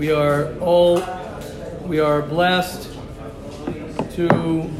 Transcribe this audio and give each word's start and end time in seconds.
We 0.00 0.10
are 0.12 0.58
all 0.60 1.04
we 1.82 2.00
are 2.00 2.22
blessed 2.22 2.88
to 4.12 4.70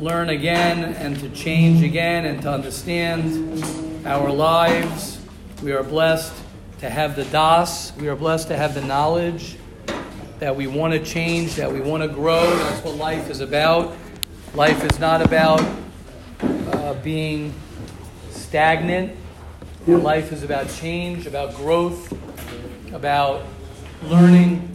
learn 0.00 0.30
again 0.30 0.94
and 0.94 1.20
to 1.20 1.28
change 1.28 1.82
again 1.82 2.24
and 2.24 2.40
to 2.40 2.50
understand 2.50 4.06
our 4.06 4.32
lives. 4.32 5.20
We 5.62 5.72
are 5.72 5.82
blessed 5.82 6.32
to 6.78 6.88
have 6.88 7.16
the 7.16 7.26
das. 7.26 7.94
We 7.98 8.08
are 8.08 8.16
blessed 8.16 8.48
to 8.48 8.56
have 8.56 8.72
the 8.72 8.80
knowledge 8.80 9.58
that 10.38 10.56
we 10.56 10.66
want 10.66 10.94
to 10.94 11.04
change, 11.04 11.56
that 11.56 11.70
we 11.70 11.82
want 11.82 12.02
to 12.02 12.08
grow. 12.08 12.48
That's 12.48 12.82
what 12.82 12.96
life 12.96 13.28
is 13.28 13.40
about. 13.40 13.94
Life 14.54 14.82
is 14.90 14.98
not 14.98 15.20
about 15.20 15.60
uh, 16.40 16.94
being 17.02 17.52
stagnant. 18.30 19.14
Life 19.86 20.32
is 20.32 20.42
about 20.44 20.70
change, 20.70 21.26
about 21.26 21.54
growth, 21.56 22.10
about 22.94 23.44
learning 24.04 24.70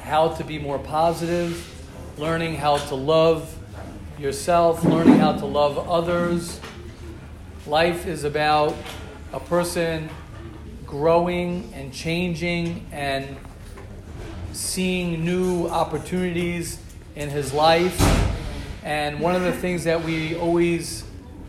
how 0.00 0.28
to 0.28 0.42
be 0.42 0.58
more 0.58 0.78
positive, 0.78 1.70
learning 2.16 2.56
how 2.56 2.78
to 2.78 2.94
love 2.94 3.54
yourself, 4.18 4.82
learning 4.82 5.18
how 5.18 5.32
to 5.32 5.44
love 5.44 5.78
others. 5.88 6.58
Life 7.66 8.06
is 8.06 8.24
about 8.24 8.74
a 9.34 9.40
person 9.40 10.08
growing 10.86 11.70
and 11.74 11.92
changing 11.92 12.86
and 12.90 13.36
seeing 14.52 15.22
new 15.22 15.68
opportunities 15.68 16.78
in 17.14 17.28
his 17.28 17.52
life. 17.52 18.00
And 18.82 19.20
one 19.20 19.36
of 19.36 19.42
the 19.42 19.52
things 19.52 19.84
that 19.84 20.02
we 20.02 20.34
always 20.34 21.04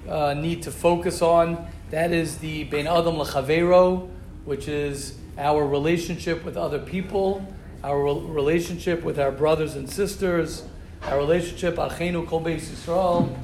uh, 0.10 0.34
need 0.34 0.64
to 0.64 0.72
focus 0.72 1.22
on 1.22 1.68
that 1.90 2.12
is 2.12 2.40
the 2.40 2.66
Ben 2.66 2.86
Adam 2.86 3.16
Lechavero, 3.16 4.10
which 4.44 4.68
is 4.68 5.16
our 5.38 5.66
relationship 5.66 6.44
with 6.44 6.58
other 6.58 6.80
people, 6.80 7.46
our 7.84 8.02
relationship 8.02 9.04
with 9.04 9.20
our 9.20 9.32
brothers 9.32 9.76
and 9.76 9.90
sisters, 9.90 10.64
our 11.04 11.18
relationship 11.18 11.76
Achenu 11.76 12.28
Kol 12.28 12.42
Beis 12.42 12.70
Yisrael, 12.70 13.38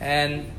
and 0.00 0.50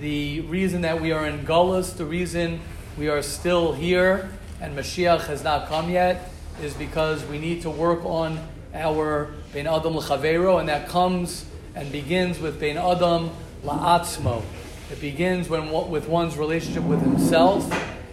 the 0.00 0.40
reason 0.42 0.82
that 0.82 1.00
we 1.00 1.12
are 1.12 1.26
in 1.26 1.46
Gullus, 1.46 1.96
the 1.96 2.04
reason 2.04 2.60
we 2.98 3.08
are 3.08 3.22
still 3.22 3.72
here 3.72 4.30
and 4.60 4.76
Mashiach 4.76 5.26
has 5.26 5.44
not 5.44 5.68
come 5.68 5.90
yet, 5.90 6.30
is 6.62 6.74
because 6.74 7.24
we 7.24 7.38
need 7.38 7.62
to 7.62 7.70
work 7.70 8.04
on 8.04 8.40
our 8.72 9.30
Ben 9.52 9.66
Adam 9.66 9.96
L'Chavero, 9.96 10.58
and 10.58 10.68
that 10.68 10.88
comes 10.88 11.44
and 11.74 11.90
begins 11.92 12.38
with 12.38 12.58
Ben 12.58 12.76
Adam 12.76 13.30
La'atzmo. 13.64 14.42
It 14.90 15.00
begins 15.00 15.48
when, 15.48 15.70
with 15.90 16.08
one's 16.08 16.36
relationship 16.36 16.84
with 16.84 17.00
himself, 17.02 17.70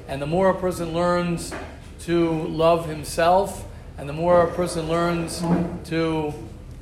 and 0.08 0.22
the 0.22 0.26
more 0.26 0.50
a 0.50 0.56
person 0.56 0.94
learns 0.94 1.54
to 2.06 2.30
love 2.48 2.88
himself, 2.88 3.66
and 3.98 4.08
the 4.08 4.14
more 4.14 4.44
a 4.44 4.54
person 4.54 4.88
learns 4.88 5.44
to 5.86 6.34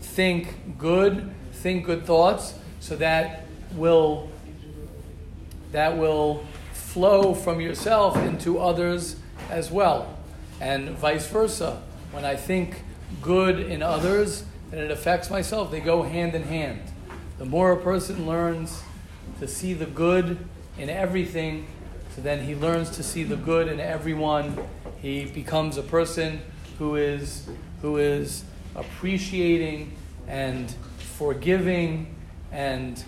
think 0.02 0.78
good, 0.78 1.30
think 1.52 1.86
good 1.86 2.06
thoughts, 2.06 2.54
so 2.80 2.96
that 2.96 3.46
will 3.76 4.30
that 5.72 5.98
will 5.98 6.44
flow 6.74 7.34
from 7.36 7.62
yourself 7.62 8.18
into 8.18 8.58
others 8.58 9.18
as 9.52 9.70
well 9.70 10.18
and 10.60 10.90
vice 10.90 11.28
versa. 11.28 11.82
When 12.12 12.26
I 12.26 12.36
think 12.36 12.84
good 13.22 13.60
in 13.60 13.84
others 13.84 14.44
then 14.72 14.84
it 14.84 14.92
affects 14.92 15.30
myself, 15.30 15.72
they 15.72 15.80
go 15.80 16.04
hand 16.04 16.36
in 16.36 16.44
hand. 16.44 16.82
The 17.40 17.46
more 17.46 17.72
a 17.72 17.78
person 17.78 18.28
learns 18.28 18.84
to 19.40 19.48
see 19.48 19.74
the 19.74 19.86
good 19.86 20.38
in 20.78 20.90
everything, 20.90 21.68
so 22.16 22.22
then 22.22 22.46
he 22.46 22.56
learns 22.56 22.92
to 22.92 23.04
see 23.04 23.24
the 23.24 23.36
good 23.36 23.68
in 23.68 23.80
everyone. 23.80 24.58
He 25.02 25.26
becomes 25.26 25.78
a 25.78 25.84
person 25.84 26.42
who 26.78 26.96
is 26.96 27.48
who 27.82 27.98
is 27.98 28.44
appreciating 28.76 29.96
and 30.28 30.74
forgiving 31.18 32.16
and 32.52 33.04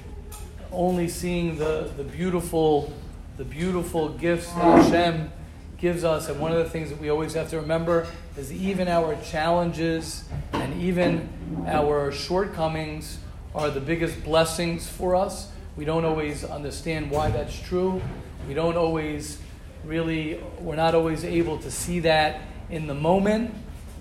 only 0.71 1.07
seeing 1.07 1.57
the, 1.57 1.91
the 1.97 2.03
beautiful 2.03 2.93
the 3.37 3.43
beautiful 3.43 4.09
gifts 4.09 4.47
that 4.53 4.83
Hashem 4.83 5.31
gives 5.77 6.03
us. 6.03 6.29
And 6.29 6.39
one 6.39 6.51
of 6.51 6.59
the 6.59 6.69
things 6.69 6.89
that 6.89 6.99
we 6.99 7.09
always 7.09 7.33
have 7.33 7.49
to 7.49 7.59
remember 7.59 8.07
is 8.37 8.53
even 8.53 8.87
our 8.87 9.15
challenges 9.23 10.25
and 10.53 10.81
even 10.81 11.27
our 11.67 12.11
shortcomings 12.11 13.17
are 13.55 13.69
the 13.69 13.81
biggest 13.81 14.23
blessings 14.23 14.87
for 14.87 15.15
us. 15.15 15.49
We 15.75 15.85
don't 15.85 16.05
always 16.05 16.43
understand 16.43 17.09
why 17.09 17.31
that's 17.31 17.59
true. 17.59 18.01
We 18.47 18.53
don't 18.53 18.77
always 18.77 19.39
really, 19.85 20.39
we're 20.59 20.75
not 20.75 20.95
always 20.95 21.23
able 21.23 21.57
to 21.59 21.71
see 21.71 22.01
that 22.01 22.41
in 22.69 22.87
the 22.87 22.93
moment. 22.93 23.53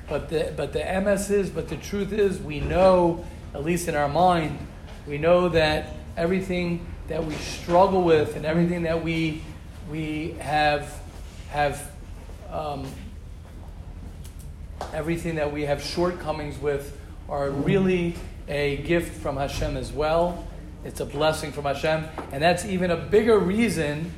But 0.08 0.28
the, 0.28 0.52
but 0.56 0.72
the 0.72 0.80
emes 0.80 1.30
is, 1.30 1.50
but 1.50 1.68
the 1.68 1.76
truth 1.76 2.12
is, 2.12 2.40
we 2.40 2.60
know, 2.60 3.24
at 3.54 3.64
least 3.64 3.88
in 3.88 3.94
our 3.94 4.08
mind, 4.08 4.58
we 5.06 5.18
know 5.18 5.48
that 5.50 5.94
everything 6.16 6.86
that 7.08 7.24
we 7.24 7.34
struggle 7.34 8.02
with 8.02 8.36
and 8.36 8.44
everything 8.44 8.82
that 8.82 9.04
we, 9.04 9.42
we 9.90 10.32
have 10.40 11.00
have 11.50 11.90
um, 12.52 12.86
everything 14.92 15.36
that 15.36 15.52
we 15.52 15.62
have 15.62 15.82
shortcomings 15.82 16.58
with 16.58 16.96
are 17.28 17.50
really 17.50 18.14
a 18.48 18.78
gift 18.78 19.20
from 19.20 19.36
Hashem 19.36 19.76
as 19.76 19.92
well. 19.92 20.46
It's 20.84 21.00
a 21.00 21.04
blessing 21.04 21.52
from 21.52 21.64
Hashem. 21.64 22.04
And 22.32 22.42
that's 22.42 22.64
even 22.64 22.90
a 22.90 22.96
bigger 22.96 23.38
reason 23.38 24.12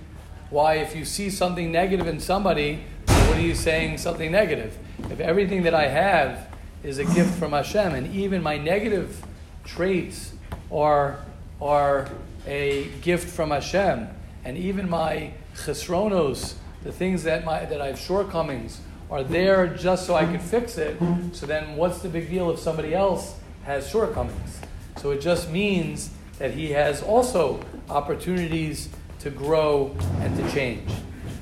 why, 0.52 0.74
if 0.74 0.94
you 0.94 1.06
see 1.06 1.30
something 1.30 1.72
negative 1.72 2.06
in 2.06 2.20
somebody, 2.20 2.84
what 3.06 3.38
are 3.38 3.40
you 3.40 3.54
saying 3.54 3.96
something 3.96 4.30
negative? 4.30 4.76
If 5.10 5.18
everything 5.18 5.62
that 5.62 5.74
I 5.74 5.88
have 5.88 6.46
is 6.82 6.98
a 6.98 7.06
gift 7.06 7.38
from 7.38 7.52
Hashem, 7.52 7.94
and 7.94 8.14
even 8.14 8.42
my 8.42 8.58
negative 8.58 9.24
traits 9.64 10.34
are, 10.70 11.20
are 11.58 12.10
a 12.46 12.84
gift 13.00 13.30
from 13.30 13.50
Hashem, 13.50 14.08
and 14.44 14.58
even 14.58 14.90
my 14.90 15.32
chesronos, 15.54 16.56
the 16.82 16.92
things 16.92 17.22
that, 17.22 17.46
my, 17.46 17.64
that 17.64 17.80
I 17.80 17.86
have 17.86 17.98
shortcomings 17.98 18.82
are 19.10 19.24
there 19.24 19.68
just 19.68 20.06
so 20.06 20.14
I 20.14 20.26
can 20.26 20.38
fix 20.38 20.76
it. 20.76 20.98
So 21.32 21.46
then, 21.46 21.76
what's 21.76 22.00
the 22.02 22.10
big 22.10 22.28
deal 22.28 22.50
if 22.50 22.58
somebody 22.58 22.94
else 22.94 23.36
has 23.64 23.88
shortcomings? 23.88 24.60
So 24.98 25.12
it 25.12 25.22
just 25.22 25.50
means 25.50 26.10
that 26.38 26.50
he 26.52 26.72
has 26.72 27.02
also 27.02 27.64
opportunities 27.88 28.90
to 29.22 29.30
grow 29.30 29.96
and 30.20 30.36
to 30.36 30.52
change. 30.52 30.90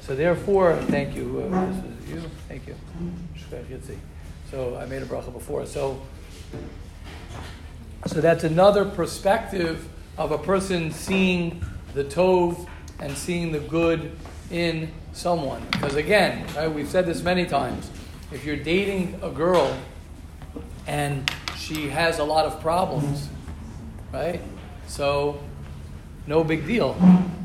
So 0.02 0.14
therefore, 0.14 0.76
thank 0.88 1.16
you. 1.16 1.50
Uh, 1.50 1.66
this 1.66 1.76
is 1.76 2.10
you. 2.10 2.30
Thank 2.48 2.66
you. 2.66 2.74
So 4.50 4.76
I 4.76 4.84
made 4.84 5.02
a 5.02 5.06
bracha 5.06 5.32
before. 5.32 5.64
So, 5.64 6.00
so 8.06 8.20
that's 8.20 8.44
another 8.44 8.84
perspective 8.84 9.88
of 10.18 10.30
a 10.30 10.38
person 10.38 10.90
seeing 10.90 11.64
the 11.94 12.04
tov 12.04 12.68
and 12.98 13.16
seeing 13.16 13.50
the 13.52 13.60
good 13.60 14.12
in 14.50 14.90
someone. 15.12 15.66
Because 15.70 15.94
again, 15.94 16.44
right, 16.56 16.70
we've 16.70 16.88
said 16.88 17.06
this 17.06 17.22
many 17.22 17.46
times. 17.46 17.90
If 18.30 18.44
you're 18.44 18.56
dating 18.56 19.18
a 19.22 19.30
girl 19.30 19.74
and 20.86 21.30
she 21.56 21.88
has 21.88 22.18
a 22.18 22.24
lot 22.24 22.44
of 22.44 22.60
problems, 22.60 23.28
right? 24.12 24.42
So, 24.86 25.40
no 26.30 26.44
big 26.44 26.64
deal 26.64 26.96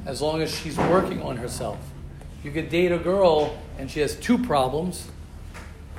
as 0.05 0.21
long 0.21 0.43
as 0.43 0.53
she's 0.53 0.77
working 0.77 1.19
on 1.23 1.37
herself. 1.37 1.79
You 2.43 2.51
could 2.51 2.69
date 2.69 2.91
a 2.91 2.99
girl 2.99 3.57
and 3.79 3.89
she 3.89 3.99
has 4.01 4.15
two 4.15 4.37
problems, 4.37 5.07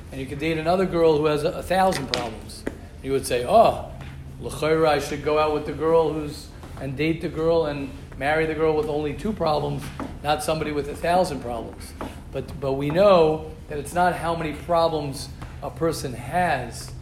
and 0.09 0.21
you 0.21 0.25
could 0.25 0.39
date 0.39 0.57
another 0.57 0.85
girl 0.85 1.17
who 1.17 1.25
has 1.25 1.43
a, 1.43 1.49
a 1.49 1.61
thousand 1.61 2.13
problems. 2.13 2.63
You 3.03 3.11
would 3.11 3.27
say, 3.27 3.45
oh, 3.45 3.91
l'chayra, 4.39 4.87
I 4.87 4.99
should 4.99 5.21
go 5.21 5.37
out 5.37 5.53
with 5.53 5.65
the 5.65 5.73
girl 5.73 6.13
who's 6.13 6.47
and 6.79 6.95
date 6.95 7.19
the 7.19 7.27
girl 7.27 7.65
and 7.65 7.89
marry 8.17 8.45
the 8.45 8.53
girl 8.53 8.77
with 8.77 8.87
only 8.87 9.13
two 9.13 9.33
problems, 9.33 9.83
not 10.23 10.41
somebody 10.41 10.71
with 10.71 10.87
a 10.87 10.95
thousand 10.95 11.41
problems. 11.41 11.91
But, 12.31 12.57
but 12.61 12.73
we 12.73 12.89
know 12.89 13.51
that 13.67 13.79
it's 13.79 13.93
not 13.93 14.15
how 14.15 14.33
many 14.33 14.53
problems 14.53 15.27
a 15.61 15.69
person 15.69 16.13
has, 16.13 16.93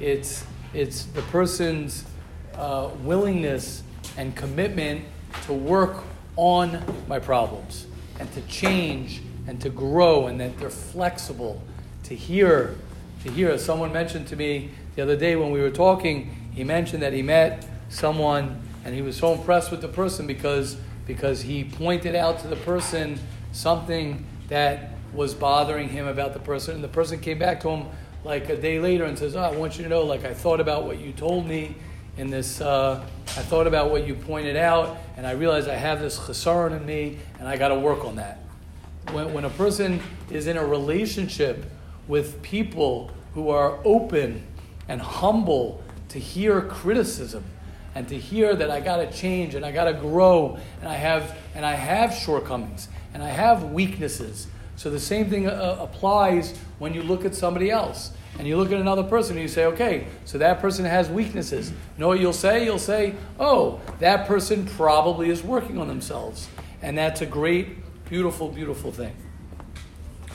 it's, 0.00 0.46
it's 0.72 1.04
the 1.04 1.22
person's 1.22 2.06
uh, 2.54 2.88
willingness 3.02 3.82
and 4.16 4.34
commitment 4.34 5.04
to 5.42 5.52
work 5.52 6.04
on 6.36 6.82
my 7.08 7.18
problems 7.18 7.86
and 8.18 8.32
to 8.32 8.40
change 8.42 9.22
and 9.46 9.60
to 9.60 9.68
grow 9.68 10.26
and 10.26 10.40
that 10.40 10.58
they're 10.58 10.70
flexible 10.70 11.62
to 12.04 12.14
hear 12.14 12.76
to 13.22 13.30
hear 13.30 13.56
someone 13.58 13.92
mentioned 13.92 14.26
to 14.26 14.36
me 14.36 14.70
the 14.96 15.02
other 15.02 15.16
day 15.16 15.36
when 15.36 15.50
we 15.50 15.60
were 15.60 15.70
talking 15.70 16.50
he 16.52 16.64
mentioned 16.64 17.02
that 17.02 17.12
he 17.12 17.22
met 17.22 17.66
someone 17.88 18.60
and 18.84 18.94
he 18.94 19.02
was 19.02 19.16
so 19.16 19.32
impressed 19.32 19.70
with 19.70 19.80
the 19.80 19.88
person 19.88 20.26
because 20.26 20.76
because 21.06 21.42
he 21.42 21.64
pointed 21.64 22.14
out 22.14 22.38
to 22.40 22.48
the 22.48 22.56
person 22.56 23.18
something 23.52 24.24
that 24.48 24.90
was 25.12 25.34
bothering 25.34 25.88
him 25.88 26.06
about 26.06 26.32
the 26.32 26.38
person, 26.40 26.76
and 26.76 26.84
the 26.84 26.88
person 26.88 27.20
came 27.20 27.38
back 27.38 27.60
to 27.60 27.68
him 27.68 27.86
like 28.24 28.48
a 28.48 28.56
day 28.56 28.80
later 28.80 29.04
and 29.04 29.18
says, 29.18 29.36
"Oh, 29.36 29.40
I 29.40 29.54
want 29.54 29.76
you 29.76 29.84
to 29.84 29.88
know, 29.88 30.02
like 30.02 30.24
I 30.24 30.34
thought 30.34 30.60
about 30.60 30.84
what 30.84 30.98
you 30.98 31.12
told 31.12 31.46
me." 31.46 31.76
In 32.16 32.30
this, 32.30 32.60
uh, 32.60 33.04
I 33.26 33.42
thought 33.42 33.66
about 33.66 33.90
what 33.90 34.06
you 34.06 34.14
pointed 34.14 34.56
out, 34.56 34.98
and 35.16 35.26
I 35.26 35.32
realized 35.32 35.68
I 35.68 35.74
have 35.74 36.00
this 36.00 36.16
chesaron 36.16 36.76
in 36.76 36.86
me, 36.86 37.18
and 37.40 37.48
I 37.48 37.56
got 37.56 37.68
to 37.68 37.74
work 37.74 38.04
on 38.04 38.16
that. 38.16 38.38
When, 39.10 39.34
when 39.34 39.44
a 39.44 39.50
person 39.50 40.00
is 40.30 40.46
in 40.46 40.56
a 40.56 40.64
relationship 40.64 41.64
with 42.06 42.40
people 42.40 43.10
who 43.34 43.50
are 43.50 43.80
open 43.84 44.46
and 44.86 45.00
humble 45.00 45.82
to 46.10 46.20
hear 46.20 46.60
criticism 46.60 47.42
and 47.96 48.06
to 48.08 48.16
hear 48.16 48.54
that 48.54 48.70
I 48.70 48.78
got 48.78 48.98
to 48.98 49.10
change 49.12 49.56
and 49.56 49.66
I 49.66 49.72
got 49.72 49.84
to 49.84 49.94
grow 49.94 50.58
and 50.80 50.88
I 50.88 50.94
have 50.94 51.36
and 51.54 51.66
I 51.66 51.74
have 51.74 52.14
shortcomings 52.14 52.88
and 53.12 53.22
I 53.22 53.28
have 53.28 53.64
weaknesses. 53.72 54.46
So 54.76 54.90
the 54.90 55.00
same 55.00 55.30
thing 55.30 55.48
uh, 55.48 55.78
applies 55.80 56.56
when 56.78 56.94
you 56.94 57.02
look 57.02 57.24
at 57.24 57.34
somebody 57.34 57.70
else 57.70 58.12
and 58.38 58.48
you 58.48 58.56
look 58.56 58.72
at 58.72 58.80
another 58.80 59.04
person 59.04 59.36
and 59.36 59.42
you 59.42 59.48
say, 59.48 59.66
okay, 59.66 60.06
so 60.24 60.38
that 60.38 60.60
person 60.60 60.84
has 60.84 61.08
weaknesses. 61.08 61.70
You 61.70 61.76
know 61.98 62.08
what 62.08 62.20
you'll 62.20 62.32
say? 62.32 62.64
You'll 62.64 62.78
say, 62.78 63.14
oh, 63.38 63.80
that 64.00 64.26
person 64.26 64.66
probably 64.66 65.30
is 65.30 65.42
working 65.42 65.78
on 65.78 65.86
themselves. 65.86 66.48
And 66.82 66.98
that's 66.98 67.20
a 67.20 67.26
great, 67.26 67.78
beautiful, 68.08 68.48
beautiful 68.48 68.90
thing. 68.90 69.14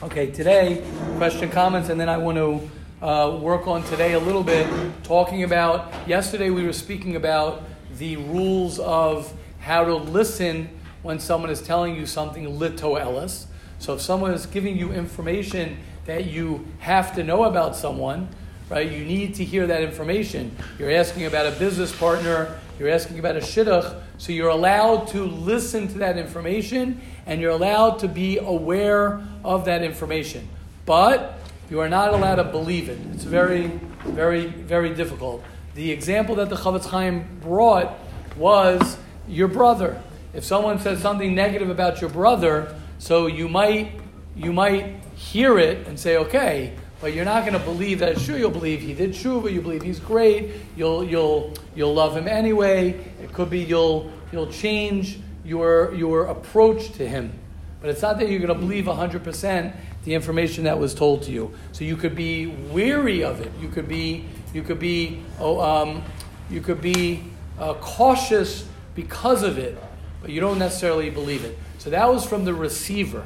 Okay, 0.01 0.31
today, 0.31 0.81
question, 1.17 1.49
comments, 1.49 1.89
and 1.89 1.99
then 1.99 2.07
I 2.07 2.17
want 2.17 2.37
to 2.37 3.05
uh, 3.05 3.37
work 3.37 3.67
on 3.67 3.83
today 3.83 4.13
a 4.13 4.19
little 4.19 4.43
bit, 4.43 4.67
talking 5.03 5.43
about, 5.43 5.91
yesterday 6.07 6.49
we 6.49 6.65
were 6.65 6.73
speaking 6.73 7.17
about 7.17 7.63
the 7.97 8.15
rules 8.15 8.79
of 8.79 9.33
how 9.59 9.83
to 9.83 9.95
listen 9.95 10.69
when 11.01 11.19
someone 11.19 11.49
is 11.49 11.61
telling 11.61 11.95
you 11.95 12.05
something 12.05 12.45
litoelis. 12.45 13.45
So 13.79 13.93
if 13.93 14.01
someone 14.01 14.31
is 14.33 14.45
giving 14.45 14.77
you 14.77 14.91
information 14.91 15.77
that 16.09 16.25
you 16.25 16.65
have 16.79 17.13
to 17.13 17.23
know 17.23 17.43
about 17.43 17.75
someone, 17.75 18.27
right? 18.67 18.91
You 18.91 19.05
need 19.05 19.35
to 19.35 19.45
hear 19.45 19.67
that 19.67 19.83
information. 19.83 20.55
You're 20.79 20.89
asking 20.89 21.27
about 21.27 21.45
a 21.45 21.51
business 21.59 21.95
partner, 21.95 22.59
you're 22.79 22.89
asking 22.89 23.19
about 23.19 23.35
a 23.35 23.41
shidduch, 23.41 23.95
so 24.17 24.31
you're 24.31 24.49
allowed 24.49 25.09
to 25.09 25.23
listen 25.23 25.87
to 25.89 25.99
that 25.99 26.17
information 26.17 26.99
and 27.27 27.39
you're 27.39 27.51
allowed 27.51 27.99
to 27.99 28.07
be 28.07 28.39
aware 28.39 29.21
of 29.43 29.65
that 29.65 29.83
information. 29.83 30.49
But 30.87 31.37
you 31.69 31.79
are 31.79 31.89
not 31.89 32.11
allowed 32.11 32.37
to 32.37 32.43
believe 32.43 32.89
it. 32.89 32.97
It's 33.13 33.23
very, 33.23 33.67
very, 34.03 34.47
very 34.47 34.95
difficult. 34.95 35.43
The 35.75 35.91
example 35.91 36.33
that 36.35 36.49
the 36.49 36.55
Chofetz 36.55 36.87
Chaim 36.87 37.39
brought 37.39 37.93
was 38.35 38.97
your 39.27 39.47
brother. 39.47 40.01
If 40.33 40.43
someone 40.43 40.79
says 40.79 41.03
something 41.03 41.35
negative 41.35 41.69
about 41.69 42.01
your 42.01 42.09
brother, 42.09 42.75
so 42.97 43.27
you 43.27 43.47
might 43.47 43.91
you 44.35 44.53
might 44.53 44.95
hear 45.19 45.59
it 45.59 45.85
and 45.85 45.99
say, 45.99 46.15
okay, 46.17 46.73
but 47.01 47.13
you're 47.13 47.25
not 47.25 47.41
going 47.45 47.57
to 47.57 47.65
believe 47.65 47.99
that. 47.99 48.19
Sure, 48.19 48.37
you'll 48.37 48.51
believe 48.51 48.81
he 48.81 48.93
did 48.93 49.11
tshuva. 49.11 49.51
You 49.51 49.61
believe 49.61 49.81
he's 49.81 49.99
great. 49.99 50.51
You'll 50.75 51.03
you'll 51.03 51.53
you'll 51.75 51.93
love 51.93 52.15
him 52.15 52.27
anyway. 52.27 52.89
It 53.21 53.31
could 53.33 53.49
be 53.49 53.59
you'll 53.59 54.11
you'll 54.31 54.51
change 54.51 55.19
your 55.45 55.93
your 55.93 56.25
approach 56.25 56.91
to 56.93 57.07
him. 57.07 57.33
But 57.81 57.89
it's 57.89 58.01
not 58.01 58.19
that 58.19 58.29
you're 58.29 58.39
going 58.39 58.49
to 58.49 58.55
believe 58.55 58.85
100% 58.85 59.73
the 60.03 60.13
information 60.13 60.65
that 60.65 60.77
was 60.77 60.93
told 60.93 61.23
to 61.23 61.31
you. 61.31 61.53
So 61.71 61.85
you 61.85 61.95
could 61.95 62.15
be 62.15 62.47
weary 62.47 63.23
of 63.23 63.39
it. 63.39 63.51
You 63.61 63.69
could 63.69 63.87
be 63.87 64.25
you 64.53 64.63
could 64.63 64.79
be 64.79 65.21
oh, 65.39 65.61
um, 65.61 66.03
you 66.49 66.61
could 66.61 66.81
be 66.81 67.23
uh, 67.57 67.75
cautious 67.75 68.67
because 68.95 69.43
of 69.43 69.57
it, 69.57 69.77
but 70.21 70.31
you 70.31 70.41
don't 70.41 70.59
necessarily 70.59 71.09
believe 71.09 71.45
it. 71.45 71.57
So 71.77 71.89
that 71.89 72.09
was 72.09 72.25
from 72.25 72.43
the 72.43 72.53
receiver. 72.53 73.23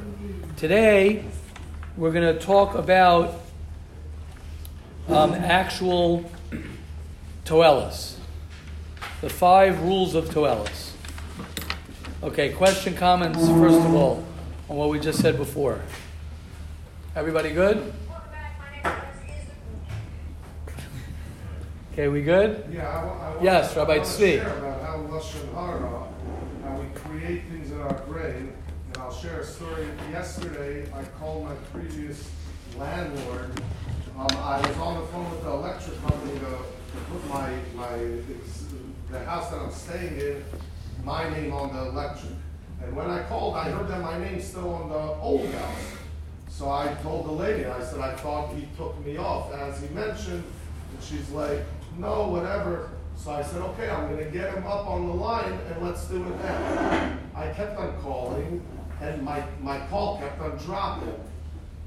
Today, 0.56 1.24
we're 1.96 2.10
going 2.10 2.34
to 2.34 2.44
talk 2.44 2.74
about 2.74 3.40
um, 5.08 5.32
actual 5.32 6.28
Toelis, 7.44 8.16
the 9.20 9.30
five 9.30 9.80
rules 9.82 10.14
of 10.14 10.26
Toelis. 10.26 10.90
Okay, 12.22 12.52
question, 12.52 12.94
comments, 12.94 13.38
first 13.48 13.76
of 13.76 13.94
all, 13.94 14.24
on 14.68 14.76
what 14.76 14.88
we 14.88 14.98
just 14.98 15.20
said 15.20 15.36
before. 15.36 15.80
Everybody 17.14 17.50
good? 17.50 17.92
Okay, 21.92 22.08
we 22.08 22.22
good? 22.22 22.64
Yeah, 22.72 22.88
I, 22.88 23.38
I 23.38 23.42
yes, 23.42 23.76
Rabbi 23.76 23.98
Tzvi. 23.98 24.40
about 24.40 24.82
how 24.82 24.96
Lashon 24.96 25.54
Hara, 25.54 26.08
how 26.64 26.80
we 26.80 26.86
create 26.98 27.42
things 27.48 27.70
in 27.70 27.80
our 27.80 27.94
brain 28.08 28.53
share 29.24 29.40
a 29.40 29.44
story. 29.44 29.88
Yesterday, 30.10 30.86
I 30.92 31.02
called 31.18 31.44
my 31.44 31.54
previous 31.72 32.30
landlord. 32.76 33.58
Um, 34.18 34.26
I 34.36 34.60
was 34.60 34.76
on 34.76 35.00
the 35.00 35.06
phone 35.06 35.30
with 35.30 35.42
the 35.42 35.50
electric 35.50 35.98
company 36.02 36.38
to, 36.40 36.44
to 36.44 37.04
put 37.10 37.26
my, 37.30 37.50
my 37.74 37.96
the 39.10 39.24
house 39.24 39.48
that 39.48 39.60
I'm 39.62 39.72
staying 39.72 40.20
in, 40.20 40.44
my 41.04 41.26
name 41.30 41.54
on 41.54 41.72
the 41.72 41.88
electric. 41.88 42.32
And 42.82 42.94
when 42.94 43.08
I 43.08 43.22
called, 43.22 43.56
I 43.56 43.70
heard 43.70 43.88
that 43.88 44.02
my 44.02 44.18
name's 44.18 44.44
still 44.44 44.68
on 44.74 44.90
the 44.90 45.14
old 45.22 45.48
house. 45.54 45.96
So 46.50 46.70
I 46.70 46.92
told 47.02 47.24
the 47.24 47.32
lady, 47.32 47.64
I 47.64 47.82
said, 47.82 48.00
I 48.00 48.14
thought 48.16 48.54
he 48.54 48.68
took 48.76 49.02
me 49.06 49.16
off, 49.16 49.54
as 49.54 49.80
he 49.80 49.88
mentioned. 49.94 50.44
And 50.92 51.02
she's 51.02 51.30
like, 51.30 51.62
no, 51.96 52.28
whatever. 52.28 52.90
So 53.16 53.30
I 53.30 53.42
said, 53.42 53.62
okay, 53.62 53.88
I'm 53.88 54.12
going 54.12 54.22
to 54.22 54.30
get 54.30 54.52
him 54.52 54.66
up 54.66 54.86
on 54.86 55.06
the 55.06 55.14
line 55.14 55.58
and 55.72 55.82
let's 55.82 56.06
do 56.08 56.22
it 56.22 56.42
then. 56.42 57.18
I 57.34 57.48
kept 57.48 57.78
on 57.78 57.98
calling 58.02 58.62
and 59.04 59.22
my, 59.22 59.44
my 59.60 59.78
call 59.86 60.18
kept 60.18 60.40
on 60.40 60.56
dropping. 60.58 61.14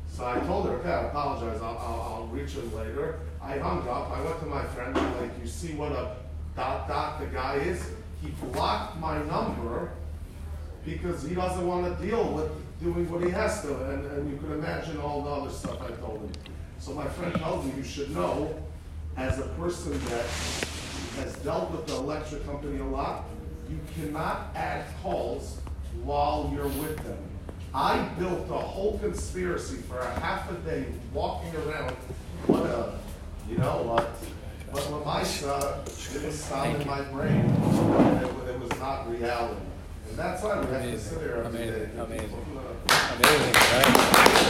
So 0.09 0.25
I 0.25 0.39
told 0.41 0.67
her, 0.67 0.73
okay, 0.75 0.89
I 0.89 1.03
apologize, 1.07 1.61
I'll, 1.61 1.77
I'll, 1.77 2.13
I'll 2.13 2.27
reach 2.27 2.53
her 2.53 2.61
later. 2.77 3.19
I 3.41 3.57
hung 3.57 3.87
up, 3.87 4.11
I 4.11 4.21
went 4.21 4.39
to 4.39 4.45
my 4.45 4.63
friend, 4.63 4.97
I'm 4.97 5.21
like, 5.21 5.31
you 5.41 5.47
see 5.47 5.73
what 5.73 5.91
a 5.91 6.15
dot 6.55 6.87
dot 6.87 7.19
the 7.19 7.27
guy 7.27 7.55
is? 7.55 7.91
He 8.21 8.29
blocked 8.51 8.97
my 8.99 9.21
number 9.23 9.91
because 10.85 11.23
he 11.23 11.35
doesn't 11.35 11.67
want 11.67 11.85
to 11.85 12.05
deal 12.05 12.31
with 12.33 12.51
doing 12.81 13.09
what 13.11 13.23
he 13.23 13.29
has 13.29 13.61
to. 13.61 13.75
And, 13.89 14.05
and 14.05 14.31
you 14.31 14.37
can 14.37 14.53
imagine 14.53 14.99
all 14.99 15.21
the 15.21 15.29
other 15.29 15.51
stuff 15.51 15.81
I 15.81 15.91
told 16.01 16.21
him. 16.21 16.31
So 16.79 16.93
my 16.93 17.07
friend 17.07 17.35
tells 17.35 17.65
me, 17.65 17.73
you 17.77 17.83
should 17.83 18.13
know, 18.15 18.55
as 19.17 19.39
a 19.39 19.47
person 19.59 19.91
that 19.91 20.25
has 21.17 21.35
dealt 21.43 21.71
with 21.71 21.87
the 21.87 21.95
electric 21.95 22.45
company 22.45 22.79
a 22.79 22.85
lot, 22.85 23.25
you 23.69 23.79
cannot 23.95 24.55
add 24.55 24.85
calls 25.01 25.59
while 26.03 26.51
you're 26.53 26.67
with 26.67 26.97
them. 27.03 27.17
I 27.73 28.07
built 28.19 28.49
a 28.49 28.57
whole 28.57 28.97
conspiracy 28.99 29.77
for 29.77 29.99
a 29.99 30.19
half 30.19 30.49
a 30.51 30.55
day 30.67 30.85
walking 31.13 31.55
around. 31.57 31.95
What 32.47 32.65
a, 32.65 32.97
you 33.49 33.57
know 33.57 33.83
what? 33.83 34.09
But 34.71 34.83
Lamaisa, 34.83 36.15
it 36.15 36.25
was 36.25 36.39
sound 36.39 36.81
in 36.81 36.87
my 36.87 37.01
brain. 37.03 37.45
It, 37.45 38.49
it, 38.49 38.59
was 38.59 38.71
not 38.79 39.09
reality. 39.09 39.61
And 40.09 40.17
that's 40.17 40.43
why 40.43 40.59
we 40.59 40.67
have 40.67 40.81
to 40.81 40.99
sit 40.99 41.19
here 41.19 41.43
every 41.45 41.61
amazing, 41.61 41.73
day. 41.73 42.01
Amazing. 42.01 42.29
Amazing, 42.89 43.53
right? 43.53 43.87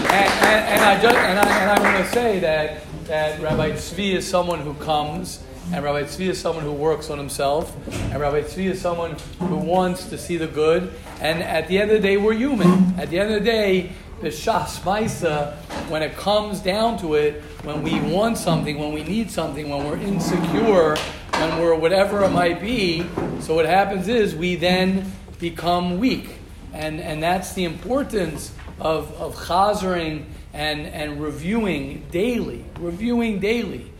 And, 0.08 0.14
and, 0.14 0.66
and, 0.70 0.82
I 0.82 1.02
just, 1.02 1.18
and 1.18 1.40
I, 1.40 1.60
and 1.60 1.72
I 1.72 1.94
want 1.94 2.06
to 2.06 2.12
say 2.12 2.40
that, 2.40 2.84
that 3.06 3.42
Rabbi 3.42 3.72
Tzvi 3.72 4.14
is 4.14 4.28
someone 4.28 4.62
who 4.62 4.74
comes 4.76 5.44
and 5.74 5.84
Rabbi 5.84 6.04
Tzvi 6.04 6.28
is 6.28 6.40
someone 6.40 6.64
who 6.64 6.72
works 6.72 7.10
on 7.10 7.18
himself. 7.18 7.76
And 8.12 8.22
Rabbi 8.22 8.42
Tzvi 8.42 8.68
is 8.68 8.80
someone 8.80 9.18
who 9.40 9.58
wants 9.58 10.08
to 10.10 10.18
see 10.18 10.38
the 10.38 10.48
good. 10.48 10.94
And 11.20 11.44
at 11.44 11.68
the 11.68 11.78
end 11.78 11.92
of 11.92 12.02
the 12.02 12.08
day, 12.08 12.16
we're 12.16 12.34
human. 12.34 12.98
At 12.98 13.10
the 13.10 13.20
end 13.20 13.34
of 13.34 13.44
the 13.44 13.46
day, 13.46 13.92
the 14.22 14.30
Shas 14.30 14.80
Maisa, 14.80 15.56
when 15.90 16.04
it 16.04 16.16
comes 16.16 16.62
down 16.62 16.98
to 17.00 17.16
it, 17.16 17.42
when 17.64 17.84
we 17.84 18.00
want 18.00 18.38
something, 18.38 18.80
when 18.80 18.94
we 18.94 19.04
need 19.04 19.30
something, 19.30 19.70
when 19.70 19.86
we're 19.86 19.98
insecure, 19.98 20.96
when 21.32 21.60
we're 21.60 21.76
whatever 21.76 22.24
it 22.24 22.30
might 22.30 22.62
be, 22.62 23.06
so 23.42 23.54
what 23.54 23.66
happens 23.66 24.08
is 24.08 24.36
we 24.36 24.56
then 24.56 25.12
become 25.38 26.00
weak. 26.00 26.38
And, 26.74 27.02
and 27.02 27.22
that's 27.22 27.54
the 27.54 27.66
importance 27.66 28.54
of, 28.80 29.12
of 29.20 29.36
chazering 29.36 30.26
and, 30.54 30.88
and 30.88 31.22
reviewing 31.22 32.06
daily, 32.10 32.64
reviewing 32.80 33.40
daily 33.40 33.92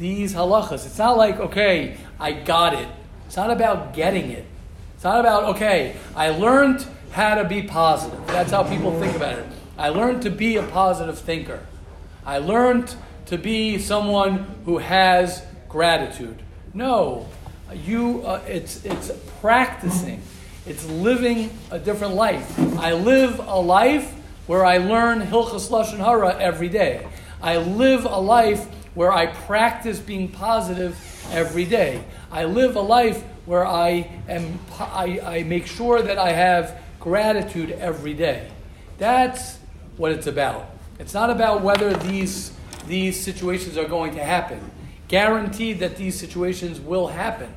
these 0.00 0.34
halachas. 0.34 0.86
It's 0.86 0.98
not 0.98 1.16
like, 1.16 1.38
okay, 1.38 1.96
I 2.18 2.32
got 2.32 2.74
it. 2.74 2.88
It's 3.26 3.36
not 3.36 3.50
about 3.50 3.94
getting 3.94 4.30
it. 4.30 4.46
It's 4.96 5.04
not 5.04 5.20
about, 5.20 5.44
okay, 5.54 5.94
I 6.16 6.30
learned 6.30 6.84
how 7.12 7.36
to 7.36 7.44
be 7.44 7.62
positive. 7.62 8.26
That's 8.26 8.50
how 8.50 8.64
people 8.64 8.98
think 8.98 9.14
about 9.14 9.38
it. 9.38 9.46
I 9.78 9.90
learned 9.90 10.22
to 10.22 10.30
be 10.30 10.56
a 10.56 10.62
positive 10.62 11.18
thinker. 11.18 11.60
I 12.26 12.38
learned 12.38 12.94
to 13.26 13.38
be 13.38 13.78
someone 13.78 14.46
who 14.64 14.78
has 14.78 15.44
gratitude. 15.68 16.42
No, 16.74 17.28
you, 17.72 18.22
uh, 18.26 18.42
it's, 18.46 18.84
it's 18.84 19.10
practicing. 19.40 20.22
It's 20.66 20.86
living 20.86 21.50
a 21.70 21.78
different 21.78 22.14
life. 22.14 22.58
I 22.78 22.92
live 22.92 23.38
a 23.38 23.60
life 23.60 24.12
where 24.46 24.64
I 24.64 24.78
learn 24.78 25.20
Hilchas 25.20 25.70
Lashon 25.70 25.98
Hara 25.98 26.38
every 26.38 26.68
day. 26.68 27.06
I 27.40 27.56
live 27.56 28.04
a 28.04 28.18
life 28.18 28.66
where 28.94 29.12
I 29.12 29.26
practice 29.26 29.98
being 29.98 30.28
positive 30.28 30.98
every 31.32 31.64
day. 31.64 32.04
I 32.30 32.44
live 32.44 32.76
a 32.76 32.80
life 32.80 33.22
where 33.46 33.66
I 33.66 34.10
am 34.28 34.58
I, 34.78 35.20
I 35.24 35.42
make 35.44 35.66
sure 35.66 36.02
that 36.02 36.18
I 36.18 36.32
have 36.32 36.80
gratitude 36.98 37.70
every 37.72 38.14
day. 38.14 38.50
That's 38.98 39.58
what 39.96 40.12
it's 40.12 40.26
about. 40.26 40.70
It's 40.98 41.14
not 41.14 41.30
about 41.30 41.62
whether 41.62 41.92
these 41.94 42.52
these 42.86 43.18
situations 43.18 43.76
are 43.76 43.88
going 43.88 44.14
to 44.14 44.22
happen. 44.22 44.70
Guaranteed 45.08 45.80
that 45.80 45.96
these 45.96 46.18
situations 46.18 46.80
will 46.80 47.08
happen. 47.08 47.52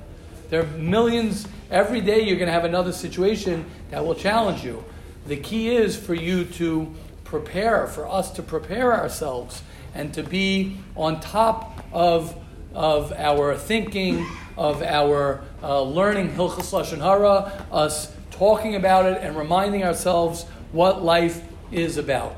There 0.49 0.61
are 0.61 0.77
millions 0.77 1.47
every 1.71 2.01
day 2.01 2.21
you're 2.21 2.37
going 2.37 2.47
to 2.47 2.53
have 2.53 2.65
another 2.65 2.91
situation 2.91 3.65
that 3.89 4.05
will 4.05 4.15
challenge 4.15 4.63
you. 4.63 4.83
The 5.25 5.37
key 5.37 5.75
is 5.75 5.95
for 5.95 6.13
you 6.13 6.45
to 6.45 6.93
prepare, 7.23 7.87
for 7.87 8.07
us 8.07 8.31
to 8.31 8.43
prepare 8.43 8.93
ourselves 8.93 9.63
and 9.93 10.13
to 10.13 10.23
be 10.23 10.77
on 10.95 11.19
top 11.19 11.85
of, 11.91 12.35
of 12.73 13.11
our 13.13 13.55
thinking, 13.55 14.25
of 14.57 14.81
our 14.81 15.41
uh, 15.61 15.81
learning 15.81 16.31
Hilchas 16.31 16.71
Lashon 16.71 16.99
Hara, 16.99 17.65
us 17.71 18.13
talking 18.31 18.75
about 18.75 19.05
it 19.05 19.21
and 19.21 19.37
reminding 19.37 19.83
ourselves 19.83 20.43
what 20.71 21.03
life 21.03 21.41
is 21.71 21.97
about. 21.97 22.35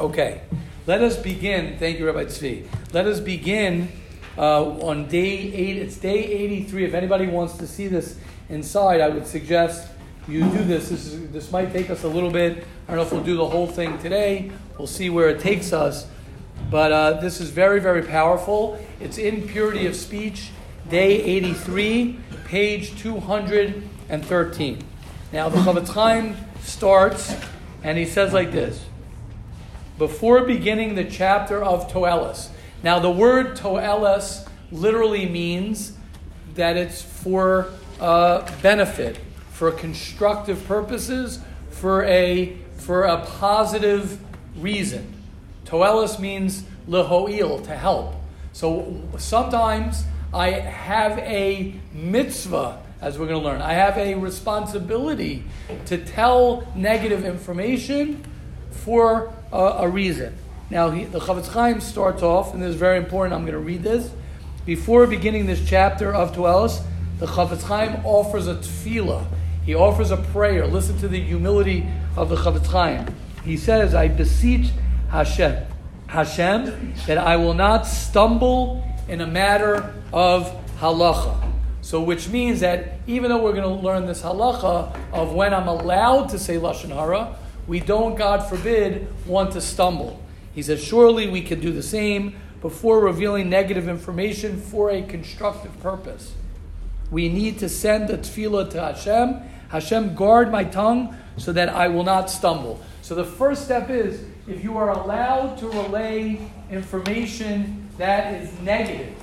Okay, 0.00 0.42
let 0.86 1.02
us 1.02 1.16
begin. 1.16 1.78
Thank 1.78 1.98
you, 1.98 2.06
Rabbi 2.06 2.24
Tzvi. 2.24 2.66
Let 2.92 3.06
us 3.06 3.20
begin 3.20 3.88
uh, 4.36 4.64
on 4.64 5.08
day 5.08 5.52
eight. 5.52 5.76
It's 5.78 5.96
day 5.96 6.24
83. 6.24 6.84
If 6.84 6.94
anybody 6.94 7.26
wants 7.26 7.56
to 7.58 7.66
see 7.66 7.88
this 7.88 8.18
inside, 8.48 9.00
I 9.00 9.08
would 9.08 9.26
suggest 9.26 9.88
you 10.28 10.42
do 10.42 10.64
this. 10.64 10.88
This, 10.88 11.06
is, 11.06 11.30
this 11.30 11.52
might 11.52 11.72
take 11.72 11.88
us 11.90 12.04
a 12.04 12.08
little 12.08 12.30
bit. 12.30 12.66
I 12.88 12.94
don't 12.94 12.96
know 12.96 13.02
if 13.02 13.12
we'll 13.12 13.22
do 13.22 13.36
the 13.36 13.46
whole 13.46 13.66
thing 13.66 13.98
today. 13.98 14.50
We'll 14.76 14.86
see 14.86 15.10
where 15.10 15.28
it 15.28 15.40
takes 15.40 15.72
us. 15.72 16.06
But 16.70 16.92
uh, 16.92 17.12
this 17.20 17.40
is 17.40 17.50
very, 17.50 17.80
very 17.80 18.02
powerful. 18.02 18.78
It's 19.00 19.18
in 19.18 19.46
Purity 19.46 19.86
of 19.86 19.94
Speech, 19.94 20.50
day 20.88 21.22
83, 21.22 22.18
page 22.44 22.98
213. 23.00 24.78
Now, 25.32 25.48
the 25.48 25.58
Chofetz 25.58 25.88
Chaim 25.88 26.36
starts, 26.62 27.36
and 27.84 27.96
he 27.96 28.04
says 28.04 28.32
like 28.32 28.50
this 28.50 28.84
Before 29.96 30.44
beginning 30.44 30.96
the 30.96 31.04
chapter 31.04 31.62
of 31.62 31.90
Toelis. 31.92 32.48
Now, 32.82 32.98
the 32.98 33.10
word 33.10 33.56
Toelis 33.56 34.48
literally 34.72 35.26
means 35.26 35.92
that 36.54 36.76
it's 36.76 37.00
for 37.00 37.70
uh, 38.00 38.50
benefit, 38.60 39.18
for 39.50 39.70
constructive 39.70 40.66
purposes, 40.66 41.38
for 41.70 42.02
a, 42.04 42.56
for 42.76 43.04
a 43.04 43.24
positive 43.24 44.18
reason. 44.56 45.15
Toelis 45.66 46.18
means 46.18 46.64
lehoil, 46.86 47.60
to 47.64 47.76
help. 47.76 48.14
So 48.52 49.02
sometimes 49.18 50.04
I 50.32 50.50
have 50.50 51.18
a 51.18 51.74
mitzvah, 51.92 52.82
as 53.00 53.18
we're 53.18 53.26
going 53.26 53.40
to 53.40 53.46
learn. 53.46 53.60
I 53.60 53.74
have 53.74 53.98
a 53.98 54.14
responsibility 54.14 55.44
to 55.86 55.98
tell 55.98 56.66
negative 56.74 57.24
information 57.24 58.24
for 58.70 59.32
a, 59.52 59.56
a 59.56 59.88
reason. 59.88 60.36
Now, 60.70 60.90
he, 60.90 61.04
the 61.04 61.20
Chofetz 61.20 61.48
Chaim 61.48 61.80
starts 61.80 62.22
off, 62.22 62.54
and 62.54 62.62
this 62.62 62.70
is 62.70 62.76
very 62.76 62.98
important. 62.98 63.34
I'm 63.34 63.42
going 63.42 63.52
to 63.52 63.58
read 63.58 63.82
this. 63.82 64.10
Before 64.64 65.06
beginning 65.06 65.46
this 65.46 65.66
chapter 65.68 66.12
of 66.12 66.34
Toelis, 66.34 66.82
the 67.18 67.26
Chofetz 67.26 67.62
Chaim 67.62 68.04
offers 68.04 68.46
a 68.46 68.54
tefillah. 68.54 69.26
He 69.64 69.74
offers 69.74 70.10
a 70.10 70.16
prayer. 70.16 70.66
Listen 70.66 70.98
to 70.98 71.08
the 71.08 71.20
humility 71.20 71.86
of 72.16 72.28
the 72.28 72.36
Chofetz 72.36 72.66
Chaim. 72.66 73.14
He 73.44 73.56
says, 73.56 73.94
I 73.94 74.08
beseech 74.08 74.70
Hashem, 75.10 75.66
Hashem, 76.08 76.94
that 77.06 77.18
I 77.18 77.36
will 77.36 77.54
not 77.54 77.86
stumble 77.86 78.84
in 79.08 79.20
a 79.20 79.26
matter 79.26 79.94
of 80.12 80.52
halacha. 80.78 81.52
So, 81.80 82.02
which 82.02 82.28
means 82.28 82.60
that 82.60 82.98
even 83.06 83.30
though 83.30 83.42
we're 83.42 83.52
going 83.52 83.62
to 83.62 83.82
learn 83.84 84.06
this 84.06 84.22
halacha 84.22 84.96
of 85.12 85.32
when 85.32 85.54
I'm 85.54 85.68
allowed 85.68 86.30
to 86.30 86.38
say 86.38 86.56
lashon 86.56 86.92
hara, 86.92 87.36
we 87.66 87.80
don't, 87.80 88.16
God 88.16 88.48
forbid, 88.48 89.08
want 89.26 89.52
to 89.52 89.60
stumble. 89.60 90.20
He 90.54 90.62
says, 90.62 90.82
surely 90.82 91.28
we 91.28 91.42
can 91.42 91.60
do 91.60 91.72
the 91.72 91.82
same 91.82 92.34
before 92.60 93.00
revealing 93.00 93.48
negative 93.48 93.88
information 93.88 94.60
for 94.60 94.90
a 94.90 95.02
constructive 95.02 95.78
purpose. 95.80 96.32
We 97.10 97.28
need 97.28 97.58
to 97.60 97.68
send 97.68 98.10
a 98.10 98.18
tefillah 98.18 98.70
to 98.70 98.80
Hashem. 98.80 99.42
Hashem, 99.68 100.14
guard 100.14 100.50
my 100.50 100.64
tongue 100.64 101.16
so 101.36 101.52
that 101.52 101.68
I 101.68 101.88
will 101.88 102.04
not 102.04 102.30
stumble. 102.30 102.80
So 103.02 103.14
the 103.14 103.24
first 103.24 103.64
step 103.64 103.90
is 103.90 104.24
if 104.48 104.62
you 104.62 104.76
are 104.78 104.90
allowed 104.90 105.58
to 105.58 105.68
relay 105.68 106.40
information 106.70 107.88
that 107.98 108.34
is 108.34 108.58
negative, 108.60 109.14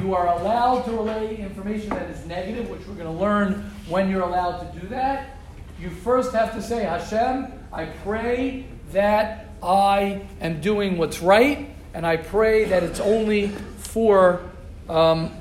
you 0.00 0.14
are 0.14 0.28
allowed 0.38 0.82
to 0.82 0.92
relay 0.92 1.36
information 1.36 1.90
that 1.90 2.08
is 2.10 2.24
negative, 2.26 2.70
which 2.70 2.86
we're 2.86 2.94
going 2.94 3.06
to 3.06 3.20
learn 3.20 3.70
when 3.88 4.08
you're 4.08 4.22
allowed 4.22 4.58
to 4.58 4.80
do 4.80 4.86
that. 4.88 5.36
You 5.80 5.90
first 5.90 6.32
have 6.32 6.54
to 6.54 6.62
say, 6.62 6.84
Hashem, 6.84 7.52
I 7.72 7.86
pray 8.04 8.66
that 8.92 9.50
I 9.62 10.22
am 10.40 10.60
doing 10.60 10.98
what's 10.98 11.20
right, 11.20 11.70
and 11.92 12.06
I 12.06 12.16
pray 12.16 12.64
that 12.66 12.82
it's 12.82 13.00
only 13.00 13.48
for 13.48 14.40
um, 14.88 15.34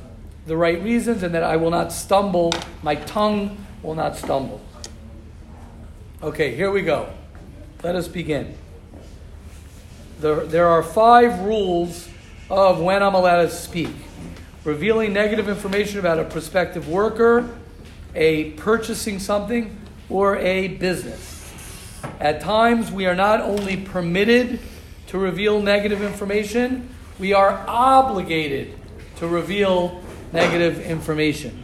the 0.46 0.58
right 0.58 0.82
reasons 0.82 1.24
and 1.24 1.34
that 1.36 1.44
I 1.44 1.58
will 1.58 1.72
not 1.72 1.92
stumble, 1.92 2.52
my 2.82 2.96
tongue 2.96 3.64
will 3.84 3.96
not 3.96 4.18
stumble. 4.18 4.62
Okay, 6.22 6.56
here 6.56 6.72
we 6.72 6.82
go. 6.82 7.14
Let 7.84 7.96
us 7.96 8.08
begin. 8.08 8.59
There, 10.20 10.46
there 10.46 10.68
are 10.68 10.84
five 10.84 11.40
rules 11.40 12.10
of 12.50 12.82
when 12.82 13.02
I'm 13.02 13.16
allowed 13.16 13.44
to 13.44 13.50
speak 13.50 13.90
revealing 14.66 15.14
negative 15.14 15.48
information 15.48 16.00
about 16.00 16.20
a 16.20 16.26
prospective 16.26 16.90
worker, 16.90 17.50
a 18.14 18.52
purchasing 18.52 19.18
something, 19.18 19.80
or 20.10 20.36
a 20.38 20.68
business. 20.68 21.54
At 22.20 22.42
times, 22.42 22.92
we 22.92 23.06
are 23.06 23.16
not 23.16 23.42
only 23.42 23.78
permitted 23.78 24.60
to 25.08 25.18
reveal 25.18 25.62
negative 25.62 26.04
information, 26.04 26.90
we 27.18 27.34
are 27.34 27.64
obligated 27.68 28.78
to 29.18 29.28
reveal 29.28 30.02
negative 30.34 30.80
information. 30.82 31.64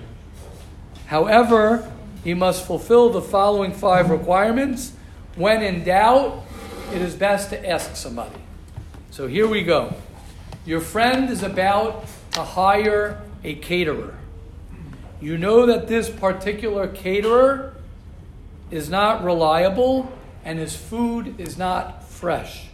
However, 1.08 1.92
you 2.24 2.36
must 2.36 2.66
fulfill 2.66 3.10
the 3.12 3.22
following 3.22 3.72
five 3.72 4.10
requirements. 4.10 4.94
When 5.36 5.62
in 5.62 5.84
doubt, 5.84 6.44
it 6.94 7.02
is 7.02 7.14
best 7.14 7.50
to 7.50 7.70
ask 7.70 7.96
somebody. 7.96 8.45
So 9.15 9.27
here 9.27 9.48
we 9.48 9.63
go. 9.63 9.93
Your 10.65 10.81
friend 10.81 11.29
is 11.29 11.41
about 11.41 12.05
to 12.31 12.41
hire 12.41 13.22
a 13.45 13.55
caterer. 13.55 14.17
You 15.22 15.38
know 15.38 15.65
that 15.67 15.88
this 15.88 16.10
particular 16.10 16.89
caterer 16.89 17.77
is 18.72 18.89
not 18.89 19.24
reliable 19.24 20.12
and 20.43 20.60
his 20.60 20.75
food 20.75 21.39
is 21.39 21.57
not 21.57 22.03
fresh. 22.03 22.67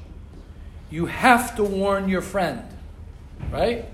You 0.89 1.05
have 1.05 1.55
to 1.57 1.63
warn 1.63 2.09
your 2.09 2.23
friend, 2.23 2.63
right? 3.51 3.85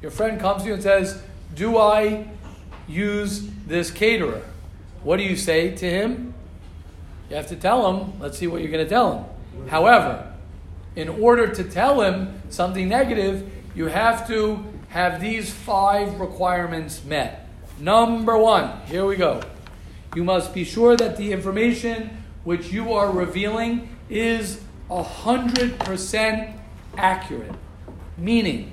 Your 0.00 0.12
friend 0.12 0.38
comes 0.38 0.62
to 0.62 0.68
you 0.68 0.74
and 0.74 0.82
says, 0.84 1.20
Do 1.52 1.78
I 1.78 2.28
use 2.86 3.44
this 3.66 3.90
caterer? 3.90 4.42
What 5.02 5.16
do 5.16 5.24
you 5.24 5.34
say 5.34 5.74
to 5.74 5.90
him? 5.90 6.32
You 7.28 7.34
have 7.34 7.48
to 7.48 7.56
tell 7.56 7.92
him, 7.92 8.20
let's 8.20 8.38
see 8.38 8.46
what 8.46 8.60
you're 8.62 8.70
going 8.70 8.84
to 8.84 8.88
tell 8.88 9.18
him. 9.18 9.68
However, 9.68 10.31
in 10.96 11.08
order 11.08 11.48
to 11.54 11.64
tell 11.64 12.00
him 12.02 12.42
something 12.50 12.88
negative, 12.88 13.50
you 13.74 13.86
have 13.86 14.26
to 14.28 14.64
have 14.88 15.20
these 15.20 15.52
five 15.52 16.20
requirements 16.20 17.02
met. 17.04 17.48
Number 17.78 18.36
one, 18.36 18.80
here 18.86 19.06
we 19.06 19.16
go. 19.16 19.40
You 20.14 20.24
must 20.24 20.52
be 20.52 20.64
sure 20.64 20.96
that 20.96 21.16
the 21.16 21.32
information 21.32 22.24
which 22.44 22.70
you 22.70 22.92
are 22.92 23.10
revealing 23.10 23.88
is 24.10 24.60
100% 24.90 26.58
accurate. 26.98 27.54
Meaning, 28.18 28.72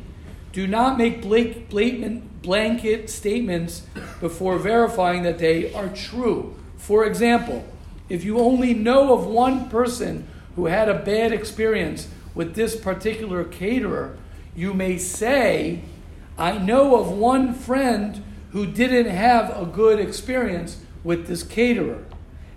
do 0.52 0.68
not 0.68 0.98
make 0.98 1.22
blanket 1.22 3.10
statements 3.10 3.84
before 4.20 4.58
verifying 4.58 5.24
that 5.24 5.40
they 5.40 5.74
are 5.74 5.88
true. 5.88 6.56
For 6.78 7.06
example, 7.06 7.64
if 8.10 8.26
you 8.26 8.40
only 8.40 8.74
know 8.74 9.14
of 9.14 9.26
one 9.26 9.70
person 9.70 10.28
who 10.56 10.66
had 10.66 10.90
a 10.90 10.94
bad 10.94 11.32
experience 11.32 12.08
with 12.34 12.56
this 12.56 12.76
particular 12.76 13.44
caterer, 13.44 14.18
you 14.56 14.74
may 14.74 14.98
say, 14.98 15.82
I 16.38 16.58
know 16.58 17.00
of 17.00 17.10
one 17.12 17.54
friend 17.54 18.24
who 18.52 18.66
didn't 18.66 19.08
have 19.08 19.56
a 19.56 19.66
good 19.66 20.00
experience 20.00 20.78
with 21.04 21.28
this 21.28 21.44
caterer. 21.44 22.04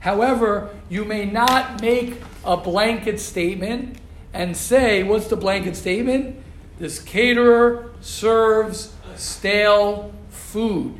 However, 0.00 0.70
you 0.88 1.04
may 1.04 1.24
not 1.24 1.80
make 1.80 2.14
a 2.44 2.56
blanket 2.56 3.20
statement 3.20 3.98
and 4.32 4.56
say, 4.56 5.02
what's 5.02 5.28
the 5.28 5.36
blanket 5.36 5.76
statement? 5.76 6.36
This 6.78 6.98
caterer 6.98 7.92
serves 8.00 8.92
stale 9.16 10.12
food. 10.30 10.94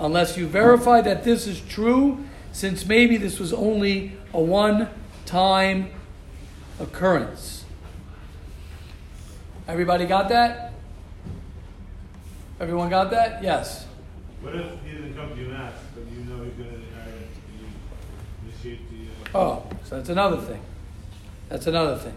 Unless 0.00 0.36
you 0.36 0.46
verify 0.46 1.00
that 1.00 1.24
this 1.24 1.46
is 1.46 1.60
true, 1.60 2.24
since 2.52 2.84
maybe 2.84 3.16
this 3.16 3.38
was 3.38 3.52
only 3.52 4.12
a 4.32 4.40
one 4.40 4.88
time 5.34 5.90
occurrence. 6.78 7.64
Everybody 9.66 10.06
got 10.06 10.28
that? 10.28 10.72
Everyone 12.60 12.88
got 12.88 13.10
that? 13.10 13.42
Yes. 13.42 13.84
What 14.40 14.54
if 14.54 14.64
he 14.84 14.92
doesn't 14.92 15.16
come 15.16 15.30
to 15.30 15.36
you 15.36 15.46
and 15.46 15.56
ask, 15.56 15.74
but 15.92 16.04
you 16.12 16.20
know 16.26 16.44
he's 16.44 16.52
going 16.52 16.70
to 16.70 16.76
initiate 18.44 18.88
the. 18.88 19.36
Uh... 19.36 19.42
Oh, 19.42 19.66
so 19.82 19.96
that's 19.96 20.08
another 20.08 20.40
thing. 20.40 20.60
That's 21.48 21.66
another 21.66 21.96
thing. 21.96 22.14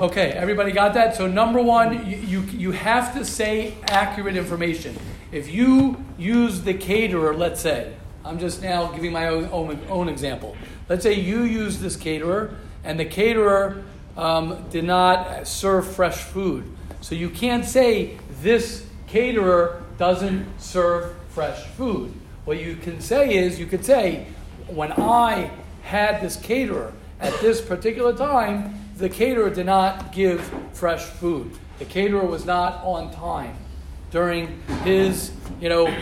Okay, 0.00 0.30
everybody 0.30 0.72
got 0.72 0.94
that? 0.94 1.16
So, 1.16 1.26
number 1.26 1.60
one, 1.60 2.08
you, 2.08 2.16
you, 2.16 2.40
you 2.44 2.70
have 2.72 3.12
to 3.12 3.26
say 3.26 3.74
accurate 3.88 4.36
information. 4.36 4.96
If 5.32 5.50
you 5.50 6.02
use 6.16 6.62
the 6.62 6.72
caterer, 6.72 7.34
let's 7.34 7.60
say, 7.60 7.92
I'm 8.24 8.38
just 8.38 8.62
now 8.62 8.86
giving 8.86 9.12
my 9.12 9.26
own, 9.26 9.50
own, 9.52 9.80
own 9.90 10.08
example. 10.08 10.56
Let's 10.88 11.02
say 11.02 11.14
you 11.14 11.42
use 11.42 11.80
this 11.80 11.96
caterer, 11.96 12.56
and 12.84 12.98
the 12.98 13.04
caterer 13.04 13.84
um, 14.16 14.64
did 14.70 14.84
not 14.84 15.46
serve 15.46 15.94
fresh 15.94 16.18
food. 16.18 16.64
So 17.00 17.14
you 17.14 17.30
can't 17.30 17.64
say 17.64 18.18
this 18.40 18.86
caterer 19.06 19.82
doesn't 19.98 20.60
serve 20.60 21.14
fresh 21.28 21.62
food. 21.76 22.12
What 22.44 22.60
you 22.60 22.76
can 22.76 23.00
say 23.00 23.34
is, 23.34 23.58
you 23.58 23.66
could 23.66 23.84
say, 23.84 24.26
when 24.66 24.92
I 24.92 25.50
had 25.82 26.20
this 26.20 26.36
caterer 26.36 26.92
at 27.20 27.38
this 27.40 27.60
particular 27.60 28.16
time, 28.16 28.74
the 28.96 29.08
caterer 29.08 29.50
did 29.50 29.66
not 29.66 30.12
give 30.12 30.42
fresh 30.72 31.02
food. 31.02 31.52
The 31.78 31.84
caterer 31.84 32.24
was 32.24 32.44
not 32.44 32.82
on 32.84 33.12
time 33.12 33.56
during 34.10 34.60
his, 34.84 35.32
you 35.60 35.68
know, 35.68 35.92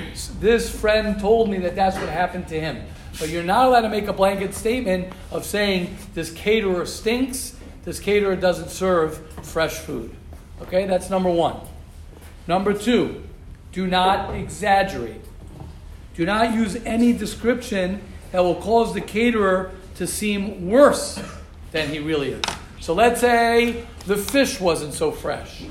this 0.40 0.68
friend 0.68 1.18
told 1.20 1.49
me 1.49 1.58
that 1.58 1.76
that's 1.76 1.96
what 1.96 2.08
happened 2.08 2.49
to 2.49 2.60
him. 2.60 2.84
But 3.20 3.28
you're 3.28 3.44
not 3.44 3.66
allowed 3.66 3.82
to 3.82 3.90
make 3.90 4.08
a 4.08 4.14
blanket 4.14 4.54
statement 4.54 5.12
of 5.30 5.44
saying 5.44 5.94
this 6.14 6.32
caterer 6.32 6.86
stinks, 6.86 7.54
this 7.84 8.00
caterer 8.00 8.34
doesn't 8.34 8.70
serve 8.70 9.18
fresh 9.42 9.74
food. 9.74 10.16
Okay, 10.62 10.86
that's 10.86 11.10
number 11.10 11.30
one. 11.30 11.56
Number 12.46 12.72
two, 12.72 13.22
do 13.72 13.86
not 13.86 14.34
exaggerate. 14.34 15.20
Do 16.14 16.24
not 16.24 16.54
use 16.54 16.76
any 16.86 17.12
description 17.12 18.00
that 18.32 18.40
will 18.40 18.56
cause 18.56 18.94
the 18.94 19.02
caterer 19.02 19.72
to 19.96 20.06
seem 20.06 20.68
worse 20.68 21.22
than 21.72 21.90
he 21.90 21.98
really 21.98 22.30
is. 22.30 22.42
So 22.80 22.94
let's 22.94 23.20
say 23.20 23.84
the 24.06 24.16
fish 24.16 24.58
wasn't 24.58 24.94
so 24.94 25.12
fresh, 25.12 25.64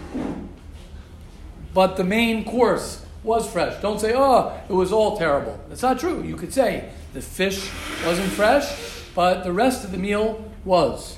but 1.74 1.98
the 1.98 2.04
main 2.04 2.46
course 2.46 3.04
was 3.24 3.52
fresh. 3.52 3.82
Don't 3.82 4.00
say, 4.00 4.14
oh, 4.16 4.56
it 4.70 4.74
was 4.74 4.92
all 4.92 5.18
terrible. 5.18 5.60
That's 5.68 5.82
not 5.82 6.00
true. 6.00 6.24
You 6.24 6.36
could 6.36 6.54
say 6.54 6.92
the 7.14 7.22
fish 7.22 7.70
wasn't 8.06 8.30
fresh, 8.32 9.04
but 9.16 9.44
the 9.44 9.52
rest 9.52 9.84
of 9.84 9.92
the 9.92 9.98
meal 9.98 10.52
was. 10.64 11.18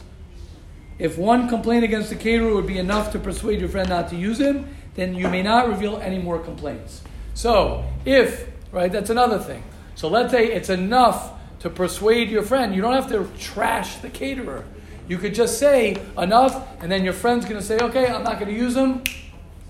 If 0.98 1.18
one 1.18 1.50
complaint 1.50 1.84
against 1.84 2.10
the 2.10 2.16
caterer 2.16 2.54
would 2.54 2.68
be 2.68 2.78
enough 2.78 3.12
to 3.14 3.20
persuade 3.20 3.60
your 3.60 3.70
friend 3.70 3.90
not 3.90 4.10
to 4.10 4.16
use 4.16 4.40
him, 4.40 4.76
then 4.96 5.16
you 5.16 5.28
may 5.30 5.42
not 5.42 5.68
reveal 5.68 5.98
any 5.98 6.20
more 6.20 6.40
complaints. 6.40 7.02
So, 7.34 7.86
if, 8.06 8.48
right, 8.72 8.92
that's 8.92 9.10
another 9.10 9.40
thing. 9.40 9.64
So 9.96 10.08
let's 10.08 10.32
say 10.32 10.52
it's 10.52 10.70
enough 10.70 11.32
to 11.60 11.70
persuade 11.70 12.30
your 12.30 12.44
friend. 12.44 12.74
You 12.76 12.82
don't 12.82 12.94
have 12.94 13.10
to 13.10 13.28
trash 13.40 13.98
the 13.98 14.10
caterer. 14.10 14.66
You 15.08 15.18
could 15.18 15.34
just 15.34 15.60
say 15.60 16.02
enough, 16.18 16.68
and 16.82 16.92
then 16.92 17.04
your 17.04 17.14
friend's 17.14 17.46
going 17.46 17.60
to 17.60 17.66
say, 17.66 17.78
okay, 17.80 18.08
I'm 18.08 18.24
not 18.24 18.40
going 18.40 18.54
to 18.54 18.58
use 18.58 18.74
them. 18.74 19.04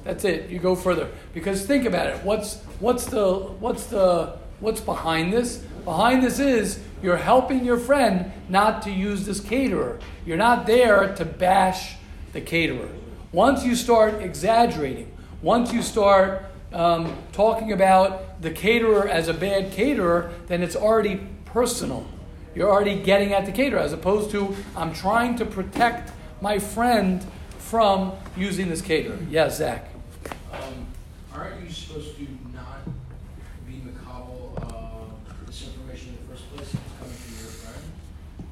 That's 0.03 0.23
it. 0.23 0.49
You 0.49 0.59
go 0.59 0.75
further. 0.75 1.09
Because 1.33 1.65
think 1.65 1.85
about 1.85 2.07
it. 2.07 2.23
What's, 2.23 2.57
what's, 2.79 3.05
the, 3.05 3.35
what's, 3.35 3.85
the, 3.85 4.37
what's 4.59 4.81
behind 4.81 5.31
this? 5.31 5.63
Behind 5.83 6.23
this 6.23 6.39
is 6.39 6.79
you're 7.01 7.17
helping 7.17 7.65
your 7.65 7.77
friend 7.77 8.31
not 8.49 8.81
to 8.83 8.91
use 8.91 9.25
this 9.25 9.39
caterer. 9.39 9.99
You're 10.25 10.37
not 10.37 10.65
there 10.67 11.15
to 11.15 11.25
bash 11.25 11.95
the 12.33 12.41
caterer. 12.41 12.89
Once 13.31 13.63
you 13.63 13.75
start 13.75 14.21
exaggerating, 14.21 15.11
once 15.41 15.73
you 15.73 15.81
start 15.81 16.45
um, 16.73 17.17
talking 17.31 17.71
about 17.71 18.41
the 18.41 18.51
caterer 18.51 19.07
as 19.07 19.27
a 19.27 19.33
bad 19.33 19.71
caterer, 19.71 20.31
then 20.47 20.61
it's 20.61 20.75
already 20.75 21.21
personal. 21.45 22.05
You're 22.53 22.69
already 22.69 23.01
getting 23.01 23.33
at 23.33 23.45
the 23.45 23.51
caterer, 23.51 23.79
as 23.79 23.93
opposed 23.93 24.31
to 24.31 24.55
I'm 24.75 24.93
trying 24.93 25.37
to 25.37 25.45
protect 25.45 26.11
my 26.41 26.59
friend 26.59 27.25
from 27.57 28.13
using 28.35 28.69
this 28.69 28.81
caterer. 28.81 29.17
Yeah, 29.29 29.49
Zach. 29.49 29.87
Um, 30.51 30.87
aren't 31.33 31.63
you 31.63 31.71
supposed 31.71 32.17
to 32.17 32.27
not 32.53 32.83
be 33.65 33.81
makabel 33.85 34.61
uh, 34.61 35.05
this 35.45 35.67
information 35.67 36.09
in 36.09 36.27
the 36.27 36.33
first 36.33 36.49
place? 36.53 36.73
It's 36.73 36.99
coming 36.99 37.15
from 37.15 37.33
your 37.39 37.51
friend. 37.51 37.83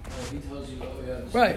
Well, 0.07 0.18
if 0.18 0.18
he 0.31 0.37
tells 0.39 0.69
you, 0.69 0.77
oh 0.81 0.87
yeah, 1.07 1.15
this 1.21 1.33
Right. 1.33 1.55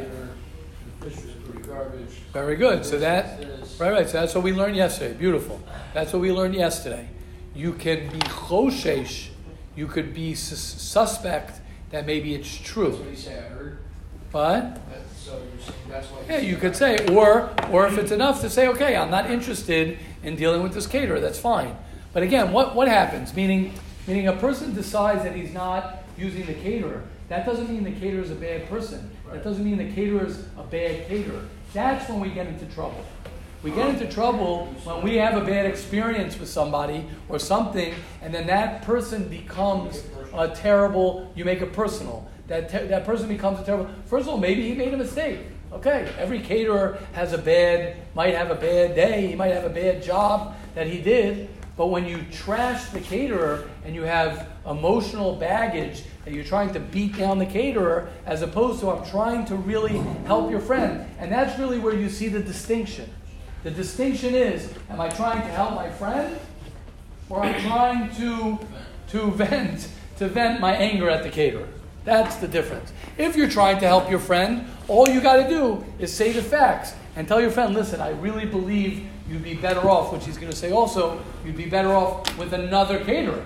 the 1.01 1.11
fish 1.11 1.25
was 1.25 1.35
pretty 1.49 1.69
garbage. 1.69 2.09
Very 2.33 2.57
good. 2.57 2.85
So 2.85 2.99
that, 2.99 3.41
right, 3.79 3.93
right. 3.93 4.07
So 4.09 4.21
that's 4.21 4.35
what 4.35 4.45
we 4.45 4.53
learned 4.53 4.77
yesterday. 4.77 5.15
Beautiful. 5.15 5.61
That's 5.95 6.13
what 6.13 6.21
we 6.23 6.33
learned 6.33 6.55
yesterday. 6.55 7.09
You 7.55 7.73
can 7.75 8.09
be 8.11 8.19
choshesh. 8.21 9.29
You 9.77 9.87
could 9.87 10.15
be 10.15 10.35
sus- 10.35 10.59
suspect 10.61 11.61
that 11.91 12.07
maybe 12.07 12.35
it's 12.35 12.57
That's 12.57 12.69
true, 12.71 12.91
what 12.97 13.09
he 13.09 13.17
said. 13.17 13.45
I 13.45 13.55
heard. 13.55 13.79
but 14.31 14.79
so 15.17 15.41
that's 15.89 16.09
yeah, 16.29 16.39
you 16.39 16.57
could 16.57 16.75
say, 16.77 17.07
or 17.15 17.51
or 17.71 17.87
if 17.87 17.97
it's 17.99 18.11
enough 18.11 18.41
to 18.43 18.51
say, 18.51 18.69
okay, 18.69 18.97
I'm 18.97 19.11
not 19.11 19.31
interested 19.31 19.99
in 20.23 20.37
dealing 20.37 20.63
with 20.63 20.75
this 20.75 20.87
caterer. 20.87 21.21
That's 21.21 21.39
fine. 21.39 21.77
But 22.13 22.23
again, 22.23 22.53
what 22.53 22.75
what 22.75 22.89
happens? 22.89 23.35
Meaning, 23.35 23.73
meaning 24.07 24.29
a 24.29 24.33
person 24.35 24.75
decides 24.75 25.23
that 25.25 25.35
he's 25.37 25.53
not 25.55 26.03
using 26.19 26.45
the 26.47 26.55
caterer. 26.55 27.03
That 27.33 27.47
doesn't 27.47 27.71
mean 27.71 27.83
the 27.83 27.93
caterer 27.93 28.21
is 28.21 28.31
a 28.31 28.35
bad 28.35 28.69
person. 28.69 29.11
That 29.33 29.43
doesn't 29.43 29.65
mean 29.65 29.79
the 29.79 29.91
caterer 29.91 30.27
is 30.27 30.41
a 30.59 30.65
bad 30.65 31.09
caterer. 31.09 31.41
That's 31.73 32.07
when 32.11 32.21
we 32.21 32.29
get 32.29 32.47
into 32.47 32.67
trouble. 32.67 33.07
We 33.63 33.71
get 33.71 33.89
into 33.89 34.07
trouble 34.13 34.67
when 34.85 35.03
we 35.03 35.17
have 35.17 35.39
a 35.39 35.41
bad 35.41 35.65
experience 35.65 36.39
with 36.39 36.51
somebody 36.51 37.07
or 37.31 37.39
something, 37.39 37.95
and 38.21 38.35
then 38.35 38.47
that 38.49 38.83
person 38.83 39.31
becomes 39.31 40.05
a 40.35 40.49
terrible. 40.49 41.33
You 41.35 41.47
make 41.47 41.63
it 41.63 41.73
personal. 41.73 42.29
That 42.49 42.69
that 42.69 43.07
person 43.07 43.29
becomes 43.29 43.61
a 43.61 43.65
terrible. 43.65 43.91
First 44.05 44.25
of 44.25 44.35
all, 44.35 44.39
maybe 44.39 44.69
he 44.69 44.75
made 44.75 44.93
a 44.93 44.99
mistake. 44.99 45.41
Okay, 45.73 46.13
every 46.19 46.41
caterer 46.41 46.99
has 47.15 47.33
a 47.33 47.39
bad, 47.39 47.97
might 48.15 48.35
have 48.35 48.51
a 48.51 48.57
bad 48.57 48.95
day. 48.95 49.27
He 49.29 49.35
might 49.35 49.55
have 49.55 49.65
a 49.65 49.71
bad 49.71 50.03
job 50.03 50.55
that 50.75 50.87
he 50.87 51.01
did. 51.01 51.49
But 51.77 51.87
when 51.87 52.07
you 52.07 52.25
trash 52.31 52.85
the 52.91 53.01
caterer 53.01 53.69
and 53.85 53.95
you 53.95 54.03
have 54.03 54.49
emotional 54.67 55.37
baggage 55.37 56.03
that 56.25 56.35
you're 56.35 56.45
trying 56.45 56.73
to 56.75 56.81
beat 56.81 57.17
down 57.17 57.39
the 57.39 57.47
caterer, 57.47 58.11
as 58.27 58.43
opposed 58.43 58.81
to 58.81 58.91
I'm 58.91 59.09
trying 59.09 59.45
to 59.47 59.57
really 59.57 59.99
help 60.27 60.51
your 60.51 60.61
friend, 60.61 61.07
and 61.19 61.33
that's 61.33 61.59
really 61.59 61.79
where 61.79 61.95
you 61.95 62.09
see 62.09 62.29
the 62.29 62.41
distinction. 62.41 63.09
The 63.65 63.71
distinction 63.71 64.35
is, 64.35 64.73
am 64.91 65.01
I 65.01 65.09
trying 65.09 65.41
to 65.41 65.49
help 65.49 65.75
my 65.75 65.89
friend, 65.89 66.39
or 67.29 67.45
am 67.45 67.55
I'm 67.55 67.63
trying 67.63 68.17
to 68.17 68.59
to 69.09 69.31
vent 69.33 69.89
to 70.19 70.29
vent 70.29 70.61
my 70.61 70.75
anger 70.75 71.09
at 71.09 71.23
the 71.23 71.31
caterer? 71.31 71.69
That's 72.05 72.37
the 72.37 72.49
difference. 72.49 72.93
If 73.17 73.37
you're 73.37 73.49
trying 73.49 73.79
to 73.79 73.87
help 73.87 74.11
your 74.11 74.19
friend, 74.19 74.67
all 74.89 75.09
you 75.09 75.21
got 75.21 75.37
to 75.37 75.49
do 75.49 75.85
is 75.99 76.13
say 76.13 76.33
the 76.33 76.43
facts 76.43 76.95
and 77.15 77.29
tell 77.29 77.41
your 77.41 77.51
friend, 77.51 77.75
listen, 77.75 78.01
I 78.01 78.11
really 78.11 78.45
believe 78.45 79.07
you'd 79.33 79.43
be 79.43 79.55
better 79.55 79.89
off, 79.89 80.13
which 80.13 80.27
he's 80.27 80.37
going 80.37 80.53
to 80.53 80.57
say 80.57 80.71
also, 80.73 81.19
you'd 81.45 81.57
be 81.57 81.67
better 81.67 81.93
off 81.93 82.39
with 82.39 82.53
another 82.53 83.03
caterer. 83.03 83.43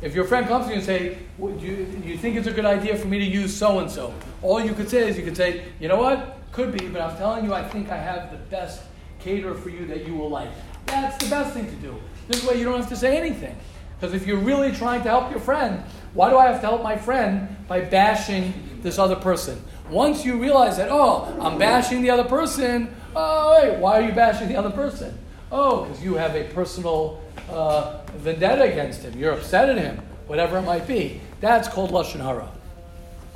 If 0.00 0.14
your 0.14 0.24
friend 0.24 0.46
comes 0.46 0.66
to 0.66 0.70
you 0.70 0.76
and 0.76 0.84
say, 0.84 1.18
do 1.38 1.58
you, 1.60 2.02
you 2.04 2.16
think 2.16 2.36
it's 2.36 2.46
a 2.46 2.52
good 2.52 2.64
idea 2.64 2.96
for 2.96 3.08
me 3.08 3.18
to 3.18 3.24
use 3.24 3.54
so 3.56 3.80
and 3.80 3.90
so? 3.90 4.14
All 4.42 4.64
you 4.64 4.74
could 4.74 4.88
say 4.88 5.08
is 5.08 5.16
you 5.16 5.24
could 5.24 5.36
say, 5.36 5.64
you 5.80 5.88
know 5.88 5.96
what? 5.96 6.38
Could 6.52 6.76
be, 6.76 6.86
but 6.86 7.00
I'm 7.00 7.16
telling 7.16 7.44
you, 7.44 7.52
I 7.52 7.66
think 7.66 7.90
I 7.90 7.96
have 7.96 8.30
the 8.30 8.36
best 8.36 8.82
caterer 9.18 9.54
for 9.54 9.70
you 9.70 9.86
that 9.86 10.06
you 10.06 10.14
will 10.14 10.28
like. 10.28 10.50
That's 10.86 11.22
the 11.24 11.30
best 11.30 11.54
thing 11.54 11.66
to 11.66 11.76
do. 11.76 11.96
This 12.28 12.46
way 12.46 12.58
you 12.58 12.64
don't 12.64 12.78
have 12.78 12.88
to 12.90 12.96
say 12.96 13.16
anything. 13.16 13.56
Because 13.98 14.14
if 14.14 14.26
you're 14.26 14.38
really 14.38 14.70
trying 14.70 15.02
to 15.02 15.08
help 15.08 15.30
your 15.30 15.40
friend, 15.40 15.82
why 16.12 16.30
do 16.30 16.38
I 16.38 16.46
have 16.46 16.60
to 16.60 16.66
help 16.66 16.82
my 16.82 16.96
friend 16.96 17.56
by 17.66 17.80
bashing 17.80 18.52
this 18.82 18.98
other 18.98 19.16
person? 19.16 19.60
Once 19.88 20.24
you 20.24 20.36
realize 20.36 20.76
that, 20.76 20.90
oh, 20.90 21.36
I'm 21.40 21.58
bashing 21.58 22.02
the 22.02 22.10
other 22.10 22.24
person, 22.24 22.94
oh, 23.16 23.62
wait, 23.62 23.78
why 23.78 24.00
are 24.00 24.02
you 24.02 24.12
bashing 24.12 24.48
the 24.48 24.56
other 24.56 24.70
person? 24.70 25.18
Oh, 25.56 25.84
because 25.84 26.02
you 26.02 26.14
have 26.14 26.34
a 26.34 26.42
personal 26.52 27.22
uh, 27.48 28.00
vendetta 28.16 28.64
against 28.64 29.02
him. 29.02 29.16
You're 29.16 29.34
upset 29.34 29.68
at 29.68 29.78
him, 29.78 30.02
whatever 30.26 30.58
it 30.58 30.62
might 30.62 30.88
be. 30.88 31.20
That's 31.40 31.68
called 31.68 31.92
Lashon 31.92 32.20
Hara. 32.20 32.50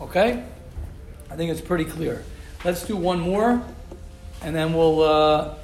Okay? 0.00 0.42
I 1.30 1.36
think 1.36 1.52
it's 1.52 1.60
pretty 1.60 1.84
clear. 1.84 2.24
Let's 2.64 2.84
do 2.84 2.96
one 2.96 3.20
more, 3.20 3.62
and 4.42 4.52
then 4.52 4.74
we'll, 4.74 5.00
uh, 5.04 5.54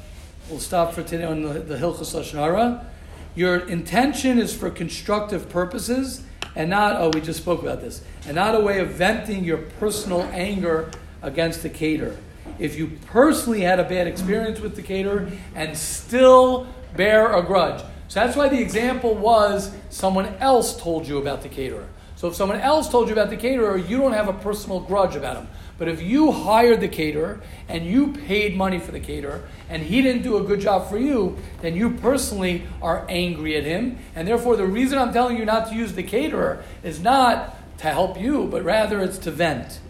we'll 0.48 0.60
stop 0.60 0.92
for 0.92 1.02
today 1.02 1.24
on 1.24 1.42
the, 1.42 1.58
the 1.58 1.76
Lashon 1.76 2.38
Hara. 2.38 2.86
Your 3.34 3.68
intention 3.68 4.38
is 4.38 4.54
for 4.54 4.70
constructive 4.70 5.48
purposes 5.48 6.22
and 6.54 6.70
not, 6.70 6.94
oh, 7.00 7.10
we 7.12 7.20
just 7.20 7.40
spoke 7.40 7.62
about 7.62 7.80
this, 7.80 8.00
and 8.28 8.36
not 8.36 8.54
a 8.54 8.60
way 8.60 8.78
of 8.78 8.90
venting 8.90 9.42
your 9.42 9.58
personal 9.58 10.22
anger 10.30 10.88
against 11.20 11.64
the 11.64 11.68
caterer. 11.68 12.16
If 12.58 12.76
you 12.76 12.98
personally 13.06 13.60
had 13.60 13.80
a 13.80 13.84
bad 13.84 14.06
experience 14.06 14.60
with 14.60 14.76
the 14.76 14.82
caterer 14.82 15.30
and 15.54 15.76
still 15.76 16.66
bear 16.96 17.32
a 17.32 17.42
grudge. 17.42 17.82
So 18.08 18.20
that's 18.20 18.36
why 18.36 18.48
the 18.48 18.60
example 18.60 19.14
was 19.14 19.74
someone 19.90 20.26
else 20.36 20.80
told 20.80 21.08
you 21.08 21.18
about 21.18 21.42
the 21.42 21.48
caterer. 21.48 21.88
So 22.16 22.28
if 22.28 22.36
someone 22.36 22.60
else 22.60 22.88
told 22.88 23.08
you 23.08 23.12
about 23.12 23.30
the 23.30 23.36
caterer, 23.36 23.76
you 23.76 23.98
don't 23.98 24.12
have 24.12 24.28
a 24.28 24.32
personal 24.32 24.80
grudge 24.80 25.16
about 25.16 25.36
him. 25.36 25.48
But 25.76 25.88
if 25.88 26.00
you 26.00 26.30
hired 26.30 26.80
the 26.80 26.88
caterer 26.88 27.40
and 27.68 27.84
you 27.84 28.12
paid 28.12 28.56
money 28.56 28.78
for 28.78 28.92
the 28.92 29.00
caterer 29.00 29.48
and 29.68 29.82
he 29.82 30.00
didn't 30.00 30.22
do 30.22 30.36
a 30.36 30.44
good 30.44 30.60
job 30.60 30.88
for 30.88 30.96
you, 30.96 31.36
then 31.60 31.74
you 31.74 31.90
personally 31.90 32.62
are 32.80 33.04
angry 33.08 33.56
at 33.56 33.64
him. 33.64 33.98
And 34.14 34.28
therefore, 34.28 34.56
the 34.56 34.66
reason 34.66 34.98
I'm 34.98 35.12
telling 35.12 35.36
you 35.36 35.44
not 35.44 35.68
to 35.70 35.74
use 35.74 35.94
the 35.94 36.04
caterer 36.04 36.62
is 36.84 37.00
not 37.00 37.56
to 37.78 37.88
help 37.90 38.20
you, 38.20 38.46
but 38.46 38.62
rather 38.62 39.00
it's 39.00 39.18
to 39.18 39.32
vent. 39.32 39.80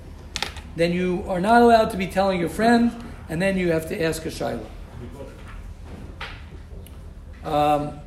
Then 0.76 0.92
you 0.92 1.24
are 1.28 1.40
not 1.40 1.62
allowed 1.62 1.90
to 1.90 1.96
be 1.96 2.06
telling 2.06 2.40
your 2.40 2.48
friend, 2.48 2.92
and 3.28 3.40
then 3.40 3.56
you 3.56 3.72
have 3.72 3.88
to 3.88 4.02
ask 4.02 4.24
a 4.26 4.28
shaila. 4.28 4.64
Um, 7.44 8.00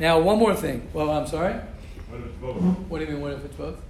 now, 0.00 0.18
one 0.18 0.38
more 0.38 0.54
thing. 0.54 0.88
Well, 0.92 1.10
I'm 1.10 1.26
sorry. 1.26 1.54
What 1.54 2.20
if 2.20 2.26
it's 2.26 2.36
both? 2.36 2.56
What 2.88 2.98
do 2.98 3.04
you 3.04 3.10
mean? 3.12 3.20
What 3.20 3.32
if 3.32 3.44
it's 3.44 3.54
both? 3.54 3.80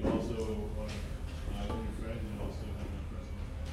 you 0.00 0.10
also 0.10 0.32
uh, 0.32 0.36
your 0.36 2.10
you 2.10 2.40
also 2.40 2.58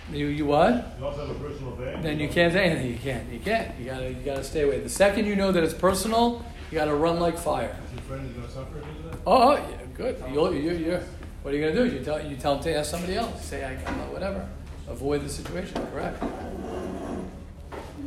have 0.07 0.13
a. 0.13 0.17
You, 0.17 0.27
you 0.27 0.45
what? 0.45 0.95
You 0.97 1.05
also 1.05 1.27
have 1.27 1.35
a 1.35 1.39
personal 1.39 1.75
thing. 1.75 2.01
Then 2.01 2.19
you 2.19 2.27
can't 2.27 2.53
say 2.53 2.65
anything. 2.65 2.91
You 2.91 2.97
can't. 2.97 3.31
You 3.31 3.39
can't. 3.39 3.79
You 3.79 3.85
gotta. 3.85 4.09
You 4.09 4.23
gotta 4.25 4.43
stay 4.43 4.61
away. 4.61 4.79
The 4.79 4.89
second 4.89 5.25
you 5.25 5.35
know 5.35 5.51
that 5.51 5.63
it's 5.63 5.73
personal, 5.73 6.43
you 6.71 6.79
gotta 6.79 6.95
run 6.95 7.19
like 7.19 7.37
fire. 7.37 7.77
Is 7.87 7.93
your 7.93 8.01
friend 8.03 8.29
is 8.29 8.35
gonna 8.35 8.49
suffer 8.49 8.79
because 8.79 9.05
of 9.05 9.11
that? 9.11 9.19
Oh, 9.27 9.51
oh, 9.51 9.55
yeah, 9.55 9.77
good. 9.93 10.23
You'll, 10.31 10.53
you, 10.55 10.71
you, 10.71 10.99
what 11.45 11.53
are 11.53 11.57
you 11.57 11.69
gonna 11.69 11.87
do? 11.87 11.95
You 11.95 12.03
tell 12.03 12.25
you 12.25 12.35
tell 12.37 12.55
them 12.55 12.63
to 12.63 12.75
ask 12.75 12.89
somebody 12.89 13.15
else. 13.15 13.45
Say 13.45 13.63
I, 13.63 13.73
I'm 13.87 13.97
not 13.99 14.11
whatever. 14.11 14.49
Avoid 14.87 15.23
the 15.23 15.29
situation. 15.29 15.79
Correct. 15.93 16.23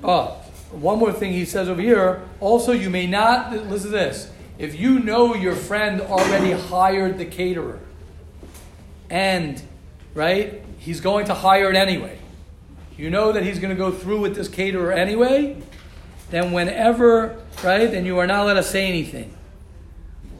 Oh, 0.02 0.42
one 0.72 0.98
more 0.98 1.12
thing 1.12 1.32
he 1.32 1.44
says 1.44 1.68
over 1.68 1.80
here. 1.80 2.22
Also, 2.40 2.72
you 2.72 2.90
may 2.90 3.06
not 3.06 3.52
listen 3.52 3.92
to 3.92 3.96
this. 3.96 4.28
If 4.58 4.74
you 4.74 4.98
know 4.98 5.36
your 5.36 5.54
friend 5.54 6.00
already 6.00 6.50
hired 6.50 7.18
the 7.18 7.26
caterer, 7.26 7.78
and 9.08 9.62
right, 10.14 10.60
he's 10.80 11.00
going 11.00 11.26
to 11.26 11.34
hire 11.34 11.70
it 11.70 11.76
anyway. 11.76 12.18
You 12.96 13.08
know 13.08 13.30
that 13.30 13.44
he's 13.44 13.60
going 13.60 13.70
to 13.70 13.78
go 13.78 13.92
through 13.92 14.18
with 14.18 14.34
this 14.34 14.48
caterer 14.48 14.90
anyway. 14.90 15.62
Then 16.32 16.50
whenever 16.50 17.40
right, 17.62 17.88
then 17.88 18.04
you 18.04 18.18
are 18.18 18.26
not 18.26 18.42
allowed 18.42 18.54
to 18.54 18.64
say 18.64 18.88
anything. 18.88 19.32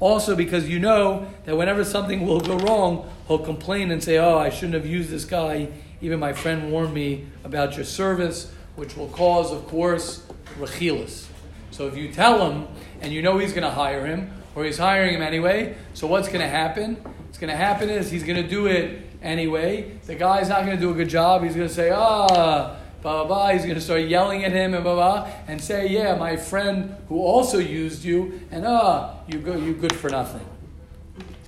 Also, 0.00 0.36
because 0.36 0.68
you 0.68 0.78
know 0.78 1.26
that 1.44 1.56
whenever 1.56 1.84
something 1.84 2.26
will 2.26 2.40
go 2.40 2.56
wrong, 2.58 3.10
he'll 3.26 3.38
complain 3.38 3.90
and 3.90 4.02
say, 4.02 4.18
Oh, 4.18 4.38
I 4.38 4.50
shouldn't 4.50 4.74
have 4.74 4.86
used 4.86 5.10
this 5.10 5.24
guy. 5.24 5.68
Even 6.00 6.20
my 6.20 6.32
friend 6.32 6.70
warned 6.70 6.94
me 6.94 7.26
about 7.42 7.76
your 7.76 7.84
service, 7.84 8.52
which 8.76 8.96
will 8.96 9.08
cause, 9.08 9.52
of 9.52 9.66
course, 9.66 10.24
rechilas. 10.58 11.26
So 11.72 11.88
if 11.88 11.96
you 11.96 12.12
tell 12.12 12.50
him 12.50 12.68
and 13.00 13.12
you 13.12 13.22
know 13.22 13.38
he's 13.38 13.52
going 13.52 13.64
to 13.64 13.70
hire 13.70 14.06
him, 14.06 14.30
or 14.54 14.64
he's 14.64 14.78
hiring 14.78 15.14
him 15.14 15.22
anyway, 15.22 15.76
so 15.94 16.06
what's 16.06 16.28
going 16.28 16.40
to 16.40 16.48
happen? 16.48 16.96
What's 16.96 17.38
going 17.38 17.50
to 17.50 17.56
happen 17.56 17.90
is 17.90 18.10
he's 18.10 18.24
going 18.24 18.42
to 18.42 18.48
do 18.48 18.66
it 18.66 19.02
anyway. 19.22 19.98
The 20.06 20.14
guy's 20.14 20.48
not 20.48 20.64
going 20.64 20.76
to 20.76 20.80
do 20.80 20.90
a 20.90 20.94
good 20.94 21.08
job. 21.08 21.42
He's 21.42 21.54
going 21.54 21.68
to 21.68 21.74
say, 21.74 21.90
Ah, 21.92 22.76
blah, 23.02 23.24
blah, 23.24 23.26
blah. 23.26 23.48
He's 23.50 23.62
going 23.62 23.74
to 23.74 23.80
start 23.80 24.02
yelling 24.02 24.44
at 24.44 24.52
him 24.52 24.74
and 24.74 24.82
blah, 24.82 24.94
blah, 24.94 25.30
and 25.46 25.60
say, 25.60 25.88
yeah, 25.88 26.14
my 26.16 26.36
friend 26.36 26.96
who 27.08 27.18
also 27.20 27.58
used 27.58 28.04
you, 28.04 28.40
and 28.50 28.66
ah, 28.66 29.14
you 29.26 29.38
go, 29.38 29.56
you 29.56 29.74
good 29.74 29.94
for 29.94 30.10
nothing. 30.10 30.46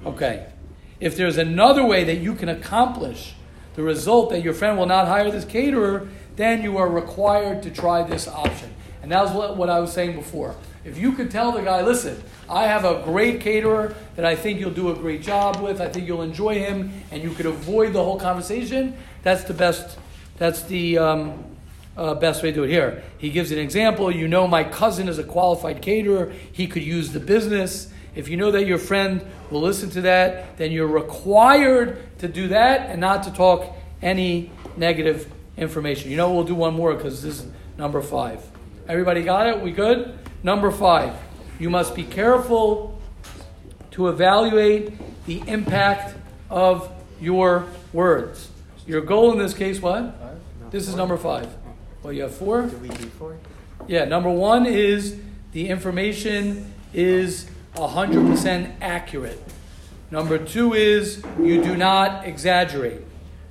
Okay. 0.04 0.46
If 1.00 1.16
there's 1.16 1.38
another 1.38 1.84
way 1.84 2.04
that 2.04 2.16
you 2.16 2.34
can 2.34 2.48
accomplish 2.48 3.34
the 3.74 3.82
result 3.82 4.30
that 4.30 4.42
your 4.42 4.52
friend 4.52 4.76
will 4.78 4.86
not 4.86 5.06
hire 5.06 5.30
this 5.30 5.44
caterer, 5.44 6.08
then 6.36 6.62
you 6.62 6.76
are 6.76 6.88
required 6.88 7.62
to 7.62 7.70
try 7.70 8.02
this 8.02 8.28
option. 8.28 8.74
And 9.02 9.12
that 9.12 9.22
was 9.22 9.32
what, 9.32 9.56
what 9.56 9.70
I 9.70 9.80
was 9.80 9.92
saying 9.92 10.16
before. 10.16 10.56
If 10.84 10.98
you 10.98 11.12
could 11.12 11.30
tell 11.30 11.52
the 11.52 11.62
guy, 11.62 11.82
listen, 11.82 12.22
I 12.48 12.64
have 12.64 12.84
a 12.84 13.02
great 13.04 13.40
caterer 13.40 13.94
that 14.16 14.24
I 14.24 14.34
think 14.34 14.60
you'll 14.60 14.70
do 14.70 14.90
a 14.90 14.94
great 14.94 15.22
job 15.22 15.60
with, 15.60 15.80
I 15.80 15.88
think 15.88 16.06
you'll 16.06 16.22
enjoy 16.22 16.54
him, 16.54 16.92
and 17.10 17.22
you 17.22 17.30
could 17.30 17.46
avoid 17.46 17.92
the 17.92 18.02
whole 18.02 18.18
conversation, 18.18 18.96
that's 19.22 19.44
the 19.44 19.54
best 19.54 19.98
that's 20.40 20.62
the 20.62 20.96
um, 20.96 21.44
uh, 21.98 22.14
best 22.14 22.42
way 22.42 22.48
to 22.50 22.54
do 22.54 22.64
it 22.64 22.70
here. 22.70 23.02
He 23.18 23.28
gives 23.28 23.52
an 23.52 23.58
example. 23.58 24.10
You 24.10 24.26
know, 24.26 24.48
my 24.48 24.64
cousin 24.64 25.06
is 25.06 25.18
a 25.18 25.22
qualified 25.22 25.82
caterer. 25.82 26.32
He 26.50 26.66
could 26.66 26.82
use 26.82 27.12
the 27.12 27.20
business. 27.20 27.92
If 28.14 28.28
you 28.28 28.38
know 28.38 28.50
that 28.50 28.64
your 28.64 28.78
friend 28.78 29.22
will 29.50 29.60
listen 29.60 29.90
to 29.90 30.00
that, 30.00 30.56
then 30.56 30.72
you're 30.72 30.86
required 30.86 31.98
to 32.20 32.28
do 32.28 32.48
that 32.48 32.88
and 32.88 33.02
not 33.02 33.24
to 33.24 33.30
talk 33.34 33.76
any 34.00 34.50
negative 34.78 35.30
information. 35.58 36.10
You 36.10 36.16
know, 36.16 36.32
we'll 36.32 36.44
do 36.44 36.54
one 36.54 36.72
more 36.72 36.94
because 36.94 37.22
this 37.22 37.40
is 37.40 37.46
number 37.76 38.00
five. 38.00 38.42
Everybody 38.88 39.22
got 39.22 39.46
it? 39.46 39.60
We 39.60 39.72
good? 39.72 40.18
Number 40.42 40.70
five. 40.70 41.14
You 41.58 41.68
must 41.68 41.94
be 41.94 42.04
careful 42.04 42.98
to 43.90 44.08
evaluate 44.08 44.94
the 45.26 45.42
impact 45.46 46.16
of 46.48 46.90
your 47.20 47.66
words. 47.92 48.48
Your 48.86 49.02
goal 49.02 49.32
in 49.32 49.38
this 49.38 49.52
case, 49.52 49.80
what? 49.80 50.19
This 50.70 50.86
is 50.86 50.94
number 50.94 51.16
five. 51.16 51.48
Well, 52.02 52.12
you 52.12 52.22
have 52.22 52.34
four? 52.34 52.62
Do 52.62 52.76
we 52.76 52.88
do 52.88 53.08
four? 53.08 53.36
Yeah, 53.88 54.04
number 54.04 54.30
one 54.30 54.66
is 54.66 55.18
the 55.50 55.68
information 55.68 56.72
is 56.94 57.50
100% 57.74 58.76
accurate. 58.80 59.42
Number 60.12 60.38
two 60.38 60.72
is 60.74 61.24
you 61.40 61.60
do 61.60 61.76
not 61.76 62.24
exaggerate. 62.24 63.02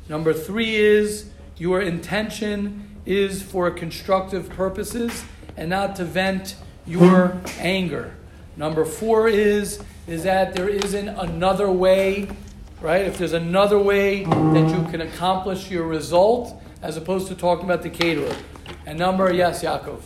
Number 0.08 0.34
three 0.34 0.78
is 0.78 1.30
your 1.58 1.82
intention 1.82 2.98
is 3.06 3.42
for 3.42 3.70
constructive 3.70 4.50
purposes 4.50 5.26
and 5.58 5.70
not 5.70 5.98
to 5.98 6.06
vent 6.06 6.56
your 6.88 7.42
anger. 7.58 8.16
Number 8.56 8.86
four 8.86 9.28
is 9.28 9.84
is 10.08 10.24
that 10.24 10.56
there 10.56 10.70
isn't 10.70 11.10
another 11.10 11.70
way, 11.70 12.30
right? 12.82 13.06
If 13.06 13.18
there's 13.18 13.34
another 13.34 13.78
way 13.78 14.24
that 14.24 14.70
you 14.70 14.90
can 14.90 15.02
accomplish 15.02 15.70
your 15.70 15.86
result, 15.86 16.60
as 16.82 16.98
opposed 16.98 17.28
to 17.28 17.36
talking 17.36 17.66
about 17.66 17.82
the 17.84 17.90
caterer. 17.90 18.36
And 18.86 18.98
number, 18.98 19.32
yes, 19.34 19.64
Yaakov. 19.64 20.02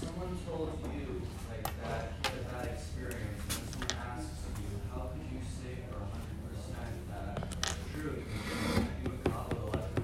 Someone 0.00 0.36
told 0.46 0.72
you 0.94 1.22
like 1.48 1.62
that 1.64 2.12
you 2.22 2.30
had 2.30 2.38
a 2.38 2.52
bad 2.52 2.66
experience, 2.74 3.56
and 3.56 3.66
someone 3.70 3.90
asks 4.06 4.30
you, 4.58 4.80
how 4.92 5.00
could 5.12 5.22
you 5.32 5.40
say 5.62 5.74
for 5.90 5.98
hundred 6.00 6.36
percent 6.50 6.94
that 7.10 7.74
true? 7.94 8.22
You 9.04 9.10
would 9.10 9.24
call 9.24 9.46
it 9.50 9.58
a 9.58 9.76
left 9.76 9.94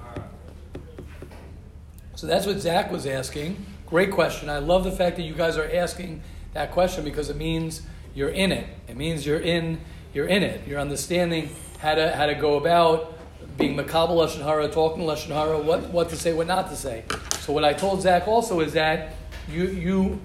So 2.17 2.27
that's 2.27 2.47
what 2.47 2.59
Zach 2.61 2.91
was 2.91 3.07
asking. 3.07 3.67
Great 3.87 4.13
question. 4.13 4.49
I 4.49 4.59
love 4.59 4.85
the 4.85 4.93
fact 4.93 5.17
that 5.17 5.23
you 5.23 5.35
guys 5.35 5.57
are 5.57 5.71
asking 5.73 6.23
that 6.53 6.71
question 6.71 7.05
because 7.05 7.29
it 7.31 7.37
means 7.37 7.83
you're 8.15 8.31
in 8.31 8.53
it. 8.53 8.67
It 8.89 8.97
means 8.97 9.27
you're 9.27 9.41
in 9.41 9.81
you're 10.15 10.29
in 10.29 10.45
it. 10.45 10.67
You're 10.67 10.79
understanding 10.79 11.51
how 11.81 11.97
to 11.97 12.15
how 12.15 12.27
to 12.27 12.35
go 12.35 12.57
about 12.57 13.14
being 13.57 13.77
makabel 13.77 14.11
lashon 14.11 14.43
hara, 14.43 14.69
talking 14.69 15.05
lashon 15.05 15.29
hara, 15.29 15.59
what 15.59 15.91
what 15.91 16.09
to 16.11 16.17
say, 16.17 16.33
what 16.33 16.47
not 16.47 16.69
to 16.71 16.77
say. 16.77 17.05
So 17.41 17.53
what 17.53 17.65
I 17.65 17.73
told 17.73 18.03
Zach 18.03 18.27
also 18.27 18.61
is 18.61 18.73
that 18.73 19.15
you 19.49 19.67
you 19.67 20.21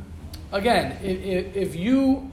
again, 0.52 0.98
if, 1.04 1.56
if 1.56 1.76
you 1.76 2.32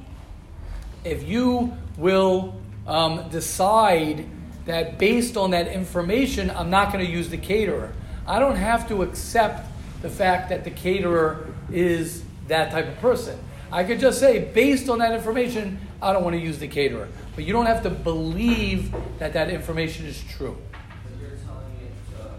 if 1.04 1.22
you 1.22 1.76
will 1.96 2.61
um, 2.87 3.28
decide 3.30 4.26
that 4.64 4.98
based 4.98 5.37
on 5.37 5.50
that 5.52 5.68
information, 5.68 6.50
I'm 6.50 6.70
not 6.70 6.92
going 6.92 7.04
to 7.04 7.11
use 7.11 7.28
the 7.28 7.38
caterer. 7.38 7.92
I 8.26 8.40
don't 8.40 8.56
have 8.56 8.88
to 8.88 9.02
accept 9.02 9.70
the 10.02 10.11
fact 10.11 10.48
that 10.48 10.64
the 10.64 10.70
caterer 10.70 11.46
is 11.70 12.24
that 12.48 12.72
type 12.72 12.88
of 12.88 12.98
person. 12.98 13.38
I 13.70 13.85
could 13.85 14.00
just 14.00 14.18
say, 14.18 14.50
based 14.52 14.88
on 14.88 14.98
that 14.98 15.12
information, 15.12 15.78
I 16.02 16.12
don't 16.12 16.24
want 16.24 16.35
to 16.35 16.40
use 16.42 16.59
the 16.59 16.68
caterer. 16.68 17.09
But 17.35 17.44
you 17.44 17.52
don't 17.52 17.66
have 17.66 17.82
to 17.85 17.90
believe 17.90 18.94
that 19.18 19.32
that 19.35 19.50
information 19.50 20.06
is 20.06 20.22
true. 20.24 20.56
Right. 20.62 21.32
So 21.42 21.52
how 21.52 21.61
can 21.61 21.78
you 21.80 21.90
tell 22.16 22.30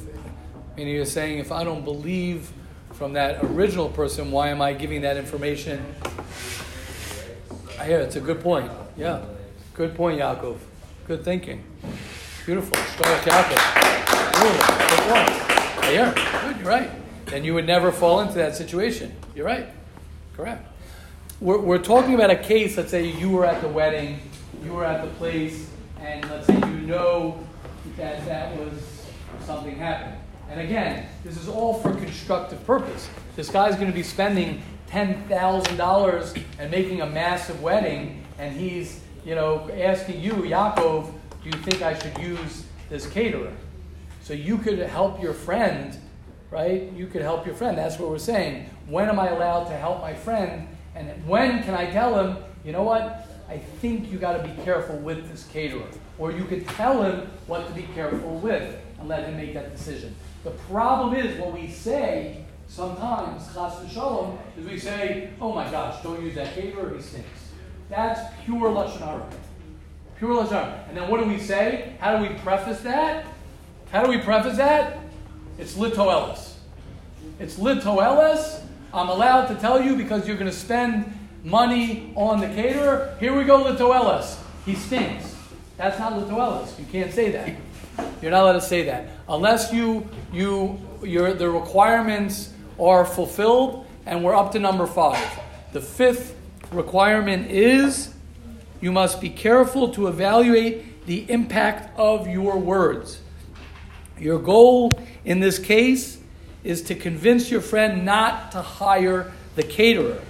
meaning 0.77 0.95
you're 0.95 1.05
saying 1.05 1.39
if 1.39 1.51
I 1.51 1.63
don't 1.63 1.83
believe 1.83 2.51
from 2.93 3.13
that 3.13 3.43
original 3.43 3.89
person, 3.89 4.31
why 4.31 4.49
am 4.49 4.61
I 4.61 4.73
giving 4.73 5.01
that 5.01 5.17
information? 5.17 5.83
I 7.79 7.85
hear 7.85 7.99
it's 7.99 8.15
a 8.15 8.21
good 8.21 8.41
point. 8.41 8.71
Yeah. 8.95 9.23
Good 9.73 9.95
point, 9.95 10.19
Yaakov. 10.19 10.57
Good 11.07 11.23
thinking. 11.25 11.63
Beautiful. 12.45 12.77
Start 12.77 13.21
Yaakov. 13.23 14.41
Beautiful. 14.41 14.75
Good 14.77 15.03
point. 15.09 15.83
I 15.83 15.91
hear. 15.91 16.13
Good, 16.13 16.57
you're 16.57 16.69
right. 16.69 16.91
Then 17.25 17.43
you 17.43 17.53
would 17.53 17.65
never 17.65 17.91
fall 17.91 18.21
into 18.21 18.35
that 18.35 18.55
situation. 18.55 19.15
You're 19.35 19.45
right. 19.45 19.67
Correct. 20.35 20.67
We're, 21.39 21.59
we're 21.59 21.79
talking 21.79 22.13
about 22.13 22.29
a 22.29 22.35
case, 22.35 22.77
let's 22.77 22.91
say 22.91 23.05
you 23.05 23.29
were 23.29 23.45
at 23.45 23.61
the 23.61 23.67
wedding, 23.67 24.19
you 24.63 24.73
were 24.73 24.85
at 24.85 25.03
the 25.03 25.09
place, 25.15 25.67
and 25.99 26.27
let's 26.29 26.47
say 26.47 26.55
you 26.55 26.81
know 26.81 27.45
that 27.97 28.25
that 28.25 28.57
was 28.57 29.05
something 29.45 29.75
happened. 29.75 30.17
And 30.49 30.61
again, 30.61 31.07
this 31.23 31.37
is 31.37 31.47
all 31.47 31.75
for 31.75 31.93
constructive 31.95 32.65
purpose. 32.65 33.09
This 33.35 33.49
guy's 33.49 33.75
going 33.75 33.87
to 33.87 33.93
be 33.93 34.03
spending 34.03 34.61
$10,000 34.89 36.43
and 36.59 36.71
making 36.71 37.01
a 37.01 37.05
massive 37.05 37.61
wedding, 37.61 38.23
and 38.37 38.55
he's, 38.55 38.99
you 39.25 39.35
know, 39.35 39.69
asking 39.73 40.19
you, 40.19 40.33
Yaakov, 40.33 41.11
do 41.43 41.49
you 41.49 41.57
think 41.63 41.81
I 41.81 41.97
should 41.97 42.17
use 42.17 42.65
this 42.89 43.07
caterer? 43.07 43.53
So 44.21 44.33
you 44.33 44.57
could 44.57 44.79
help 44.79 45.21
your 45.21 45.33
friend, 45.33 45.97
right? 46.51 46.91
You 46.93 47.07
could 47.07 47.21
help 47.21 47.45
your 47.45 47.55
friend. 47.55 47.77
That's 47.77 47.97
what 47.97 48.09
we're 48.09 48.19
saying. 48.19 48.69
When 48.91 49.07
am 49.07 49.21
I 49.21 49.29
allowed 49.29 49.69
to 49.69 49.77
help 49.77 50.01
my 50.01 50.13
friend? 50.13 50.67
And 50.95 51.25
when 51.25 51.63
can 51.63 51.73
I 51.73 51.89
tell 51.89 52.19
him, 52.19 52.43
you 52.65 52.73
know 52.73 52.83
what? 52.83 53.25
I 53.47 53.57
think 53.57 54.11
you 54.11 54.17
got 54.17 54.33
to 54.33 54.43
be 54.45 54.53
careful 54.63 54.97
with 54.97 55.31
this 55.31 55.45
caterer. 55.45 55.87
Or 56.19 56.33
you 56.33 56.43
could 56.43 56.67
tell 56.67 57.01
him 57.01 57.29
what 57.47 57.65
to 57.67 57.73
be 57.73 57.83
careful 57.95 58.35
with 58.39 58.77
and 58.99 59.07
let 59.07 59.23
him 59.23 59.37
make 59.37 59.53
that 59.53 59.71
decision. 59.71 60.13
The 60.43 60.51
problem 60.51 61.15
is 61.15 61.39
what 61.39 61.53
we 61.53 61.69
say 61.69 62.43
sometimes, 62.67 63.45
chas 63.53 63.75
v'shalom, 63.75 64.37
is 64.57 64.67
we 64.67 64.77
say, 64.77 65.29
oh 65.39 65.53
my 65.53 65.71
gosh, 65.71 66.03
don't 66.03 66.21
use 66.21 66.35
that 66.35 66.53
caterer, 66.53 66.93
he 66.93 67.01
stinks. 67.01 67.51
That's 67.89 68.19
pure 68.43 68.69
lashon 68.71 68.99
hara. 68.99 69.25
Pure 70.17 70.43
Lashon. 70.43 70.87
And 70.89 70.97
then 70.97 71.09
what 71.09 71.21
do 71.21 71.27
we 71.27 71.39
say? 71.39 71.95
How 71.99 72.17
do 72.17 72.21
we 72.27 72.35
preface 72.39 72.81
that? 72.81 73.25
How 73.89 74.03
do 74.03 74.09
we 74.09 74.17
preface 74.17 74.57
that? 74.57 74.99
It's 75.57 75.75
Litoelis. 75.75 76.55
It's 77.39 77.55
Litoelis. 77.55 78.61
I'm 78.93 79.09
allowed 79.09 79.47
to 79.47 79.55
tell 79.55 79.81
you 79.81 79.95
because 79.95 80.27
you're 80.27 80.37
going 80.37 80.51
to 80.51 80.55
spend 80.57 81.13
money 81.43 82.11
on 82.15 82.41
the 82.41 82.47
caterer. 82.47 83.15
Here 83.19 83.35
we 83.35 83.45
go, 83.45 83.63
Litoelis. 83.63 84.37
He 84.65 84.75
stinks. 84.75 85.35
That's 85.77 85.97
not 85.97 86.13
Litoelis. 86.13 86.77
You 86.77 86.85
can't 86.91 87.13
say 87.13 87.31
that. 87.31 87.55
You're 88.21 88.31
not 88.31 88.43
allowed 88.43 88.53
to 88.53 88.61
say 88.61 88.83
that 88.85 89.09
unless 89.27 89.73
you 89.73 90.07
you 90.31 90.79
your 91.03 91.33
the 91.33 91.49
requirements 91.49 92.53
are 92.79 93.05
fulfilled. 93.05 93.85
And 94.05 94.23
we're 94.23 94.35
up 94.35 94.51
to 94.53 94.59
number 94.59 94.87
five. 94.87 95.23
The 95.73 95.81
fifth 95.81 96.35
requirement 96.71 97.51
is 97.51 98.13
you 98.81 98.91
must 98.91 99.21
be 99.21 99.29
careful 99.29 99.89
to 99.93 100.07
evaluate 100.07 101.05
the 101.05 101.29
impact 101.31 101.97
of 101.99 102.27
your 102.27 102.57
words. 102.57 103.21
Your 104.17 104.39
goal 104.39 104.91
in 105.23 105.39
this 105.39 105.59
case 105.59 106.17
is 106.63 106.81
to 106.83 106.95
convince 106.95 107.49
your 107.49 107.61
friend 107.61 108.05
not 108.05 108.51
to 108.51 108.61
hire 108.61 109.31
the 109.55 109.63
caterer. 109.63 110.21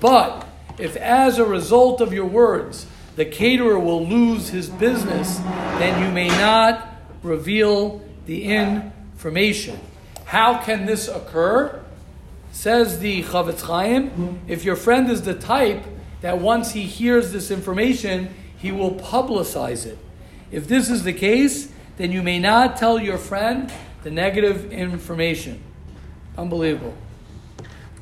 But 0.00 0.46
if, 0.78 0.96
as 0.96 1.38
a 1.38 1.44
result 1.44 2.00
of 2.00 2.12
your 2.12 2.26
words, 2.26 2.86
the 3.16 3.24
caterer 3.24 3.78
will 3.78 4.06
lose 4.06 4.48
his 4.48 4.68
business, 4.68 5.38
then 5.78 6.02
you 6.02 6.10
may 6.12 6.28
not 6.28 6.88
reveal 7.22 8.02
the 8.26 8.44
information. 8.44 9.78
How 10.24 10.62
can 10.62 10.86
this 10.86 11.08
occur? 11.08 11.82
Says 12.52 13.00
the 13.00 13.22
Chafetz 13.22 13.62
Chaim, 13.62 14.40
if 14.48 14.64
your 14.64 14.76
friend 14.76 15.10
is 15.10 15.22
the 15.22 15.34
type 15.34 15.84
that 16.20 16.38
once 16.38 16.72
he 16.72 16.82
hears 16.82 17.32
this 17.32 17.50
information, 17.50 18.34
he 18.56 18.72
will 18.72 18.94
publicize 18.94 19.86
it. 19.86 19.98
If 20.50 20.66
this 20.66 20.90
is 20.90 21.04
the 21.04 21.12
case, 21.12 21.70
then 21.96 22.12
you 22.12 22.22
may 22.22 22.38
not 22.38 22.76
tell 22.76 22.98
your 22.98 23.18
friend 23.18 23.72
the 24.02 24.10
negative 24.10 24.72
information. 24.72 25.62
Unbelievable. 26.36 26.94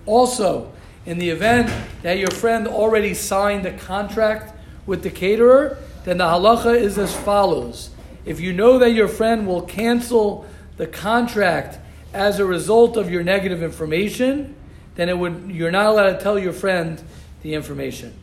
Also, 0.07 0.73
in 1.07 1.19
the 1.19 1.31
event 1.31 1.73
that 2.03 2.19
your 2.19 2.31
friend 2.31 2.69
already 2.69 3.15
signed 3.15 3.67
a 3.67 3.77
contract 3.77 4.55
with 4.87 5.03
the 5.03 5.11
caterer, 5.11 5.79
then 6.05 6.19
the 6.19 6.25
halacha 6.25 6.75
is 6.75 6.99
as 6.99 7.15
follows. 7.15 7.91
If 8.25 8.41
you 8.41 8.53
know 8.53 8.79
that 8.79 8.91
your 8.91 9.09
friend 9.09 9.47
will 9.47 9.63
cancel 9.63 10.47
the 10.77 10.87
contract 10.87 11.79
as 12.13 12.39
a 12.39 12.45
result 12.45 12.97
of 12.97 13.11
your 13.11 13.23
negative 13.23 13.63
information, 13.63 14.55
then 14.95 15.09
it 15.09 15.17
would, 15.17 15.51
you're 15.51 15.71
not 15.71 15.87
allowed 15.87 16.13
to 16.13 16.21
tell 16.21 16.39
your 16.39 16.53
friend 16.53 17.03
the 17.43 17.55
information. 17.55 18.15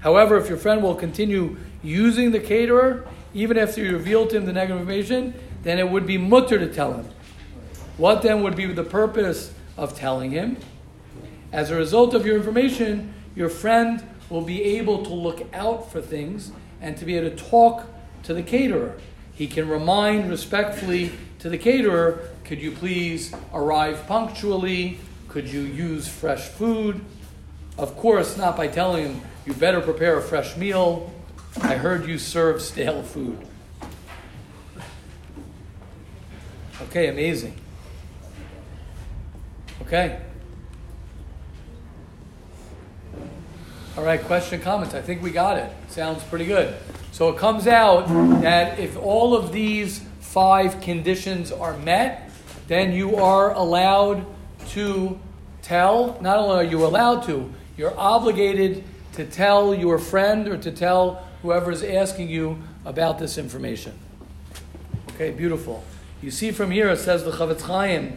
However, 0.00 0.36
if 0.38 0.48
your 0.48 0.58
friend 0.58 0.82
will 0.82 0.94
continue 0.94 1.56
using 1.82 2.30
the 2.30 2.40
caterer, 2.40 3.06
even 3.32 3.58
after 3.58 3.82
you 3.82 3.92
reveal 3.92 4.26
to 4.26 4.36
him 4.36 4.44
the 4.46 4.52
negative 4.52 4.78
information, 4.80 5.34
then 5.64 5.78
it 5.78 5.90
would 5.90 6.06
be 6.06 6.16
mutar 6.16 6.58
to 6.58 6.72
tell 6.72 6.92
him. 6.92 7.08
What 7.96 8.22
then 8.22 8.42
would 8.42 8.56
be 8.56 8.66
the 8.66 8.84
purpose 8.84 9.52
of 9.76 9.96
telling 9.96 10.30
him? 10.30 10.58
As 11.52 11.70
a 11.70 11.76
result 11.76 12.14
of 12.14 12.24
your 12.26 12.36
information, 12.36 13.14
your 13.34 13.48
friend 13.48 14.04
will 14.30 14.42
be 14.42 14.62
able 14.62 15.04
to 15.04 15.12
look 15.12 15.42
out 15.52 15.90
for 15.90 16.00
things 16.00 16.52
and 16.80 16.96
to 16.96 17.04
be 17.04 17.16
able 17.16 17.30
to 17.30 17.36
talk 17.36 17.86
to 18.24 18.34
the 18.34 18.42
caterer. 18.42 18.96
He 19.32 19.46
can 19.46 19.68
remind 19.68 20.30
respectfully 20.30 21.12
to 21.40 21.48
the 21.48 21.58
caterer, 21.58 22.30
could 22.44 22.60
you 22.60 22.72
please 22.72 23.34
arrive 23.52 24.06
punctually? 24.06 24.98
Could 25.28 25.48
you 25.48 25.60
use 25.60 26.06
fresh 26.06 26.48
food? 26.48 27.00
Of 27.76 27.96
course, 27.96 28.36
not 28.36 28.56
by 28.56 28.68
telling 28.68 29.06
him, 29.06 29.20
you 29.46 29.52
better 29.54 29.80
prepare 29.80 30.16
a 30.16 30.22
fresh 30.22 30.56
meal. 30.56 31.12
I 31.60 31.74
heard 31.76 32.06
you 32.06 32.18
serve 32.18 32.62
stale 32.62 33.02
food. 33.02 33.38
Okay, 36.82 37.08
amazing. 37.08 37.54
Okay. 39.82 40.20
All 43.96 44.02
right, 44.02 44.20
question, 44.20 44.60
comments. 44.60 44.94
I 44.94 45.00
think 45.00 45.22
we 45.22 45.30
got 45.30 45.56
it. 45.56 45.70
Sounds 45.88 46.22
pretty 46.24 46.46
good. 46.46 46.74
So 47.12 47.28
it 47.28 47.38
comes 47.38 47.68
out 47.68 48.08
that 48.42 48.80
if 48.80 48.96
all 48.96 49.36
of 49.36 49.52
these 49.52 50.00
five 50.18 50.80
conditions 50.80 51.52
are 51.52 51.76
met, 51.78 52.28
then 52.66 52.92
you 52.92 53.16
are 53.16 53.52
allowed 53.52 54.26
to 54.70 55.20
tell. 55.62 56.18
Not 56.20 56.38
only 56.38 56.66
are 56.66 56.68
you 56.68 56.84
allowed 56.84 57.22
to, 57.26 57.52
you're 57.76 57.96
obligated 57.96 58.82
to 59.12 59.24
tell 59.24 59.72
your 59.72 60.00
friend 60.00 60.48
or 60.48 60.58
to 60.58 60.72
tell 60.72 61.24
whoever 61.42 61.70
is 61.70 61.84
asking 61.84 62.30
you 62.30 62.60
about 62.84 63.20
this 63.20 63.38
information. 63.38 63.96
Okay, 65.10 65.30
beautiful. 65.30 65.84
You 66.24 66.30
see 66.30 66.52
from 66.52 66.70
here 66.70 66.88
it 66.88 66.96
says 66.96 67.22
the 67.22 67.32
Chafetz 67.32 67.60
Chaim 67.60 68.16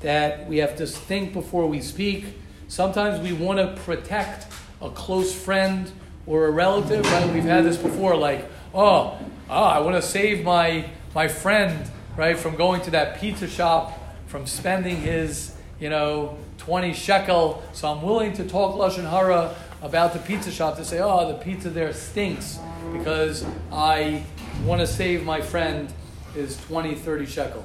that 0.00 0.48
we 0.48 0.56
have 0.56 0.74
to 0.78 0.88
think 0.88 1.32
before 1.32 1.68
we 1.68 1.80
speak. 1.80 2.24
Sometimes 2.66 3.20
we 3.20 3.32
want 3.32 3.60
to 3.60 3.80
protect 3.82 4.48
a 4.82 4.90
close 4.90 5.32
friend 5.32 5.88
or 6.26 6.46
a 6.46 6.50
relative, 6.50 7.04
right? 7.04 7.32
We've 7.32 7.44
had 7.44 7.64
this 7.64 7.76
before, 7.76 8.16
like, 8.16 8.44
oh, 8.74 9.16
oh 9.48 9.54
I 9.54 9.78
want 9.78 9.94
to 9.94 10.02
save 10.02 10.42
my 10.42 10.90
my 11.14 11.28
friend, 11.28 11.88
right, 12.16 12.36
from 12.36 12.56
going 12.56 12.80
to 12.82 12.90
that 12.90 13.20
pizza 13.20 13.46
shop, 13.46 13.96
from 14.26 14.44
spending 14.44 14.96
his, 14.96 15.54
you 15.78 15.90
know, 15.90 16.36
20 16.56 16.92
shekel. 16.92 17.62
So 17.72 17.86
I'm 17.86 18.02
willing 18.02 18.32
to 18.32 18.48
talk 18.48 18.74
Lashon 18.74 19.08
Hara 19.08 19.54
about 19.80 20.12
the 20.12 20.18
pizza 20.18 20.50
shop 20.50 20.76
to 20.78 20.84
say, 20.84 20.98
oh, 20.98 21.28
the 21.28 21.38
pizza 21.38 21.70
there 21.70 21.92
stinks 21.92 22.58
because 22.92 23.46
I 23.70 24.24
want 24.64 24.80
to 24.80 24.88
save 24.88 25.24
my 25.24 25.40
friend 25.40 25.92
his 26.34 26.56
20, 26.66 26.94
30 26.94 27.26
shekel. 27.26 27.64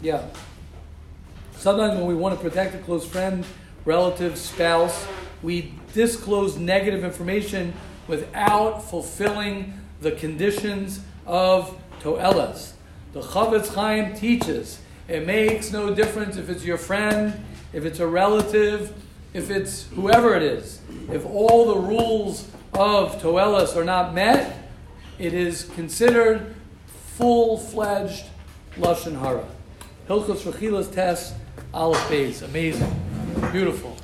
Yeah. 0.00 0.26
Sometimes 1.56 1.98
when 1.98 2.06
we 2.06 2.14
want 2.14 2.36
to 2.36 2.40
protect 2.40 2.74
a 2.74 2.78
close 2.78 3.06
friend, 3.06 3.44
relative, 3.84 4.36
spouse, 4.36 5.06
we 5.42 5.72
disclose 5.92 6.58
negative 6.58 7.04
information 7.04 7.72
without 8.08 8.80
fulfilling 8.80 9.72
the 10.00 10.12
conditions 10.12 11.00
of 11.26 11.76
Toelas. 12.00 12.72
The 13.12 13.22
Chafetz 13.22 13.74
Chaim 13.74 14.14
teaches 14.14 14.80
it 15.08 15.26
makes 15.26 15.72
no 15.72 15.94
difference 15.94 16.36
if 16.36 16.50
it's 16.50 16.64
your 16.64 16.78
friend, 16.78 17.44
if 17.72 17.84
it's 17.84 18.00
a 18.00 18.06
relative, 18.06 18.92
if 19.32 19.50
it's 19.50 19.86
whoever 19.88 20.34
it 20.34 20.42
is. 20.42 20.80
If 21.10 21.24
all 21.24 21.66
the 21.66 21.78
rules 21.78 22.48
of 22.74 23.20
Toelas 23.22 23.76
are 23.76 23.84
not 23.84 24.14
met, 24.14 24.68
it 25.18 25.32
is 25.32 25.64
considered 25.74 26.54
full 27.16 27.56
fledged 27.56 28.26
Lashon 28.76 29.18
Hara. 29.18 29.46
Hilchos 30.06 30.42
Rechilas 30.42 30.92
test, 30.92 31.34
Aleph 31.72 31.98
Beis. 32.10 32.42
Amazing. 32.42 32.94
Beautiful. 33.52 33.96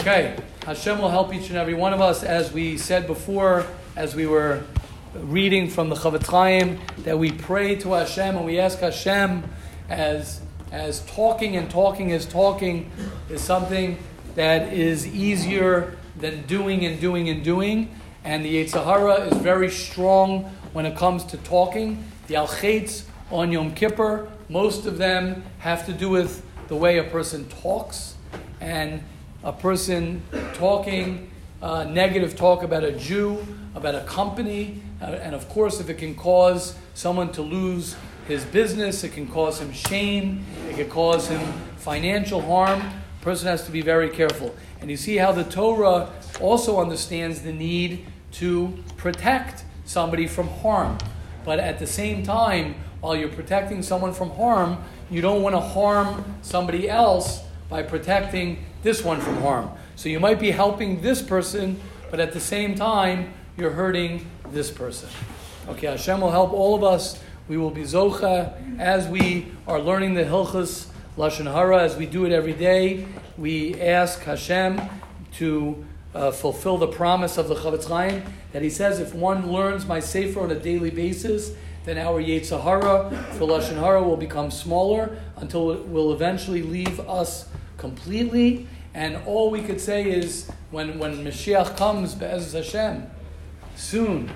Okay, 0.00 0.36
Hashem 0.66 0.98
will 0.98 1.10
help 1.10 1.32
each 1.32 1.48
and 1.48 1.56
every 1.56 1.74
one 1.74 1.94
of 1.94 2.00
us, 2.00 2.24
as 2.24 2.52
we 2.52 2.76
said 2.76 3.06
before, 3.06 3.64
as 3.94 4.16
we 4.16 4.26
were 4.26 4.64
reading 5.14 5.70
from 5.70 5.90
the 5.90 5.94
Chafetz 5.94 6.26
Chaim, 6.26 6.80
that 6.98 7.16
we 7.16 7.30
pray 7.30 7.76
to 7.76 7.92
Hashem 7.92 8.36
and 8.36 8.44
we 8.44 8.58
ask 8.58 8.80
Hashem, 8.80 9.44
as 9.88 10.40
as 10.72 11.04
talking 11.04 11.54
and 11.54 11.70
talking 11.70 12.10
is 12.10 12.26
talking, 12.26 12.90
is 13.28 13.42
something 13.42 13.98
that 14.34 14.72
is 14.72 15.06
easier 15.06 15.98
than 16.16 16.42
doing 16.46 16.84
and 16.84 17.00
doing 17.00 17.28
and 17.28 17.44
doing, 17.44 17.94
and 18.24 18.44
the 18.44 18.64
Yetzer 18.64 19.30
is 19.30 19.38
very 19.38 19.70
strong 19.70 20.50
when 20.72 20.86
it 20.86 20.96
comes 20.96 21.24
to 21.24 21.36
talking. 21.38 22.04
The 22.26 22.36
Al 22.36 22.50
on 23.30 23.50
Yom 23.50 23.74
Kippur, 23.74 24.28
most 24.48 24.86
of 24.86 24.98
them 24.98 25.42
have 25.58 25.86
to 25.86 25.92
do 25.92 26.10
with 26.10 26.44
the 26.68 26.76
way 26.76 26.98
a 26.98 27.04
person 27.04 27.48
talks 27.48 28.14
and 28.60 29.02
a 29.42 29.52
person 29.52 30.22
talking 30.54 31.30
uh, 31.62 31.84
negative 31.84 32.36
talk 32.36 32.62
about 32.62 32.84
a 32.84 32.92
Jew, 32.92 33.44
about 33.74 33.94
a 33.94 34.02
company, 34.04 34.82
uh, 35.00 35.06
and 35.06 35.34
of 35.34 35.48
course, 35.48 35.80
if 35.80 35.88
it 35.88 35.98
can 35.98 36.14
cause 36.14 36.76
someone 36.94 37.32
to 37.32 37.42
lose 37.42 37.96
his 38.26 38.44
business, 38.44 39.04
it 39.04 39.12
can 39.12 39.26
cause 39.26 39.60
him 39.60 39.72
shame, 39.72 40.44
it 40.68 40.76
can 40.76 40.88
cause 40.88 41.28
him 41.28 41.40
financial 41.76 42.40
harm. 42.40 42.80
A 42.80 43.24
person 43.24 43.48
has 43.48 43.64
to 43.66 43.72
be 43.72 43.80
very 43.80 44.10
careful. 44.10 44.54
And 44.80 44.90
you 44.90 44.96
see 44.96 45.16
how 45.16 45.32
the 45.32 45.44
Torah 45.44 46.10
also 46.40 46.80
understands 46.80 47.42
the 47.42 47.52
need 47.52 48.06
to 48.32 48.76
protect 48.96 49.64
somebody 49.92 50.26
from 50.26 50.48
harm. 50.48 50.98
But 51.44 51.58
at 51.58 51.78
the 51.78 51.86
same 51.86 52.22
time, 52.22 52.74
while 53.00 53.14
you're 53.14 53.28
protecting 53.28 53.82
someone 53.82 54.14
from 54.14 54.30
harm, 54.30 54.82
you 55.10 55.20
don't 55.20 55.42
want 55.42 55.54
to 55.54 55.60
harm 55.60 56.24
somebody 56.42 56.88
else 56.88 57.42
by 57.68 57.82
protecting 57.82 58.64
this 58.82 59.04
one 59.04 59.20
from 59.20 59.36
harm. 59.42 59.70
So 59.96 60.08
you 60.08 60.18
might 60.18 60.40
be 60.40 60.50
helping 60.50 61.02
this 61.02 61.20
person, 61.20 61.80
but 62.10 62.20
at 62.20 62.32
the 62.32 62.40
same 62.40 62.74
time, 62.74 63.34
you're 63.56 63.70
hurting 63.70 64.26
this 64.50 64.70
person. 64.70 65.08
Okay, 65.68 65.86
Hashem 65.88 66.20
will 66.20 66.30
help 66.30 66.52
all 66.52 66.74
of 66.74 66.82
us. 66.82 67.20
We 67.48 67.56
will 67.56 67.70
be 67.70 67.82
zocha 67.82 68.78
as 68.78 69.06
we 69.06 69.46
are 69.66 69.80
learning 69.80 70.14
the 70.14 70.24
Hilchas 70.24 70.86
Lashon 71.16 71.52
Hara, 71.52 71.82
as 71.82 71.96
we 71.96 72.06
do 72.06 72.24
it 72.24 72.32
every 72.32 72.54
day. 72.54 73.06
We 73.36 73.80
ask 73.80 74.22
Hashem 74.22 74.80
to 75.34 75.84
uh, 76.14 76.30
fulfill 76.30 76.78
the 76.78 76.86
promise 76.86 77.38
of 77.38 77.48
the 77.48 77.54
Chafetz 77.54 77.88
Chaim 77.88 78.22
that 78.52 78.62
he 78.62 78.70
says 78.70 79.00
if 79.00 79.14
one 79.14 79.50
learns 79.50 79.86
my 79.86 80.00
Sefer 80.00 80.40
on 80.40 80.50
a 80.50 80.58
daily 80.58 80.90
basis, 80.90 81.52
then 81.84 81.98
our 81.98 82.22
Yetzirah 82.22 83.32
for 83.34 83.48
Lashon 83.48 83.78
Hara 83.78 84.02
will 84.02 84.16
become 84.16 84.50
smaller 84.50 85.18
until 85.36 85.72
it 85.72 85.88
will 85.88 86.12
eventually 86.12 86.62
leave 86.62 87.00
us 87.00 87.48
completely. 87.76 88.68
And 88.94 89.16
all 89.26 89.50
we 89.50 89.62
could 89.62 89.80
say 89.80 90.10
is 90.10 90.50
when, 90.70 90.98
when 90.98 91.24
Mashiach 91.24 91.76
comes, 91.76 92.14
Be'ez 92.14 92.52
Hashem, 92.52 93.10
soon, 93.74 94.30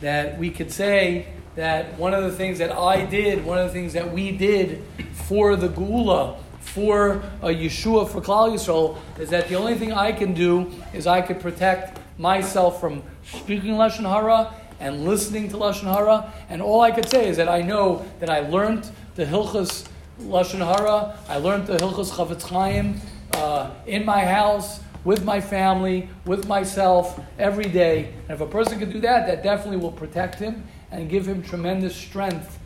that 0.00 0.38
we 0.38 0.50
could 0.50 0.72
say 0.72 1.26
that 1.54 1.98
one 1.98 2.14
of 2.14 2.24
the 2.24 2.32
things 2.32 2.58
that 2.58 2.72
I 2.72 3.04
did, 3.04 3.44
one 3.44 3.58
of 3.58 3.66
the 3.68 3.72
things 3.72 3.92
that 3.92 4.12
we 4.12 4.32
did 4.32 4.82
for 5.12 5.56
the 5.56 5.68
Geula, 5.68 6.39
for 6.70 7.22
Yeshua, 7.42 8.08
for 8.08 8.20
Klal 8.20 8.52
Yisrael, 8.52 8.96
is 9.18 9.30
that 9.30 9.48
the 9.48 9.56
only 9.56 9.74
thing 9.74 9.92
I 9.92 10.12
can 10.12 10.34
do 10.34 10.70
is 10.92 11.06
I 11.06 11.20
could 11.20 11.40
protect 11.40 11.98
myself 12.16 12.80
from 12.80 13.02
speaking 13.24 13.74
Lashon 13.74 14.08
Hara 14.08 14.54
and 14.78 15.04
listening 15.04 15.48
to 15.48 15.56
Lashon 15.56 15.92
Hara. 15.92 16.32
And 16.48 16.62
all 16.62 16.80
I 16.80 16.90
could 16.90 17.08
say 17.08 17.28
is 17.28 17.36
that 17.38 17.48
I 17.48 17.62
know 17.62 18.04
that 18.20 18.30
I 18.30 18.40
learned 18.40 18.88
the 19.16 19.24
Hilchas 19.24 19.86
Lashon 20.20 20.64
Hara, 20.64 21.18
I 21.28 21.38
learned 21.38 21.66
the 21.66 21.76
Hilchas 21.76 22.10
Chafetz 22.10 22.42
Chaim 22.48 23.00
uh, 23.34 23.70
in 23.86 24.04
my 24.04 24.24
house, 24.24 24.80
with 25.02 25.24
my 25.24 25.40
family, 25.40 26.08
with 26.26 26.46
myself, 26.46 27.18
every 27.38 27.64
day. 27.64 28.12
And 28.28 28.30
if 28.30 28.40
a 28.40 28.46
person 28.46 28.78
can 28.78 28.92
do 28.92 29.00
that, 29.00 29.26
that 29.26 29.42
definitely 29.42 29.78
will 29.78 29.92
protect 29.92 30.38
him 30.38 30.62
and 30.90 31.08
give 31.08 31.26
him 31.26 31.42
tremendous 31.42 31.96
strength 31.96 32.58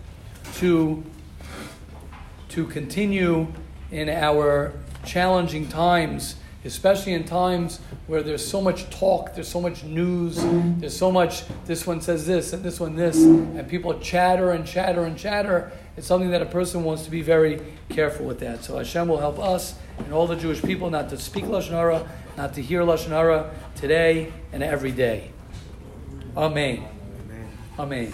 to, 0.56 1.04
to 2.48 2.66
continue 2.66 3.46
in 3.94 4.08
our 4.08 4.72
challenging 5.06 5.68
times, 5.68 6.34
especially 6.64 7.12
in 7.12 7.22
times 7.22 7.78
where 8.08 8.22
there's 8.22 8.46
so 8.46 8.60
much 8.60 8.90
talk, 8.90 9.34
there's 9.34 9.48
so 9.48 9.60
much 9.60 9.84
news, 9.84 10.36
there's 10.80 10.96
so 10.96 11.12
much 11.12 11.44
this 11.66 11.86
one 11.86 12.00
says 12.00 12.26
this 12.26 12.52
and 12.52 12.64
this 12.64 12.80
one 12.80 12.96
this, 12.96 13.16
and 13.16 13.68
people 13.68 13.96
chatter 14.00 14.50
and 14.50 14.66
chatter 14.66 15.04
and 15.04 15.16
chatter. 15.16 15.70
It's 15.96 16.08
something 16.08 16.32
that 16.32 16.42
a 16.42 16.46
person 16.46 16.82
wants 16.82 17.04
to 17.04 17.10
be 17.10 17.22
very 17.22 17.60
careful 17.88 18.26
with 18.26 18.40
that. 18.40 18.64
So 18.64 18.78
Hashem 18.78 19.06
will 19.06 19.20
help 19.20 19.38
us 19.38 19.76
and 19.98 20.12
all 20.12 20.26
the 20.26 20.34
Jewish 20.34 20.60
people 20.60 20.90
not 20.90 21.08
to 21.10 21.16
speak 21.16 21.44
Lashon 21.44 21.70
Hara, 21.70 22.08
not 22.36 22.54
to 22.54 22.62
hear 22.62 22.82
Lashon 22.82 23.10
Hara 23.10 23.54
today 23.76 24.32
and 24.52 24.62
every 24.64 24.90
day. 24.90 25.30
Amen. 26.36 26.84
Amen. 27.78 28.12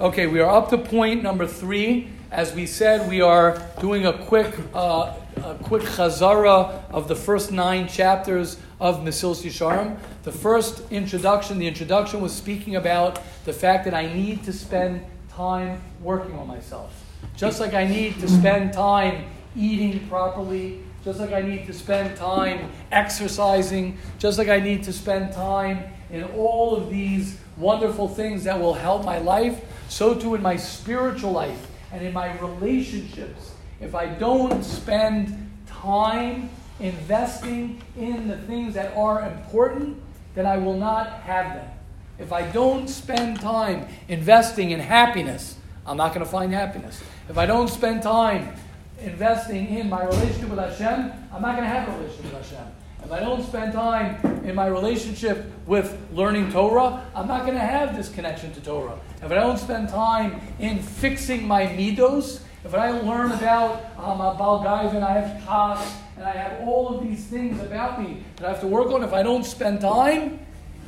Okay, 0.00 0.26
we 0.26 0.40
are 0.40 0.50
up 0.50 0.70
to 0.70 0.78
point 0.78 1.22
number 1.22 1.46
three. 1.46 2.08
As 2.30 2.54
we 2.54 2.66
said, 2.66 3.08
we 3.08 3.22
are 3.22 3.58
doing 3.80 4.04
a 4.04 4.12
quick, 4.12 4.54
uh, 4.74 5.14
a 5.38 5.54
quick 5.62 5.82
chazara 5.82 6.84
of 6.90 7.08
the 7.08 7.16
first 7.16 7.50
nine 7.50 7.88
chapters 7.88 8.58
of 8.78 8.98
Mesilas 8.98 9.42
Yesharim. 9.42 9.96
The 10.24 10.32
first 10.32 10.82
introduction, 10.92 11.58
the 11.58 11.66
introduction 11.66 12.20
was 12.20 12.34
speaking 12.34 12.76
about 12.76 13.18
the 13.46 13.54
fact 13.54 13.86
that 13.86 13.94
I 13.94 14.12
need 14.12 14.44
to 14.44 14.52
spend 14.52 15.06
time 15.30 15.80
working 16.02 16.34
on 16.34 16.46
myself. 16.46 16.92
Just 17.34 17.60
like 17.60 17.72
I 17.72 17.86
need 17.86 18.20
to 18.20 18.28
spend 18.28 18.74
time 18.74 19.24
eating 19.56 20.06
properly, 20.08 20.82
just 21.06 21.20
like 21.20 21.32
I 21.32 21.40
need 21.40 21.66
to 21.66 21.72
spend 21.72 22.14
time 22.18 22.70
exercising, 22.92 23.96
just 24.18 24.36
like 24.36 24.48
I 24.48 24.60
need 24.60 24.82
to 24.82 24.92
spend 24.92 25.32
time 25.32 25.82
in 26.10 26.24
all 26.24 26.76
of 26.76 26.90
these 26.90 27.38
wonderful 27.56 28.06
things 28.06 28.44
that 28.44 28.60
will 28.60 28.74
help 28.74 29.06
my 29.06 29.16
life, 29.16 29.64
so 29.88 30.14
too 30.14 30.34
in 30.34 30.42
my 30.42 30.56
spiritual 30.56 31.32
life 31.32 31.68
and 31.92 32.04
in 32.04 32.12
my 32.12 32.38
relationships. 32.38 33.52
If 33.80 33.94
I 33.94 34.06
don't 34.06 34.64
spend 34.64 35.50
time 35.66 36.50
investing 36.80 37.82
in 37.96 38.28
the 38.28 38.36
things 38.38 38.74
that 38.74 38.96
are 38.96 39.22
important, 39.22 40.00
then 40.34 40.46
I 40.46 40.58
will 40.58 40.76
not 40.76 41.20
have 41.22 41.54
them. 41.54 41.70
If 42.18 42.32
I 42.32 42.42
don't 42.50 42.88
spend 42.88 43.40
time 43.40 43.86
investing 44.08 44.70
in 44.72 44.80
happiness, 44.80 45.56
I'm 45.86 45.96
not 45.96 46.12
going 46.12 46.24
to 46.24 46.30
find 46.30 46.52
happiness. 46.52 47.00
If 47.28 47.38
I 47.38 47.46
don't 47.46 47.68
spend 47.68 48.02
time 48.02 48.54
investing 49.00 49.68
in 49.76 49.88
my 49.88 50.04
relationship 50.04 50.50
with 50.50 50.58
Hashem, 50.58 51.12
I'm 51.32 51.42
not 51.42 51.56
going 51.56 51.68
to 51.68 51.74
have 51.74 51.88
a 51.88 51.92
relationship 51.92 52.24
with 52.24 52.50
Hashem. 52.50 52.66
If 53.04 53.12
I 53.12 53.20
don't 53.20 53.42
spend 53.42 53.72
time 53.72 54.44
in 54.44 54.54
my 54.54 54.66
relationship 54.66 55.50
with 55.66 55.98
learning 56.12 56.52
Torah, 56.52 57.06
I'm 57.14 57.26
not 57.26 57.42
going 57.42 57.54
to 57.54 57.60
have 57.60 57.96
this 57.96 58.08
connection 58.08 58.52
to 58.52 58.60
Torah. 58.60 58.98
If 59.22 59.30
I 59.30 59.34
don't 59.34 59.58
spend 59.58 59.88
time 59.88 60.40
in 60.58 60.80
fixing 60.82 61.46
my 61.46 61.66
midos, 61.66 62.40
if 62.64 62.74
I 62.74 62.90
learn 62.90 63.32
about 63.32 63.84
um, 63.96 64.20
a 64.20 64.34
Balgaiv 64.34 65.02
I 65.02 65.12
have 65.12 65.46
Kas 65.46 65.96
and 66.16 66.24
I 66.24 66.32
have 66.32 66.68
all 66.68 66.94
of 66.94 67.02
these 67.02 67.24
things 67.24 67.62
about 67.62 68.02
me 68.02 68.24
that 68.36 68.46
I 68.46 68.48
have 68.50 68.60
to 68.60 68.66
work 68.66 68.90
on, 68.90 69.02
if 69.02 69.12
I 69.12 69.22
don't 69.22 69.44
spend 69.44 69.80
time, 69.80 70.40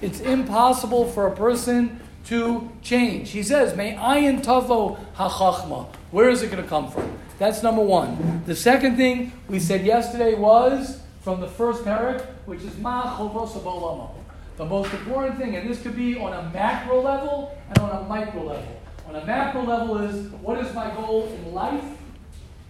it's 0.03 0.21
impossible 0.21 1.07
for 1.07 1.27
a 1.27 1.35
person 1.35 2.01
to 2.27 2.71
change. 2.83 3.31
He 3.31 3.43
says, 3.43 3.77
May 3.77 3.95
ayin 3.95 4.43
tavo 4.43 4.99
hachachma. 5.15 5.87
Where 6.11 6.29
is 6.29 6.43
it 6.43 6.51
going 6.51 6.63
to 6.63 6.69
come 6.69 6.91
from? 6.91 7.17
That's 7.39 7.63
number 7.63 7.83
one. 7.83 8.43
The 8.47 8.57
second 8.57 8.97
thing 8.97 9.33
we 9.49 9.61
said 9.61 9.87
yesterday 9.87 10.35
was 10.35 11.01
from 11.21 11.41
the 11.41 11.49
first 11.49 11.85
parak, 11.85 12.25
which 12.47 12.63
is 12.63 12.77
ma 12.79 13.17
chovos 13.17 14.11
The 14.57 14.65
most 14.65 14.93
important 14.93 15.39
thing, 15.39 15.57
and 15.57 15.69
this 15.69 15.83
could 15.83 15.97
be 15.97 16.19
on 16.19 16.33
a 16.33 16.51
macro 16.51 17.01
level 17.01 17.57
and 17.69 17.79
on 17.79 18.05
a 18.05 18.09
micro 18.09 18.43
level. 18.43 18.81
On 19.09 19.17
a 19.17 19.25
macro 19.25 19.63
level 19.63 19.99
is 19.99 20.31
what 20.33 20.59
is 20.59 20.75
my 20.75 20.91
goal 20.95 21.27
in 21.27 21.53
life, 21.53 21.85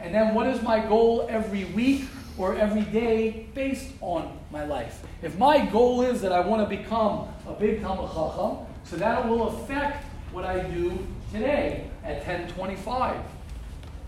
and 0.00 0.14
then 0.14 0.34
what 0.34 0.46
is 0.46 0.62
my 0.62 0.80
goal 0.80 1.26
every 1.28 1.64
week 1.66 2.04
or 2.38 2.56
every 2.56 2.82
day 2.82 3.46
based 3.54 3.92
on 4.00 4.38
my 4.50 4.64
life. 4.64 5.02
If 5.22 5.38
my 5.38 5.64
goal 5.66 6.02
is 6.02 6.20
that 6.22 6.32
I 6.32 6.40
want 6.40 6.68
to 6.68 6.76
become 6.76 7.28
a 7.46 7.52
big 7.52 7.82
Talmid 7.82 8.08
Chacham, 8.08 8.66
so 8.84 8.96
that 8.96 9.28
will 9.28 9.48
affect 9.48 10.04
what 10.32 10.44
I 10.44 10.60
do 10.60 10.98
today 11.32 11.88
at 12.02 12.16
1025. 12.26 13.20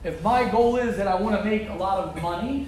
If 0.05 0.23
my 0.23 0.49
goal 0.49 0.77
is 0.79 0.97
that 0.97 1.07
I 1.07 1.15
want 1.15 1.37
to 1.37 1.45
make 1.45 1.69
a 1.69 1.75
lot 1.75 1.99
of 1.99 2.21
money, 2.21 2.67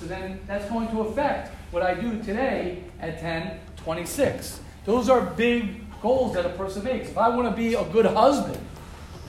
so 0.00 0.06
then 0.06 0.40
that's 0.46 0.68
going 0.70 0.88
to 0.88 1.00
affect 1.02 1.54
what 1.72 1.82
I 1.82 1.94
do 1.94 2.22
today 2.22 2.82
at 3.00 3.22
1026. 3.22 4.60
Those 4.86 5.10
are 5.10 5.20
big 5.20 5.84
goals 6.00 6.32
that 6.34 6.46
a 6.46 6.50
person 6.50 6.82
makes. 6.82 7.10
If 7.10 7.18
I 7.18 7.28
want 7.28 7.50
to 7.50 7.54
be 7.54 7.74
a 7.74 7.84
good 7.84 8.06
husband, 8.06 8.58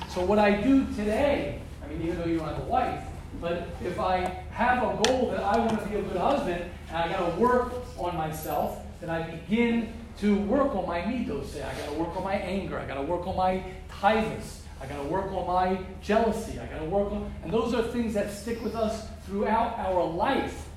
so 0.09 0.23
what 0.23 0.39
I 0.39 0.61
do 0.61 0.85
today, 0.93 1.59
I 1.83 1.87
mean, 1.87 2.01
even 2.03 2.19
though 2.19 2.25
you 2.25 2.37
don't 2.37 2.47
have 2.47 2.59
a 2.59 2.69
wife, 2.69 3.03
but 3.41 3.67
if 3.83 3.99
I 3.99 4.19
have 4.51 4.83
a 4.83 5.03
goal 5.03 5.31
that 5.31 5.43
I 5.43 5.59
want 5.59 5.81
to 5.81 5.89
be 5.89 5.97
a 5.97 6.01
good 6.01 6.17
husband 6.17 6.63
and 6.89 6.97
I 6.97 7.09
got 7.09 7.33
to 7.33 7.39
work 7.39 7.73
on 7.97 8.15
myself, 8.15 8.79
then 9.01 9.09
I 9.09 9.23
begin 9.23 9.91
to 10.19 10.37
work 10.37 10.73
on 10.75 10.87
my 10.87 11.01
midos. 11.01 11.55
I 11.57 11.73
got 11.79 11.93
to 11.93 11.99
work 11.99 12.15
on 12.15 12.23
my 12.23 12.35
anger. 12.35 12.79
I 12.79 12.85
got 12.85 12.95
to 12.95 13.01
work 13.01 13.27
on 13.27 13.35
my 13.35 13.63
tivus. 13.89 14.60
I 14.81 14.87
got 14.87 15.03
to 15.03 15.07
work 15.09 15.31
on 15.31 15.45
my 15.45 15.79
jealousy. 16.01 16.59
I 16.59 16.65
got 16.65 16.79
to 16.79 16.85
work 16.85 17.11
on, 17.11 17.31
and 17.43 17.53
those 17.53 17.73
are 17.75 17.83
things 17.83 18.15
that 18.15 18.31
stick 18.31 18.63
with 18.63 18.75
us 18.75 19.07
throughout 19.25 19.77
our 19.77 20.03
life. 20.03 20.69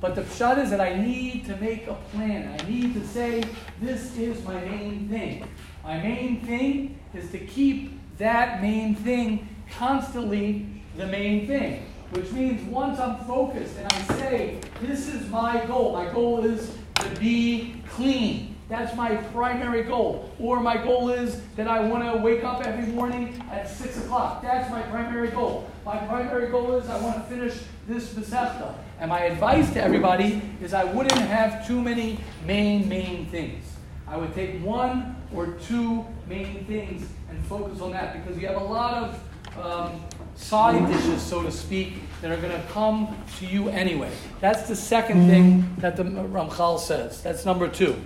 But 0.00 0.16
the 0.16 0.22
pshat 0.22 0.62
is 0.62 0.70
that 0.70 0.80
I 0.80 1.00
need 1.00 1.46
to 1.46 1.56
make 1.56 1.86
a 1.86 1.94
plan. 2.12 2.60
I 2.60 2.68
need 2.68 2.94
to 2.94 3.06
say, 3.06 3.44
this 3.80 4.16
is 4.18 4.44
my 4.44 4.60
main 4.60 5.08
thing. 5.08 5.48
My 5.84 5.98
main 5.98 6.40
thing 6.44 6.98
is 7.14 7.30
to 7.30 7.38
keep 7.38 7.92
that 8.18 8.60
main 8.60 8.96
thing 8.96 9.48
constantly 9.70 10.66
the 10.96 11.06
main 11.06 11.46
thing. 11.46 11.86
Which 12.10 12.30
means 12.32 12.60
once 12.68 12.98
I'm 12.98 13.24
focused 13.24 13.76
and 13.78 13.86
I 13.92 14.02
say, 14.18 14.58
this 14.80 15.08
is 15.08 15.28
my 15.30 15.64
goal, 15.64 15.92
my 15.92 16.12
goal 16.12 16.44
is 16.44 16.76
to 16.96 17.08
be 17.20 17.76
clean. 17.88 18.53
That's 18.68 18.96
my 18.96 19.16
primary 19.16 19.82
goal. 19.82 20.32
Or 20.38 20.58
my 20.58 20.76
goal 20.82 21.10
is 21.10 21.40
that 21.56 21.68
I 21.68 21.80
want 21.80 22.02
to 22.04 22.22
wake 22.22 22.44
up 22.44 22.64
every 22.66 22.86
morning 22.86 23.42
at 23.50 23.68
6 23.68 24.04
o'clock. 24.04 24.42
That's 24.42 24.70
my 24.70 24.82
primary 24.82 25.28
goal. 25.28 25.70
My 25.84 25.98
primary 25.98 26.50
goal 26.50 26.72
is 26.76 26.88
I 26.88 26.98
want 27.00 27.16
to 27.16 27.34
finish 27.34 27.58
this 27.86 28.14
Masechta. 28.14 28.74
And 29.00 29.10
my 29.10 29.20
advice 29.20 29.70
to 29.74 29.82
everybody 29.82 30.40
is 30.62 30.72
I 30.72 30.84
wouldn't 30.84 31.20
have 31.20 31.66
too 31.66 31.80
many 31.82 32.18
main, 32.46 32.88
main 32.88 33.26
things. 33.26 33.64
I 34.06 34.16
would 34.16 34.34
take 34.34 34.62
one 34.62 35.16
or 35.34 35.46
two 35.66 36.06
main 36.26 36.64
things 36.64 37.06
and 37.28 37.44
focus 37.46 37.80
on 37.80 37.92
that 37.92 38.14
because 38.14 38.40
you 38.40 38.46
have 38.46 38.60
a 38.60 38.64
lot 38.64 38.94
of 38.94 39.20
um, 39.62 40.00
side 40.36 40.86
dishes, 40.86 41.22
so 41.22 41.42
to 41.42 41.50
speak, 41.50 41.94
that 42.22 42.30
are 42.30 42.40
going 42.40 42.52
to 42.52 42.66
come 42.68 43.14
to 43.38 43.46
you 43.46 43.68
anyway. 43.68 44.10
That's 44.40 44.68
the 44.68 44.76
second 44.76 45.28
thing 45.28 45.74
that 45.78 45.96
the 45.96 46.04
Ramchal 46.04 46.78
says. 46.78 47.22
That's 47.22 47.44
number 47.44 47.68
two. 47.68 47.96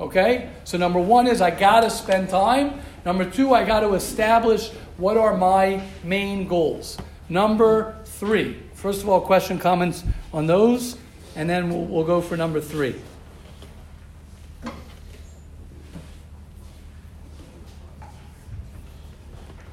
Okay? 0.00 0.50
So, 0.64 0.78
number 0.78 1.00
one 1.00 1.26
is 1.26 1.40
I 1.40 1.50
got 1.50 1.80
to 1.80 1.90
spend 1.90 2.28
time. 2.28 2.80
Number 3.04 3.28
two, 3.28 3.54
I 3.54 3.64
got 3.64 3.80
to 3.80 3.94
establish 3.94 4.70
what 4.96 5.16
are 5.16 5.36
my 5.36 5.82
main 6.02 6.46
goals. 6.46 6.98
Number 7.28 7.96
three. 8.04 8.60
First 8.74 9.02
of 9.02 9.08
all, 9.08 9.20
question, 9.20 9.58
comments 9.58 10.04
on 10.32 10.46
those, 10.46 10.98
and 11.36 11.48
then 11.48 11.70
we'll, 11.70 11.84
we'll 11.84 12.04
go 12.04 12.20
for 12.20 12.36
number 12.36 12.60
three. 12.60 12.94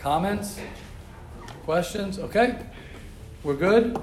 Comments? 0.02 0.60
Questions? 1.64 2.18
Okay? 2.18 2.58
We're 3.44 3.56
good? 3.56 4.02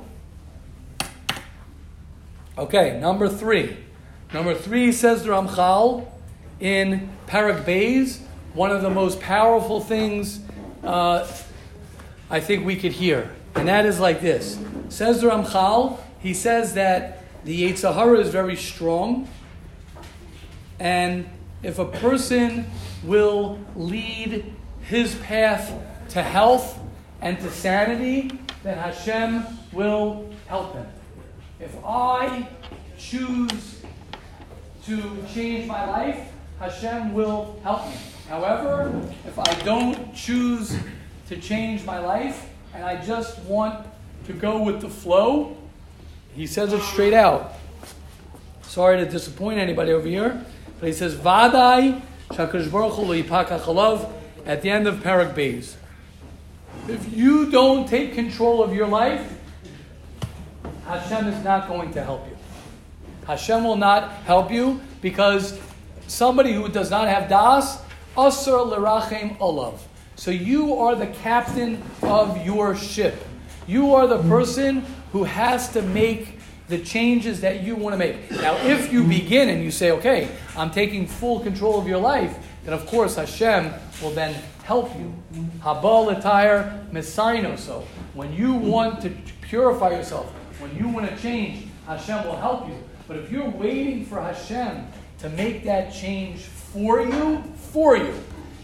Okay, 2.56 2.98
number 3.00 3.28
three. 3.28 3.76
Number 4.33 4.55
three 4.55 4.93
says 4.93 5.24
the 5.24 5.31
Ramchal 5.31 6.07
in 6.61 7.09
Parak 7.26 7.64
Beis, 7.64 8.20
one 8.53 8.70
of 8.70 8.83
the 8.83 8.91
most 8.91 9.20
powerful 9.20 9.81
things 9.81 10.41
uh, 10.85 11.26
I 12.29 12.41
think 12.41 12.66
we 12.66 12.76
could 12.76 12.93
hear. 12.93 13.35
And 13.55 13.68
that 13.68 13.87
is 13.87 13.99
like 13.99 14.20
this. 14.20 14.59
Says 14.91 15.22
the 15.22 15.29
Ramchal, 15.29 15.99
he 16.18 16.35
says 16.35 16.74
that 16.74 17.24
the 17.45 17.72
Yetzer 17.72 17.95
Hara 17.95 18.18
is 18.18 18.29
very 18.29 18.57
strong. 18.57 19.29
And 20.79 21.26
if 21.62 21.79
a 21.79 21.87
person 21.87 22.66
will 23.03 23.59
lead 23.76 24.55
his 24.83 25.14
path 25.16 25.72
to 26.11 26.22
health 26.22 26.79
and 27.22 27.39
to 27.41 27.51
sanity, 27.51 28.31
then 28.62 28.76
Hashem 28.76 29.45
will 29.72 30.29
help 30.47 30.74
him. 30.74 30.87
If 31.61 31.74
I 31.83 32.47
choose 32.99 33.78
to 34.89 35.24
change 35.32 35.66
my 35.66 35.86
life, 35.86 36.32
Hashem 36.59 37.12
will 37.12 37.61
help 37.62 37.86
me. 37.86 37.95
However, 38.28 38.91
if 39.26 39.39
I 39.39 39.55
don't 39.64 40.14
choose 40.14 40.76
to 41.28 41.36
change 41.36 41.84
my 41.84 41.99
life 41.99 42.49
and 42.74 42.84
I 42.84 43.01
just 43.05 43.39
want 43.41 43.86
to 44.26 44.32
go 44.32 44.62
with 44.62 44.80
the 44.80 44.89
flow, 44.89 45.57
he 46.34 46.47
says 46.47 46.72
it 46.72 46.80
straight 46.82 47.14
out. 47.14 47.55
Sorry 48.62 48.97
to 48.99 49.05
disappoint 49.11 49.59
anybody 49.59 49.93
over 49.93 50.09
here, 50.09 50.45
but 50.80 50.86
he 50.86 50.93
says, 50.93 51.14
Vadai 51.14 52.03
at 52.30 52.53
the 54.62 54.70
end 54.70 54.86
of 54.86 54.97
Parak 54.97 55.34
Beis. 55.34 55.74
If 56.89 57.14
you 57.14 57.51
don't 57.51 57.89
take 57.89 58.14
control 58.14 58.62
of 58.62 58.74
your 58.74 58.89
life, 58.89 59.39
Hashem 60.86 61.28
is 61.28 61.45
not 61.45 61.68
going 61.68 61.93
to 61.93 62.03
help 62.03 62.26
you. 62.28 62.38
Hashem 63.29 63.62
will 63.62 63.76
not 63.76 64.11
help 64.24 64.51
you 64.51 64.81
because 65.03 65.61
somebody 66.07 66.55
who 66.55 66.66
does 66.66 66.91
not 66.91 67.09
have 67.09 67.29
das, 67.29 67.79
asr 68.16 68.72
lerachem 68.72 69.39
olav. 69.39 69.87
So 70.16 70.31
you 70.31 70.74
are 70.76 70.95
the 70.95 71.09
captain 71.09 71.83
of 72.03 72.45
your 72.45 72.74
ship. 72.74 73.22
You 73.66 73.95
are 73.95 74.07
the 74.07 74.22
person 74.22 74.81
who 75.12 75.24
has 75.24 75.68
to 75.74 75.83
make 75.83 76.39
the 76.68 76.79
changes 76.79 77.43
that 77.43 77.62
you 77.62 77.76
want 77.76 77.93
to 77.93 77.99
make. 77.99 78.31
Now, 78.31 78.57
if 78.57 78.91
you 78.91 79.05
begin 79.05 79.51
and 79.51 79.62
you 79.62 79.70
say, 79.70 79.91
okay, 79.93 80.31
I'm 80.57 80.70
taking 80.70 81.07
full 81.07 81.41
control 81.41 81.79
of 81.79 81.87
your 81.87 81.99
life, 81.99 82.35
then 82.64 82.72
of 82.72 82.87
course 82.87 83.16
Hashem 83.16 83.74
will 84.03 84.11
then 84.11 84.35
help 84.64 84.99
you. 84.99 85.14
Habal 85.61 86.16
attire 86.16 86.83
So 87.59 87.85
when 88.14 88.33
you 88.33 88.55
want 88.55 89.03
to 89.03 89.11
purify 89.43 89.91
yourself, 89.91 90.31
when 90.61 90.74
you 90.76 90.89
want 90.89 91.11
to 91.11 91.16
change, 91.22 91.66
Hashem 91.87 92.26
will 92.26 92.37
help 92.37 92.66
you. 92.68 92.88
But 93.09 93.16
if 93.16 93.32
you're 93.32 93.48
waiting 93.48 94.04
for 94.04 94.20
Hashem 94.20 94.86
to 95.20 95.28
make 95.30 95.64
that 95.64 95.92
change 95.94 96.40
for 96.40 97.00
you, 97.00 97.42
for 97.56 97.96
you, 97.96 98.14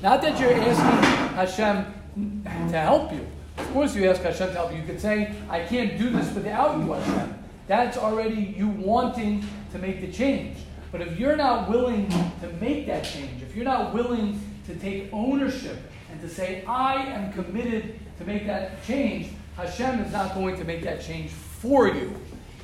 not 0.03 0.21
that 0.21 0.39
you're 0.39 0.53
asking 0.53 1.35
Hashem 1.35 2.69
to 2.71 2.79
help 2.79 3.11
you. 3.11 3.27
Of 3.57 3.73
course, 3.73 3.97
you 3.97 4.09
ask 4.11 4.21
Hashem 4.21 4.49
to 4.49 4.55
help 4.55 4.73
you. 4.73 4.79
You 4.79 4.85
could 4.85 5.01
say, 5.01 5.35
I 5.49 5.61
can't 5.61 5.97
do 5.97 6.11
this 6.11 6.33
without 6.35 6.79
you, 6.79 6.93
Hashem. 6.93 7.39
That's 7.67 7.97
already 7.97 8.55
you 8.57 8.69
wanting 8.69 9.47
to 9.73 9.79
make 9.79 10.03
the 10.03 10.13
change. 10.13 10.59
But 10.93 11.01
if 11.01 11.19
you're 11.19 11.37
not 11.37 11.71
willing 11.71 12.09
to 12.11 12.49
make 12.61 12.87
that 12.87 13.05
change, 13.05 13.43
if 13.43 13.57
you're 13.57 13.65
not 13.65 13.95
willing 13.95 14.39
to 14.67 14.75
take 14.77 15.09
ownership 15.11 15.79
and 16.13 16.21
to 16.21 16.29
say, 16.29 16.63
I 16.67 16.97
am 16.97 17.33
committed 17.33 17.99
to 18.19 18.25
make 18.27 18.47
that 18.47 18.85
change, 18.85 19.31
Hashem 19.57 20.01
is 20.01 20.13
not 20.13 20.35
going 20.35 20.59
to 20.59 20.65
make 20.65 20.83
that 20.83 21.01
change 21.01 21.31
for 21.31 21.89
you. 21.89 22.15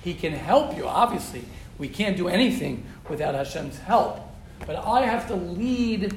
He 0.05 0.12
can 0.14 0.33
help 0.33 0.76
you, 0.76 0.87
obviously. 0.87 1.45
We 1.81 1.89
can't 1.89 2.14
do 2.14 2.28
anything 2.28 2.85
without 3.09 3.35
Hashem's 3.35 3.78
help. 3.78 4.20
But 4.66 4.76
I 4.76 5.07
have 5.07 5.26
to 5.28 5.35
lead 5.35 6.14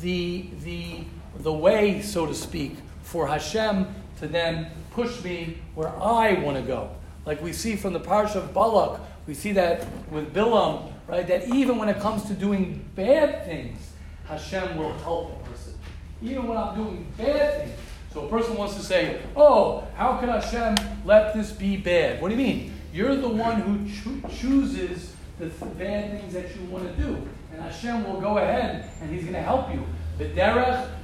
the, 0.00 0.46
the, 0.64 1.04
the 1.36 1.52
way, 1.52 2.00
so 2.00 2.24
to 2.24 2.34
speak, 2.34 2.78
for 3.02 3.26
Hashem 3.26 3.94
to 4.20 4.26
then 4.26 4.70
push 4.90 5.22
me 5.22 5.58
where 5.74 5.90
I 5.90 6.32
want 6.40 6.56
to 6.56 6.62
go. 6.62 6.90
Like 7.26 7.42
we 7.42 7.52
see 7.52 7.76
from 7.76 7.92
the 7.92 8.00
parsha 8.00 8.36
of 8.36 8.54
Balak, 8.54 9.00
we 9.26 9.34
see 9.34 9.52
that 9.52 9.86
with 10.10 10.32
Bilam, 10.32 10.90
right? 11.06 11.26
That 11.28 11.46
even 11.48 11.76
when 11.76 11.90
it 11.90 12.00
comes 12.00 12.24
to 12.24 12.32
doing 12.32 12.82
bad 12.94 13.44
things, 13.44 13.92
Hashem 14.24 14.78
will 14.78 14.94
help 15.00 15.30
a 15.30 15.50
person. 15.50 15.74
Even 16.22 16.48
when 16.48 16.56
I'm 16.56 16.74
doing 16.74 17.06
bad 17.18 17.66
things. 17.66 17.78
So 18.14 18.26
a 18.26 18.28
person 18.28 18.56
wants 18.56 18.74
to 18.76 18.82
say, 18.82 19.20
"Oh, 19.36 19.86
how 19.94 20.16
can 20.18 20.28
Hashem 20.28 20.74
let 21.04 21.34
this 21.34 21.50
be 21.52 21.76
bad?" 21.76 22.20
What 22.20 22.28
do 22.28 22.34
you 22.34 22.42
mean? 22.42 22.72
You're 22.92 23.16
the 23.16 23.28
one 23.28 23.60
who 23.60 23.88
cho- 23.88 24.28
chooses 24.28 25.14
the 25.38 25.48
th- 25.48 25.78
bad 25.78 26.20
things 26.20 26.34
that 26.34 26.54
you 26.54 26.64
want 26.66 26.84
to 26.84 27.02
do, 27.02 27.26
and 27.52 27.62
Hashem 27.62 28.04
will 28.04 28.20
go 28.20 28.38
ahead 28.38 28.90
and 29.00 29.10
He's 29.10 29.22
going 29.22 29.34
to 29.34 29.42
help 29.42 29.72
you. 29.72 29.84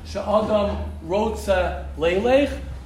She'adam 0.05 0.76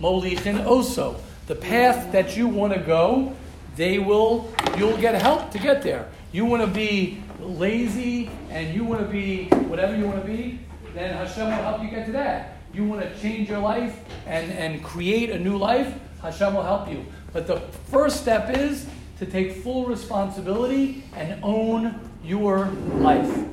molichin. 0.01 1.19
The 1.47 1.55
path 1.57 2.13
that 2.13 2.37
you 2.37 2.47
want 2.47 2.73
to 2.73 2.79
go, 2.79 3.35
they 3.77 3.99
will. 3.99 4.53
You'll 4.79 4.97
get 4.97 5.21
help 5.21 5.51
to 5.51 5.59
get 5.59 5.83
there. 5.83 6.09
You 6.31 6.45
want 6.47 6.63
to 6.63 6.69
be 6.69 7.23
lazy 7.41 8.31
and 8.51 8.75
you 8.75 8.85
want 8.85 9.01
to 9.01 9.07
be 9.07 9.49
whatever 9.69 9.97
you 9.97 10.07
want 10.07 10.25
to 10.25 10.27
be, 10.27 10.61
then 10.95 11.13
Hashem 11.15 11.47
will 11.47 11.53
help 11.53 11.83
you 11.83 11.91
get 11.91 12.07
to 12.07 12.13
that. 12.13 12.57
You 12.73 12.85
want 12.85 13.03
to 13.03 13.21
change 13.21 13.49
your 13.49 13.59
life 13.59 13.99
and, 14.27 14.51
and 14.53 14.83
create 14.83 15.31
a 15.31 15.39
new 15.39 15.59
life, 15.59 15.93
Hashem 16.23 16.55
will 16.55 16.63
help 16.63 16.89
you. 16.89 17.05
But 17.33 17.47
the 17.47 17.61
first 17.91 18.21
step 18.21 18.51
is 18.57 18.87
to 19.19 19.27
take 19.27 19.63
full 19.63 19.87
responsibility 19.87 21.05
and 21.15 21.43
own 21.43 22.01
your 22.25 22.67
life. 22.99 23.47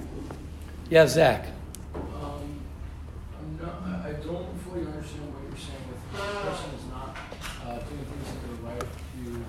Yeah, 0.89 1.07
Zach. 1.07 1.47
Um, 1.93 2.61
I'm 3.38 3.59
not, 3.61 3.82
I 3.86 4.09
I 4.09 4.13
don't 4.13 4.47
fully 4.63 4.86
understand 4.86 5.34
what 5.34 5.43
you're 5.43 5.57
saying 5.57 5.86
with 5.88 6.01
the 6.11 6.17
person 6.49 6.69
is 6.75 6.86
not 6.89 7.15
uh, 7.65 7.77
doing 7.86 8.05
things 8.05 8.27
that 8.34 8.49
are 8.49 8.73
right 8.73 8.82
to 8.82 9.43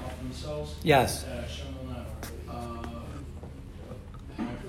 help 0.00 0.18
themselves. 0.22 0.74
Yes. 0.82 1.24
Uh, 1.24 1.42
Hashem 1.42 1.74
will 1.76 1.92
not 1.92 2.06
uh, 2.48 2.90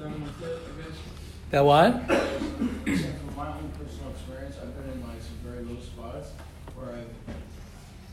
them 0.01 0.23
with 0.23 0.43
it, 0.43 0.59
I 0.65 0.81
guess. 0.81 0.97
That 1.51 1.65
what? 1.65 2.07
Saying 2.85 3.15
from 3.19 3.35
my 3.35 3.47
own 3.49 3.71
personal 3.77 4.11
experience, 4.11 4.55
I've 4.61 4.75
been 4.75 4.93
in 4.93 5.07
like 5.07 5.21
some 5.21 5.37
very 5.45 5.63
low 5.63 5.79
spots 5.81 6.29
where 6.75 6.95
I've, 6.95 7.13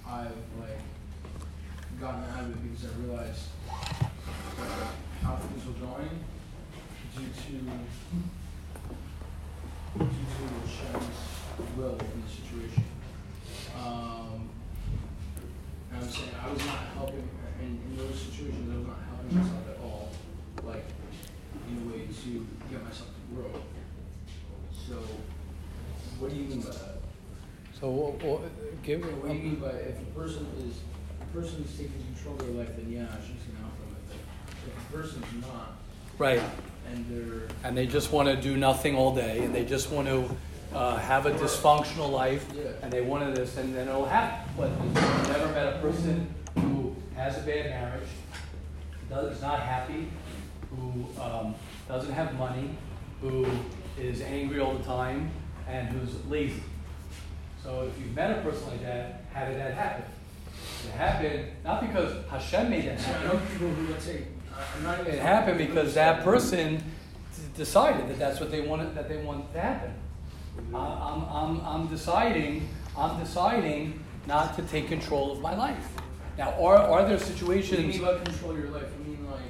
I've 0.07 0.37
like 0.61 0.81
gotten 2.01 2.25
out 2.31 2.41
of 2.45 2.51
it 2.51 2.63
because 2.63 2.85
I 2.87 2.89
realized 3.03 3.43
uh, 3.69 4.87
how 5.23 5.37
things 5.37 5.67
were 5.67 5.87
going 5.87 6.09
due 7.17 7.25
to 7.27 7.51
due 9.99 10.07
to 10.07 10.07
Hashem's 10.07 11.21
will 11.77 11.99
in 11.99 12.23
the 12.23 12.31
situation. 12.31 12.85
Um, 13.77 14.49
and 15.93 16.03
I'm 16.03 16.09
saying 16.09 16.31
I 16.41 16.53
was 16.53 16.65
not 16.67 16.79
helping 16.95 17.29
in, 17.61 17.81
in 17.87 17.97
those 17.97 18.15
situations. 18.21 18.71
I 18.73 18.77
was 18.79 18.87
not 18.87 18.99
helping 19.09 19.37
myself 19.37 19.69
at 19.69 19.83
all, 19.83 20.11
like 20.65 20.85
in 21.69 21.83
a 21.83 21.93
way 21.93 22.07
to 22.07 22.47
get 22.71 22.85
myself 22.85 23.09
to 23.11 23.35
grow. 23.35 23.61
So, 24.73 24.95
what 26.21 26.31
do 26.31 26.37
you 26.37 26.45
mean 26.45 26.61
by 26.61 26.71
that? 26.71 26.99
So, 27.81 27.91
wha- 27.91 28.11
wha- 28.25 28.41
give 28.83 29.03
What 29.03 29.31
do 29.31 29.37
you 29.37 29.43
mean 29.43 29.57
by 29.57 29.69
if 29.71 30.01
a 30.01 30.05
person 30.19 30.47
is 30.59 30.75
person 31.33 31.65
is 31.65 31.71
taking 31.77 31.93
control 32.15 32.35
of 32.35 32.41
their 32.41 32.65
life, 32.65 32.77
then 32.77 32.91
yeah, 32.91 33.07
she's 33.21 33.37
help 33.61 33.73
them 33.79 33.95
with 33.95 34.15
it. 34.15 34.21
If 34.67 34.89
a 34.89 34.97
person's 34.97 35.47
not, 35.47 35.77
right. 36.19 36.43
and 36.91 37.07
they're 37.11 37.49
and 37.65 37.77
they 37.77 37.87
just 37.87 38.13
want 38.13 38.29
to 38.29 38.37
do 38.37 38.57
nothing 38.57 38.97
all 38.97 39.15
day, 39.15 39.45
and 39.45 39.55
they 39.55 39.65
just 39.65 39.91
want 39.91 40.09
to 40.09 40.29
uh, 40.75 40.97
have 40.97 41.27
a 41.27 41.33
dysfunctional 41.33 42.11
life, 42.11 42.47
Yeah. 42.55 42.71
and 42.83 42.93
they 42.93 43.01
want 43.01 43.25
to 43.35 43.41
this, 43.41 43.57
and 43.57 43.75
then 43.75 43.89
it'll 43.89 44.05
happen. 44.07 44.51
But 44.57 44.71
I've 44.71 45.29
never 45.29 45.53
met 45.53 45.75
a 45.75 45.79
person 45.79 46.35
who 46.57 46.95
has 47.17 47.39
a 47.39 47.41
bad 47.41 47.71
marriage, 47.71 48.09
does, 49.09 49.37
is 49.37 49.43
not 49.43 49.61
happy, 49.61 50.09
who 50.71 51.07
um, 51.21 51.55
doesn't 51.89 52.13
have 52.13 52.35
money, 52.39 52.71
who 53.21 53.47
is 53.99 54.21
angry 54.21 54.61
all 54.61 54.75
the 54.75 54.85
time, 54.85 55.31
and 55.69 55.89
who's 55.89 56.25
lazy. 56.27 56.63
So 57.63 57.83
if 57.89 57.99
you've 58.03 58.15
met 58.15 58.39
a 58.39 58.43
person 58.43 58.67
like 58.69 58.83
that, 58.83 59.25
how 59.33 59.47
did 59.47 59.59
that 59.59 59.75
happen? 59.75 60.05
It 60.87 60.93
happened 60.93 61.45
not 61.65 61.81
because 61.87 62.25
Hashem 62.31 62.71
made 62.71 62.87
that 62.87 63.01
So 63.01 63.11
I 63.11 63.13
happen. 63.15 63.29
know 63.29 63.41
people 63.53 63.69
who 63.69 63.93
let's 63.93 64.05
say 64.05 64.25
I'm 64.77 64.83
not 64.83 65.01
even 65.01 65.15
It 65.15 65.21
happened 65.21 65.59
because 65.59 65.95
that 65.95 66.25
person 66.25 66.83
decided 67.57 68.09
that 68.09 68.19
that's 68.19 68.41
what 68.41 68.51
they 68.51 68.61
wanted, 68.61 68.95
that 68.95 69.09
they 69.09 69.19
want 69.19 69.53
to 69.53 69.61
happen. 69.61 69.93
I'm, 70.75 71.25
I'm, 71.31 71.61
I'm 71.65 71.87
deciding, 71.89 72.69
I'm 72.97 73.19
deciding 73.21 74.01
not 74.27 74.57
to 74.57 74.63
take 74.63 74.89
control 74.89 75.31
of 75.33 75.41
my 75.41 75.55
life. 75.57 75.89
Now, 76.37 76.51
are, 76.63 76.77
are 76.77 77.03
there 77.05 77.17
What 77.17 77.27
situations? 77.27 77.97
mean 77.97 78.03
by 78.03 78.19
control 78.19 78.57
your 78.57 78.71
life? 78.71 78.85
You 78.99 79.13
mean 79.13 79.27
like, 79.31 79.41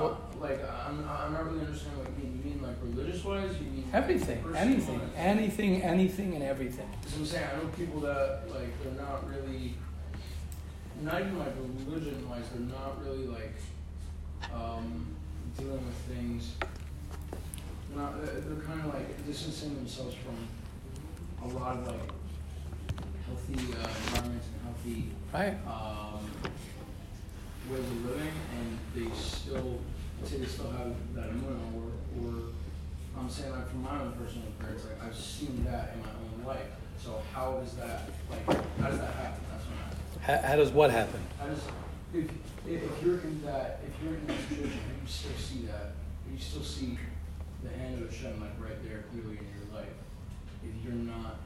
uh, 0.00 0.14
like 0.40 0.60
I'm, 0.86 1.08
I'm 1.08 1.32
not 1.32 1.44
really 1.46 1.60
understanding 1.66 1.98
what 2.00 2.08
you 2.18 2.24
mean. 2.24 2.42
You 2.44 2.50
mean 2.50 2.62
like 2.62 2.76
religious 2.82 3.22
wise? 3.24 3.50
You 3.60 3.70
mean 3.70 3.83
Everything, 3.94 4.42
anything, 4.56 5.00
anything, 5.16 5.82
anything, 5.82 6.34
and 6.34 6.42
everything. 6.42 6.88
I'm 7.16 7.24
saying 7.24 7.46
I 7.52 7.56
know 7.58 7.68
people 7.68 8.00
that 8.00 8.40
like 8.50 8.82
they're 8.82 9.00
not 9.00 9.28
really, 9.30 9.74
not 11.00 11.20
even 11.20 11.38
like 11.38 11.52
religion 11.86 12.28
wise, 12.28 12.42
they're 12.52 12.66
not 12.76 13.00
really 13.04 13.28
like 13.28 13.54
um, 14.52 15.06
dealing 15.56 15.74
with 15.86 15.94
things. 16.08 16.56
Not, 17.94 18.20
they're 18.20 18.40
they're 18.40 18.64
kind 18.64 18.80
of 18.80 18.92
like 18.92 19.24
distancing 19.28 19.76
themselves 19.76 20.16
from 20.16 21.48
a 21.48 21.54
lot 21.54 21.76
of 21.76 21.86
like 21.86 22.10
healthy 23.26 23.74
uh, 23.74 23.88
environments 24.08 24.48
and 24.48 24.64
healthy 24.64 25.10
Right? 25.32 25.56
um, 25.68 26.28
ways 27.70 27.78
of 27.78 28.04
living, 28.06 28.32
and 28.58 28.78
they 28.92 29.14
still 29.14 29.78
say 30.24 30.38
they 30.38 30.46
still 30.46 30.72
have 30.72 30.92
that 31.14 31.28
immune, 31.28 31.60
or, 31.76 32.26
or 32.26 32.34
I'm 33.18 33.30
saying 33.30 33.52
like 33.52 33.68
from 33.70 33.82
my 33.82 34.00
own 34.00 34.12
personal 34.12 34.48
experience, 34.48 34.84
like 34.84 35.08
I've 35.08 35.16
seen 35.16 35.64
that 35.64 35.94
in 35.94 36.00
my 36.02 36.08
own 36.08 36.46
life. 36.46 36.70
So 36.98 37.22
how 37.32 37.60
does 37.60 37.74
that 37.74 38.08
like 38.30 38.44
how 38.46 38.90
does 38.90 38.98
that 38.98 39.14
happen? 39.14 39.42
That's 39.50 39.64
what 39.64 39.76
I'm 39.76 39.88
asking. 39.88 40.22
How, 40.22 40.48
how 40.48 40.56
does 40.56 40.70
what 40.72 40.90
happen? 40.90 41.20
How 41.38 41.46
does 41.46 41.60
if 42.12 42.30
if 42.66 42.82
if 42.82 43.02
you're 43.02 43.20
in 43.20 43.42
that 43.44 43.80
if 43.86 43.92
you're 44.02 44.14
in 44.14 44.26
that 44.26 44.38
situation, 44.48 44.80
you 45.02 45.06
still 45.08 45.36
see 45.38 45.66
that, 45.66 45.92
you 46.30 46.38
still 46.38 46.62
see 46.62 46.98
the 47.62 47.70
hand 47.70 48.02
of 48.02 48.10
Hashem 48.10 48.40
like 48.40 48.56
right 48.60 48.82
there 48.84 49.04
clearly 49.10 49.38
in 49.38 49.48
your 49.56 49.68
life. 49.72 49.94
If 50.62 50.84
you're 50.84 50.94
not 50.94 51.36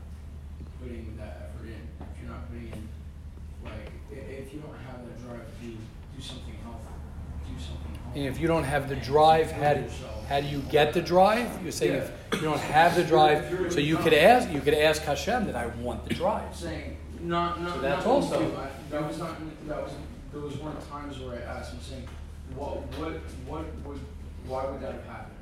putting 0.80 1.16
that 1.16 1.50
effort 1.50 1.68
in, 1.68 1.82
if 2.00 2.22
you're 2.22 2.30
not 2.30 2.48
putting 2.48 2.72
in 2.72 2.88
like 3.64 3.90
if 4.10 4.52
you 4.52 4.60
don't 4.60 4.78
have 4.86 5.04
that 5.06 5.16
drive 5.22 5.42
to 5.42 5.66
do 5.66 5.76
do 6.16 6.22
something 6.22 6.54
healthy, 6.62 6.86
do 6.86 6.92
something 6.92 6.94
healthy. 6.94 7.07
And 8.14 8.24
if 8.24 8.40
you 8.40 8.46
don't 8.48 8.64
have 8.64 8.88
the 8.88 8.96
drive, 8.96 9.50
how 9.52 9.74
do, 9.74 9.84
how 10.28 10.40
do 10.40 10.46
you 10.46 10.60
get 10.70 10.92
the 10.94 11.02
drive? 11.02 11.62
You're 11.62 11.72
saying 11.72 11.94
if 11.94 12.10
you 12.34 12.40
don't 12.40 12.58
have 12.60 12.94
the 12.96 13.04
drive, 13.04 13.72
so 13.72 13.80
you 13.80 13.96
could 13.98 14.14
ask, 14.14 14.50
you 14.50 14.60
could 14.60 14.74
ask 14.74 15.02
Hashem 15.02 15.46
that 15.46 15.54
I 15.56 15.66
want 15.66 16.08
the 16.08 16.14
drive. 16.14 16.54
Saying 16.54 16.96
not 17.20 17.60
not 17.62 17.74
So 17.74 17.80
that's 17.80 18.04
not 18.04 18.10
also- 18.10 18.40
you. 18.40 18.56
I, 18.56 18.68
that 18.90 19.06
was 19.06 19.18
not 19.18 19.36
that 19.68 19.82
was 19.82 19.92
those 20.32 20.56
weren't 20.58 20.88
times 20.88 21.18
where 21.20 21.36
I 21.38 21.42
asked. 21.58 21.74
I'm 21.74 21.80
saying 21.80 22.08
what 22.54 22.78
what 22.98 23.12
what 23.46 23.64
would 23.84 24.00
why 24.46 24.64
would 24.70 24.80
that 24.80 24.92
have 24.92 25.04
happened? 25.04 25.34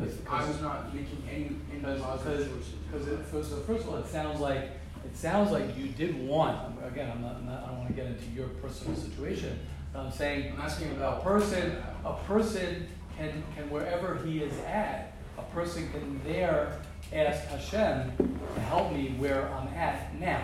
If 0.00 0.30
I 0.30 0.46
was 0.46 0.60
not 0.62 0.94
making 0.94 1.22
any 1.28 1.50
any 1.70 1.80
Because, 1.80 2.00
positive 2.00 2.48
choices. 2.48 2.72
because 2.90 3.28
first, 3.30 3.50
so 3.50 3.56
first 3.60 3.82
of 3.84 3.90
all, 3.90 3.96
it 3.96 4.06
sounds 4.06 4.40
like, 4.40 4.58
it 5.04 5.16
sounds 5.16 5.50
like 5.50 5.76
you 5.76 5.88
did 5.88 6.16
want, 6.26 6.56
again, 6.86 7.10
I'm 7.12 7.20
not, 7.20 7.36
I'm 7.36 7.46
not, 7.46 7.64
I 7.64 7.66
don't 7.66 7.78
wanna 7.78 7.90
get 7.92 8.06
into 8.06 8.24
your 8.34 8.46
personal 8.62 8.96
situation. 8.96 9.58
I'm 9.94 10.12
saying, 10.12 10.52
I'm 10.52 10.60
asking 10.60 10.92
about 10.92 11.20
a 11.20 11.24
person, 11.24 11.76
a 12.04 12.14
person 12.26 12.86
can, 13.16 13.42
can 13.56 13.70
wherever 13.70 14.20
he 14.24 14.40
is 14.40 14.56
at, 14.60 15.12
a 15.36 15.42
person 15.54 15.90
can 15.90 16.20
there 16.24 16.78
ask 17.12 17.44
Hashem 17.46 18.12
to 18.54 18.60
help 18.62 18.92
me 18.92 19.14
where 19.18 19.48
I'm 19.50 19.68
at 19.68 20.14
now. 20.18 20.42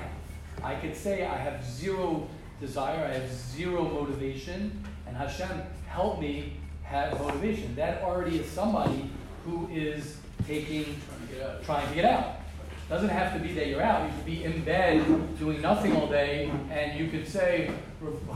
I 0.62 0.74
could 0.74 0.96
say 0.96 1.26
I 1.26 1.36
have 1.36 1.64
zero 1.64 2.26
desire, 2.60 3.04
I 3.04 3.18
have 3.18 3.30
zero 3.30 3.84
motivation, 3.84 4.82
and 5.06 5.16
Hashem 5.16 5.62
help 5.86 6.20
me 6.20 6.54
have 6.82 7.18
motivation. 7.20 7.74
That 7.74 8.02
already 8.02 8.38
is 8.38 8.50
somebody 8.50 9.10
who 9.44 9.68
is 9.70 10.16
taking, 10.46 10.84
trying 10.84 11.28
to 11.28 11.34
get 11.34 11.42
out. 11.42 11.64
trying 11.64 11.88
to 11.88 11.94
get 11.94 12.04
out. 12.04 12.36
Doesn't 12.88 13.08
have 13.08 13.32
to 13.32 13.40
be 13.40 13.54
that 13.54 13.68
you're 13.68 13.82
out. 13.82 14.08
You 14.08 14.14
could 14.14 14.26
be 14.26 14.44
in 14.44 14.62
bed 14.62 15.38
doing 15.38 15.62
nothing 15.62 15.96
all 15.96 16.06
day, 16.06 16.50
and 16.70 16.98
you 16.98 17.08
could 17.08 17.26
say, 17.26 17.70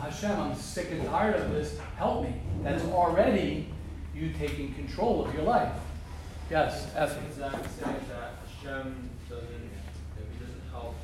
Hashem, 0.01 0.41
I'm 0.41 0.55
sick 0.55 0.89
and 0.91 1.05
tired 1.07 1.37
of 1.37 1.51
this. 1.53 1.79
Help 1.97 2.23
me. 2.23 2.35
That's 2.63 2.83
already 2.85 3.69
you 4.15 4.33
taking 4.39 4.75
control 4.75 5.27
of 5.27 5.35
your 5.35 5.43
life. 5.43 5.73
Yes, 6.51 6.91
Effie. 6.97 7.27
Is 7.31 7.37
that 7.37 7.53
saying 7.53 8.01
that 8.09 8.33
Hashem 8.47 9.11
doesn't, 9.29 9.49
if 9.49 10.33
he 10.33 10.45
doesn't 10.45 10.63
help, 10.73 10.97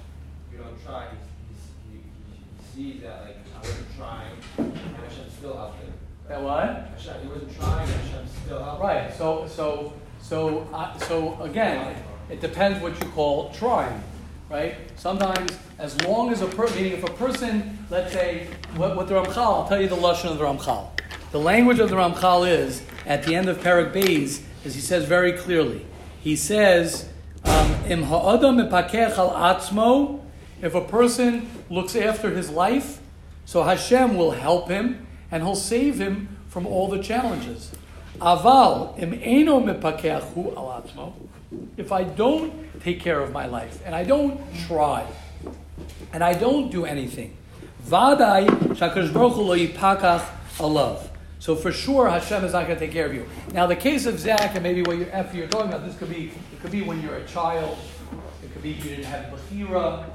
you 0.51 0.59
don't 0.59 0.82
try, 0.82 1.09
he's, 1.49 1.92
he, 1.92 2.82
he 2.82 2.92
sees 2.95 3.03
that 3.03 3.24
like 3.24 3.36
I 3.55 3.59
wasn't 3.59 3.97
trying, 3.97 4.36
and 4.57 4.97
Hashem 4.97 5.30
still 5.36 5.55
helped 5.55 5.82
him. 5.82 5.92
That 6.28 6.42
what? 6.42 6.64
Hashem, 6.97 7.22
he 7.22 7.28
wasn't 7.28 7.55
trying, 7.57 7.88
and 7.88 8.01
Hashem 8.01 8.26
still 8.47 8.64
helped 8.64 8.80
him. 8.80 8.86
Right. 8.86 9.14
So, 9.14 9.47
so, 9.47 9.92
so, 10.22 10.66
uh, 10.72 10.97
so 10.97 11.40
again, 11.42 11.95
it 12.31 12.41
depends 12.41 12.83
what 12.83 12.99
you 13.03 13.09
call 13.11 13.51
trying, 13.51 14.03
right? 14.51 14.77
Sometimes, 14.97 15.59
as 15.79 16.01
long 16.03 16.31
as 16.31 16.43
a 16.43 16.47
person, 16.47 16.77
meaning 16.77 16.93
if 16.93 17.05
a 17.05 17.12
person, 17.12 17.79
let's 17.91 18.12
say, 18.12 18.49
what, 18.77 18.97
what 18.97 19.09
the 19.09 19.14
Ramchal, 19.14 19.37
I'll 19.37 19.68
tell 19.68 19.81
you 19.81 19.89
the 19.89 19.97
lashon 19.97 20.31
of 20.31 20.39
the 20.39 20.45
Ramchal. 20.45 20.89
The 21.33 21.41
language 21.41 21.81
of 21.81 21.91
the 21.91 21.97
Ramchal 21.97 22.49
is 22.49 22.83
at 23.07 23.25
the 23.25 23.35
end 23.35 23.49
of 23.49 23.61
Perak 23.61 23.93
Beis, 23.93 24.43
as 24.64 24.75
he 24.75 24.81
says 24.81 25.05
very 25.05 25.33
clearly. 25.33 25.85
He 26.20 26.37
says, 26.37 27.09
um, 27.45 27.75
"Im 27.87 28.05
ha'adam 28.05 28.61
al 28.61 28.70
atzmo." 28.70 30.20
If 30.62 30.75
a 30.75 30.81
person 30.81 31.51
looks 31.68 31.95
after 31.95 32.31
his 32.31 32.49
life, 32.49 33.01
so 33.45 33.64
Hashem 33.64 34.16
will 34.16 34.31
help 34.31 34.68
him 34.68 35.07
and 35.31 35.43
he'll 35.43 35.57
save 35.57 36.01
him 36.01 36.39
from 36.49 36.66
all 36.66 36.89
the 36.89 37.03
challenges. 37.03 37.72
Aval 38.21 38.99
im 38.99 39.15
eno 39.15 39.61
mipakechu 39.61 40.57
al. 40.57 41.15
If 41.77 41.93
I 41.93 42.05
don't 42.05 42.53
take 42.83 43.01
care 43.01 43.21
of 43.21 43.33
my 43.33 43.47
life 43.47 43.81
and 43.85 43.95
I 43.95 44.05
don't 44.05 44.41
try 44.67 45.07
and 46.12 46.23
I 46.23 46.35
don't 46.35 46.71
do 46.71 46.85
anything, 46.85 47.37
vadai 47.87 48.47
shakadosh 48.75 49.12
baruch 49.12 49.37
lo. 50.61 51.01
So 51.41 51.55
for 51.55 51.73
sure 51.73 52.09
Hashem 52.09 52.45
is 52.45 52.53
not 52.53 52.67
going 52.67 52.79
to 52.79 52.87
take 52.87 52.93
care 52.93 53.05
of 53.05 53.12
you. 53.12 53.27
Now 53.53 53.67
the 53.67 53.77
case 53.77 54.07
of 54.07 54.19
Zach 54.19 54.55
and 54.55 54.62
maybe 54.62 54.83
what 54.83 54.97
you're, 54.97 55.11
after 55.12 55.37
you're 55.37 55.47
talking 55.47 55.69
about, 55.69 55.85
this 55.85 55.95
could 55.99 56.09
be 56.09 56.33
it 56.53 56.62
could 56.62 56.71
be 56.71 56.83
when 56.83 57.03
you're 57.03 57.17
a 57.17 57.27
child. 57.27 57.77
It 58.43 58.53
could 58.53 58.62
be 58.62 58.71
you 58.71 58.83
didn't 58.83 59.05
have 59.05 59.27
bechira. 59.27 60.09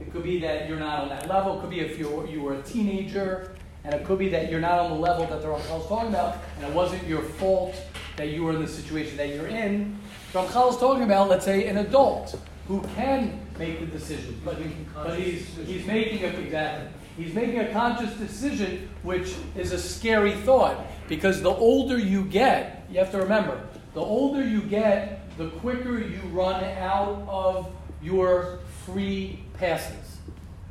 It 0.00 0.12
could 0.12 0.22
be 0.22 0.40
that 0.40 0.68
you're 0.68 0.78
not 0.78 1.02
on 1.02 1.08
that 1.10 1.28
level. 1.28 1.58
It 1.58 1.60
could 1.60 1.70
be 1.70 1.80
if 1.80 1.98
you 1.98 2.26
you 2.26 2.40
were 2.40 2.54
a 2.54 2.62
teenager. 2.62 3.54
And 3.86 3.94
it 3.94 4.04
could 4.04 4.18
be 4.18 4.28
that 4.30 4.50
you're 4.50 4.60
not 4.60 4.80
on 4.80 4.90
the 4.90 4.96
level 4.96 5.26
that 5.28 5.40
the 5.42 5.46
Ramchal 5.46 5.80
is 5.80 5.86
talking 5.86 6.08
about, 6.08 6.38
and 6.56 6.66
it 6.66 6.74
wasn't 6.74 7.06
your 7.06 7.22
fault 7.22 7.80
that 8.16 8.30
you 8.30 8.42
were 8.42 8.52
in 8.52 8.60
the 8.60 8.66
situation 8.66 9.16
that 9.16 9.28
you're 9.28 9.46
in. 9.46 9.96
Ramchal 10.32 10.70
is 10.72 10.76
talking 10.76 11.04
about, 11.04 11.28
let's 11.28 11.44
say, 11.44 11.68
an 11.68 11.76
adult 11.76 12.36
who 12.66 12.82
can 12.96 13.40
make 13.60 13.78
the 13.78 13.86
decision, 13.86 14.40
but, 14.44 14.58
but 14.92 15.16
he's, 15.16 15.46
he's 15.64 15.86
making 15.86 16.24
a, 16.24 16.26
exactly, 16.26 16.88
he's 17.16 17.32
making 17.32 17.60
a 17.60 17.72
conscious 17.72 18.12
decision, 18.14 18.88
which 19.04 19.36
is 19.54 19.70
a 19.70 19.78
scary 19.78 20.32
thought, 20.32 20.84
because 21.08 21.40
the 21.40 21.48
older 21.48 21.96
you 21.96 22.24
get, 22.24 22.84
you 22.90 22.98
have 22.98 23.12
to 23.12 23.18
remember, 23.18 23.60
the 23.94 24.00
older 24.00 24.42
you 24.44 24.62
get, 24.62 25.20
the 25.38 25.48
quicker 25.60 26.00
you 26.00 26.18
run 26.32 26.64
out 26.64 27.24
of 27.28 27.72
your 28.02 28.58
free 28.84 29.38
passes. 29.54 30.18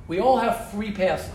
We 0.10 0.20
all 0.20 0.38
have 0.38 0.70
free 0.72 0.92
passes. 0.92 1.32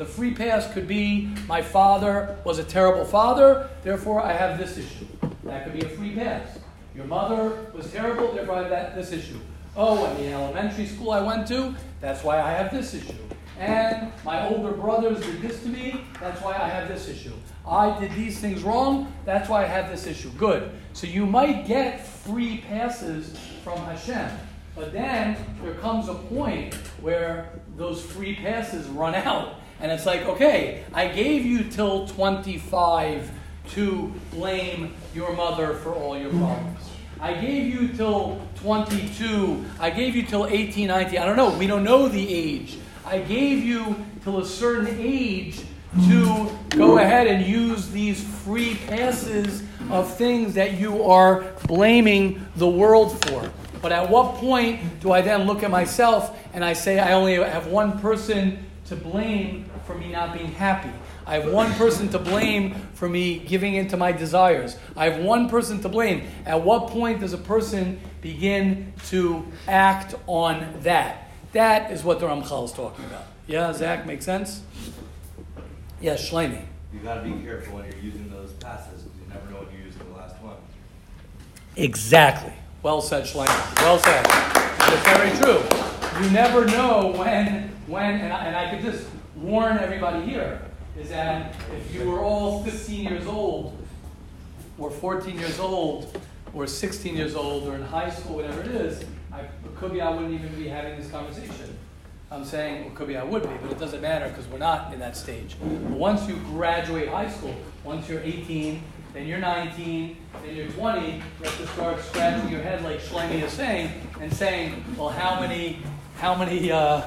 The 0.00 0.06
free 0.06 0.32
pass 0.32 0.72
could 0.72 0.88
be 0.88 1.28
my 1.46 1.60
father 1.60 2.38
was 2.42 2.58
a 2.58 2.64
terrible 2.64 3.04
father, 3.04 3.68
therefore 3.82 4.22
I 4.22 4.32
have 4.32 4.56
this 4.56 4.78
issue. 4.78 5.04
That 5.44 5.64
could 5.64 5.74
be 5.74 5.82
a 5.84 5.90
free 5.90 6.14
pass. 6.14 6.58
Your 6.96 7.04
mother 7.04 7.66
was 7.74 7.92
terrible, 7.92 8.32
therefore 8.32 8.54
I 8.54 8.60
have 8.62 8.70
that, 8.70 8.94
this 8.94 9.12
issue. 9.12 9.38
Oh, 9.76 10.06
and 10.06 10.18
the 10.18 10.32
elementary 10.32 10.86
school 10.86 11.10
I 11.10 11.20
went 11.20 11.46
to, 11.48 11.74
that's 12.00 12.24
why 12.24 12.40
I 12.40 12.50
have 12.50 12.70
this 12.70 12.94
issue. 12.94 13.12
And 13.58 14.10
my 14.24 14.48
older 14.48 14.72
brothers 14.72 15.20
did 15.20 15.42
this 15.42 15.62
to 15.64 15.68
me, 15.68 16.02
that's 16.18 16.40
why 16.40 16.54
I 16.54 16.66
have 16.66 16.88
this 16.88 17.06
issue. 17.06 17.34
I 17.68 18.00
did 18.00 18.12
these 18.12 18.40
things 18.40 18.62
wrong, 18.62 19.12
that's 19.26 19.50
why 19.50 19.64
I 19.64 19.66
have 19.66 19.90
this 19.90 20.06
issue. 20.06 20.30
Good. 20.38 20.70
So 20.94 21.08
you 21.08 21.26
might 21.26 21.66
get 21.66 22.06
free 22.06 22.64
passes 22.66 23.38
from 23.62 23.76
Hashem. 23.80 24.30
But 24.74 24.94
then 24.94 25.36
there 25.62 25.74
comes 25.74 26.08
a 26.08 26.14
point 26.14 26.72
where 27.02 27.50
those 27.76 28.02
free 28.02 28.36
passes 28.36 28.86
run 28.86 29.14
out. 29.14 29.59
And 29.80 29.90
it's 29.90 30.04
like, 30.04 30.22
okay, 30.26 30.84
I 30.92 31.08
gave 31.08 31.46
you 31.46 31.64
till 31.64 32.06
25 32.08 33.30
to 33.70 34.12
blame 34.32 34.94
your 35.14 35.32
mother 35.32 35.74
for 35.74 35.94
all 35.94 36.18
your 36.18 36.30
problems. 36.30 36.90
I 37.20 37.34
gave 37.34 37.66
you 37.66 37.88
till 37.88 38.40
22. 38.56 39.64
I 39.78 39.90
gave 39.90 40.16
you 40.16 40.22
till 40.22 40.46
18, 40.46 40.88
19. 40.88 41.18
I 41.18 41.24
don't 41.24 41.36
know. 41.36 41.56
We 41.56 41.66
don't 41.66 41.84
know 41.84 42.08
the 42.08 42.34
age. 42.34 42.78
I 43.04 43.18
gave 43.18 43.62
you 43.62 44.04
till 44.22 44.38
a 44.38 44.46
certain 44.46 44.96
age 44.98 45.60
to 46.08 46.50
go 46.70 46.98
ahead 46.98 47.26
and 47.26 47.44
use 47.44 47.90
these 47.90 48.22
free 48.22 48.76
passes 48.86 49.62
of 49.90 50.14
things 50.16 50.54
that 50.54 50.78
you 50.78 51.02
are 51.04 51.44
blaming 51.66 52.46
the 52.56 52.68
world 52.68 53.22
for. 53.26 53.50
But 53.82 53.92
at 53.92 54.08
what 54.08 54.36
point 54.36 55.00
do 55.00 55.12
I 55.12 55.20
then 55.20 55.46
look 55.46 55.62
at 55.62 55.70
myself 55.70 56.38
and 56.52 56.64
I 56.64 56.74
say 56.74 56.98
I 56.98 57.12
only 57.12 57.34
have 57.34 57.66
one 57.66 57.98
person 57.98 58.69
to 58.90 58.96
blame 58.96 59.70
for 59.86 59.94
me 59.94 60.10
not 60.10 60.34
being 60.36 60.50
happy? 60.50 60.90
I 61.24 61.38
have 61.38 61.52
one 61.52 61.72
person 61.74 62.08
to 62.08 62.18
blame 62.18 62.74
for 62.94 63.08
me 63.08 63.38
giving 63.38 63.74
into 63.74 63.96
my 63.96 64.10
desires. 64.10 64.76
I 64.96 65.08
have 65.08 65.22
one 65.22 65.48
person 65.48 65.80
to 65.82 65.88
blame. 65.88 66.26
At 66.44 66.62
what 66.62 66.88
point 66.88 67.20
does 67.20 67.32
a 67.32 67.38
person 67.38 68.00
begin 68.20 68.92
to 69.06 69.46
act 69.68 70.16
on 70.26 70.80
that? 70.80 71.30
That 71.52 71.92
is 71.92 72.02
what 72.02 72.18
the 72.18 72.26
Ramchal 72.26 72.64
is 72.64 72.72
talking 72.72 73.04
about. 73.04 73.26
Yeah, 73.46 73.72
Zach, 73.72 74.06
make 74.06 74.22
sense? 74.22 74.62
Yes, 76.00 76.28
Shlomi. 76.28 76.60
You 76.92 76.98
gotta 77.00 77.22
be 77.22 77.40
careful 77.44 77.76
when 77.76 77.84
you're 77.84 78.02
using 78.02 78.28
those 78.28 78.52
passes, 78.54 79.02
because 79.02 79.18
you 79.20 79.28
never 79.32 79.48
know 79.50 79.58
when 79.64 79.76
you're 79.76 79.86
using 79.86 80.02
the 80.12 80.18
last 80.18 80.34
one. 80.42 80.56
Exactly. 81.76 82.52
Well 82.82 83.00
said, 83.00 83.22
Shlomo. 83.22 83.82
Well 83.82 84.00
said. 84.00 84.24
That's 84.24 85.06
very 85.08 85.30
true. 85.38 86.24
You 86.24 86.30
never 86.32 86.64
know 86.66 87.14
when, 87.16 87.69
when, 87.90 88.20
and 88.20 88.32
I, 88.32 88.44
and 88.46 88.56
I 88.56 88.70
could 88.70 88.82
just 88.82 89.06
warn 89.36 89.78
everybody 89.78 90.24
here. 90.24 90.62
is 90.98 91.08
that 91.08 91.54
if 91.76 91.94
you 91.94 92.08
were 92.08 92.20
all 92.20 92.62
15 92.62 93.04
years 93.04 93.26
old, 93.26 93.76
or 94.78 94.90
14 94.90 95.38
years 95.38 95.58
old, 95.58 96.20
or 96.54 96.66
16 96.66 97.16
years 97.16 97.34
old, 97.34 97.68
or 97.68 97.74
in 97.74 97.82
high 97.82 98.10
school, 98.10 98.36
whatever 98.36 98.60
it 98.60 98.68
is, 98.68 99.04
I, 99.32 99.40
it 99.40 99.76
could 99.76 99.92
be 99.92 100.00
I 100.00 100.10
wouldn't 100.10 100.32
even 100.32 100.54
be 100.54 100.68
having 100.68 100.98
this 100.98 101.10
conversation. 101.10 101.76
I'm 102.30 102.44
saying, 102.44 102.84
well, 102.84 102.94
could 102.94 103.08
be 103.08 103.16
I 103.16 103.24
would 103.24 103.42
be, 103.42 103.56
but 103.60 103.72
it 103.72 103.78
doesn't 103.78 104.00
matter 104.00 104.28
because 104.28 104.46
we're 104.46 104.58
not 104.58 104.92
in 104.92 105.00
that 105.00 105.16
stage. 105.16 105.56
But 105.60 105.68
once 105.90 106.28
you 106.28 106.36
graduate 106.36 107.08
high 107.08 107.28
school, 107.28 107.54
once 107.82 108.08
you're 108.08 108.20
18, 108.20 108.80
then 109.12 109.26
you're 109.26 109.40
19, 109.40 110.16
then 110.44 110.54
you're 110.56 110.68
20, 110.68 111.06
you 111.06 111.22
have 111.42 111.58
to 111.58 111.66
start 111.68 112.00
scratching 112.04 112.48
your 112.48 112.62
head 112.62 112.84
like 112.84 113.00
Shlomi 113.00 113.42
is 113.42 113.52
saying, 113.52 113.90
and 114.20 114.32
saying, 114.32 114.84
well, 114.96 115.08
how 115.08 115.40
many, 115.40 115.80
how 116.18 116.36
many 116.36 116.70
uh, 116.70 117.02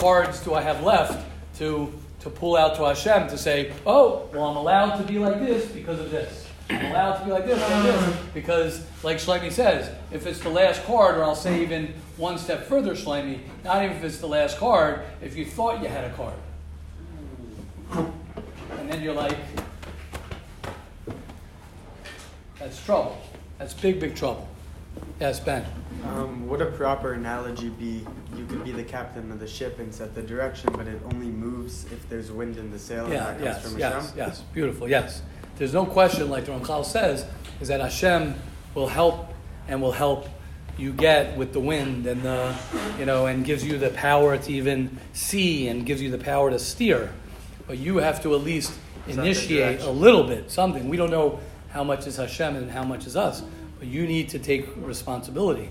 cards 0.00 0.40
do 0.40 0.54
I 0.54 0.62
have 0.62 0.82
left 0.82 1.26
to, 1.58 1.92
to 2.20 2.30
pull 2.30 2.56
out 2.56 2.74
to 2.76 2.84
Hashem 2.84 3.28
to 3.28 3.36
say, 3.36 3.72
oh, 3.86 4.28
well, 4.32 4.44
I'm 4.44 4.56
allowed 4.56 4.96
to 4.96 5.04
be 5.04 5.18
like 5.18 5.38
this 5.40 5.66
because 5.66 6.00
of 6.00 6.10
this. 6.10 6.48
I'm 6.70 6.86
allowed 6.86 7.18
to 7.18 7.24
be 7.26 7.32
like 7.32 7.46
this, 7.46 7.60
like 7.60 7.82
this, 7.82 8.16
because, 8.32 8.86
like 9.02 9.18
Shlomi 9.18 9.52
says, 9.52 9.94
if 10.10 10.26
it's 10.26 10.38
the 10.40 10.48
last 10.48 10.84
card, 10.84 11.16
or 11.18 11.24
I'll 11.24 11.34
say 11.34 11.62
even 11.62 11.92
one 12.16 12.38
step 12.38 12.64
further, 12.64 12.94
Shlomi, 12.94 13.40
not 13.64 13.84
even 13.84 13.96
if 13.96 14.04
it's 14.04 14.18
the 14.18 14.28
last 14.28 14.56
card, 14.56 15.00
if 15.20 15.36
you 15.36 15.44
thought 15.44 15.82
you 15.82 15.88
had 15.88 16.04
a 16.04 16.14
card. 16.14 16.34
And 17.92 18.90
then 18.90 19.02
you're 19.02 19.14
like, 19.14 19.36
that's 22.58 22.82
trouble. 22.84 23.20
That's 23.58 23.74
big, 23.74 24.00
big 24.00 24.14
trouble. 24.16 24.48
Yes, 25.20 25.40
Ben. 25.40 25.64
Um, 26.04 26.48
would 26.48 26.62
a 26.62 26.66
proper 26.66 27.12
analogy 27.12 27.68
be 27.68 28.06
you 28.36 28.46
could 28.46 28.64
be 28.64 28.72
the 28.72 28.82
captain 28.82 29.30
of 29.30 29.38
the 29.38 29.46
ship 29.46 29.78
and 29.78 29.94
set 29.94 30.14
the 30.14 30.22
direction, 30.22 30.70
but 30.72 30.86
it 30.86 31.00
only 31.12 31.26
moves 31.26 31.84
if 31.92 32.08
there's 32.08 32.30
wind 32.30 32.56
in 32.56 32.70
the 32.70 32.78
sail 32.78 33.04
and 33.04 33.12
Yeah, 33.12 33.24
that 33.24 33.32
comes 33.34 33.44
yes, 33.44 33.62
from 33.62 33.78
yes, 33.78 33.92
Hashem? 33.92 34.18
yes. 34.18 34.40
Beautiful, 34.54 34.88
yes. 34.88 35.22
There's 35.56 35.74
no 35.74 35.84
question, 35.84 36.30
like 36.30 36.46
the 36.46 36.52
Ramchal 36.52 36.86
says, 36.86 37.26
is 37.60 37.68
that 37.68 37.80
Hashem 37.80 38.34
will 38.74 38.88
help 38.88 39.34
and 39.68 39.82
will 39.82 39.92
help 39.92 40.26
you 40.78 40.92
get 40.92 41.36
with 41.36 41.52
the 41.52 41.60
wind 41.60 42.06
and 42.06 42.22
the, 42.22 42.56
you 42.98 43.04
know, 43.04 43.26
and 43.26 43.44
gives 43.44 43.62
you 43.62 43.76
the 43.76 43.90
power 43.90 44.38
to 44.38 44.52
even 44.52 44.98
see 45.12 45.68
and 45.68 45.84
gives 45.84 46.00
you 46.00 46.10
the 46.10 46.18
power 46.18 46.50
to 46.50 46.58
steer. 46.58 47.12
But 47.66 47.76
you 47.76 47.98
have 47.98 48.22
to 48.22 48.34
at 48.34 48.40
least 48.40 48.72
initiate 49.06 49.80
a 49.82 49.90
little 49.90 50.24
bit, 50.24 50.50
something. 50.50 50.88
We 50.88 50.96
don't 50.96 51.10
know 51.10 51.40
how 51.68 51.84
much 51.84 52.06
is 52.06 52.16
Hashem 52.16 52.56
and 52.56 52.70
how 52.70 52.84
much 52.84 53.06
is 53.06 53.16
us, 53.16 53.42
you 53.86 54.06
need 54.06 54.28
to 54.30 54.38
take 54.38 54.66
responsibility. 54.76 55.70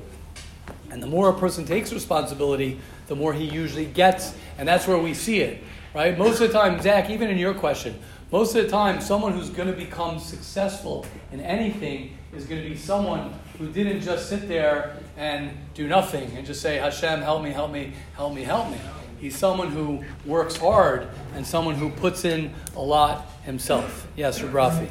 And 0.92 1.02
the 1.02 1.08
more 1.08 1.30
a 1.30 1.34
person 1.34 1.66
takes 1.66 1.94
responsibility, 1.94 2.80
the 3.08 3.16
more 3.16 3.34
he 3.34 3.46
usually 3.46 3.86
gets. 3.86 4.34
And 4.58 4.68
that's 4.68 4.88
where 4.88 4.98
we 4.98 5.14
see 5.14 5.42
it, 5.42 5.64
right? 5.94 6.18
Most 6.18 6.42
of 6.42 6.48
the 6.48 6.54
time, 6.54 6.82
Zach, 6.82 7.10
even 7.10 7.30
in 7.30 7.38
your 7.38 7.54
question, 7.54 8.00
most 8.32 8.56
of 8.56 8.64
the 8.64 8.70
time, 8.70 9.02
someone 9.02 9.34
who's 9.34 9.50
going 9.50 9.70
to 9.70 9.76
become 9.76 10.20
successful 10.20 11.06
in 11.32 11.42
anything 11.42 12.18
is 12.36 12.46
going 12.46 12.62
to 12.62 12.70
be 12.70 12.76
someone 12.76 13.34
who 13.58 13.72
didn't 13.72 14.02
just 14.02 14.30
sit 14.30 14.48
there 14.48 14.98
and 15.18 15.52
do 15.74 15.88
nothing 15.88 16.32
and 16.38 16.46
just 16.46 16.62
say, 16.62 16.78
Hashem, 16.78 17.22
help 17.22 17.44
me, 17.44 17.50
help 17.50 17.72
me, 17.72 17.94
help 18.14 18.34
me, 18.34 18.44
help 18.44 18.70
me. 18.70 18.78
He's 19.20 19.36
someone 19.36 19.70
who 19.72 20.04
works 20.26 20.56
hard 20.56 21.10
and 21.36 21.46
someone 21.46 21.76
who 21.76 21.90
puts 21.90 22.24
in 22.24 22.54
a 22.76 22.82
lot 22.82 23.26
himself. 23.44 24.08
Yes, 24.16 24.40
Rafi. 24.40 24.90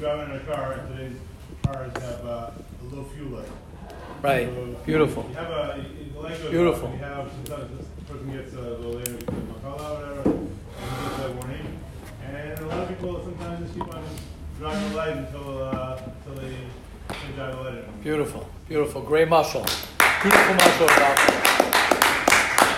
It's 0.00 0.08
kind 0.08 0.22
of 0.22 0.28
like, 0.30 0.38
you're 0.40 0.40
driving 0.40 0.40
in 0.40 0.40
a 0.40 0.56
car, 0.56 0.72
and 0.72 0.96
today's 0.96 1.20
cars 1.62 1.92
have, 2.02 2.24
uh, 2.24 2.50
a 2.80 2.94
low 2.94 3.04
fuel 3.04 3.36
light. 3.38 3.48
Right. 4.22 4.46
So 4.48 4.76
Beautiful. 4.86 5.26
You 5.28 5.34
have 5.34 5.50
a, 5.50 5.76
you- 5.76 6.12
the 6.14 6.20
light 6.20 6.38
goes 6.40 6.50
Beautiful. 6.50 6.90
you 6.90 6.96
have, 6.98 7.30
sometimes 7.44 7.78
this 7.78 7.86
person 8.08 8.32
gets 8.32 8.54
a 8.54 8.60
little 8.62 8.92
later, 8.92 9.12
because 9.18 9.36
of 9.36 9.44
Makala 9.44 9.90
or 9.90 9.94
whatever, 10.00 10.30
and 10.30 10.48
he 10.80 11.04
gets 11.04 11.16
that 11.18 11.34
warning. 11.34 11.78
And 12.32 12.58
a 12.60 12.66
lot 12.66 12.78
of 12.78 12.88
people 12.88 13.22
sometimes 13.22 13.60
just 13.60 13.74
keep 13.74 13.94
on 13.94 14.02
driving 14.58 14.88
the 14.90 14.96
light 14.96 15.16
until, 15.18 15.62
uh, 15.64 16.00
until 16.24 16.42
they, 16.42 16.48
they 16.48 17.32
drive 17.36 17.56
the 17.56 17.62
light 17.62 17.74
in. 17.74 18.00
Beautiful, 18.02 18.48
beautiful, 18.70 19.02
great 19.02 19.28
mashal. 19.28 19.64
Beautiful 20.22 20.54
mashal. 20.54 20.88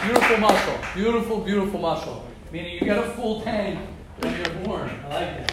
Beautiful 0.03 0.37
mashal, 0.39 0.95
beautiful, 0.95 1.41
beautiful 1.41 1.79
mashal. 1.81 2.23
Meaning 2.51 2.75
you 2.75 2.81
get 2.81 2.99
a 2.99 3.11
full 3.11 3.43
tank 3.43 3.79
when 4.19 4.35
you're 4.35 4.65
born. 4.65 4.91
I 5.05 5.09
like 5.09 5.47
that. 5.47 5.53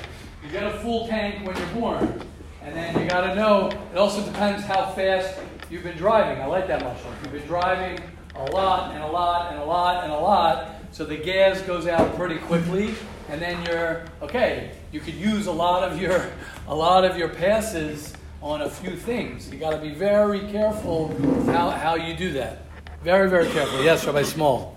You 0.50 0.54
get 0.54 0.64
a 0.64 0.80
full 0.80 1.08
tank 1.08 1.46
when 1.46 1.56
you're 1.56 1.68
born. 1.68 2.22
And 2.64 2.76
then 2.76 3.00
you 3.00 3.08
got 3.08 3.22
to 3.22 3.36
know, 3.36 3.70
it 3.94 3.98
also 4.00 4.26
depends 4.26 4.64
how 4.64 4.90
fast 4.94 5.38
you've 5.70 5.84
been 5.84 5.96
driving. 5.96 6.42
I 6.42 6.48
like 6.48 6.68
that. 6.70 6.82
If 6.82 7.06
you've 7.22 7.34
been 7.34 7.46
driving 7.46 8.04
a 8.34 8.46
lot 8.46 8.96
and 8.96 9.04
a 9.04 9.08
lot 9.08 9.52
and 9.52 9.62
a 9.62 9.64
lot 9.66 10.04
and 10.04 10.12
a 10.12 10.18
lot, 10.18 10.74
so 10.92 11.06
the 11.06 11.18
gas 11.18 11.62
goes 11.62 11.86
out 11.86 12.16
pretty 12.16 12.40
quickly, 12.40 12.96
and 13.30 13.40
then 13.40 13.64
you're 13.68 14.06
okay. 14.24 14.72
You 14.92 15.02
could 15.02 15.14
use 15.14 15.46
a 15.46 15.52
lot 15.52 15.84
of 15.84 16.02
your 16.02 16.32
a 16.68 16.74
lot 16.74 17.06
of 17.06 17.16
your 17.16 17.30
passes 17.30 18.14
on 18.42 18.62
a 18.62 18.70
few 18.72 18.96
things. 18.96 19.52
You 19.52 19.60
got 19.60 19.70
to 19.70 19.78
be 19.78 19.94
very 19.94 20.40
careful 20.52 21.16
how, 21.46 21.70
how 21.70 21.94
you 21.94 22.16
do 22.16 22.34
that. 22.34 22.64
Very 23.04 23.30
very 23.30 23.48
careful. 23.50 23.84
Yes, 23.84 24.04
Rabbi 24.04 24.24
Small. 24.24 24.76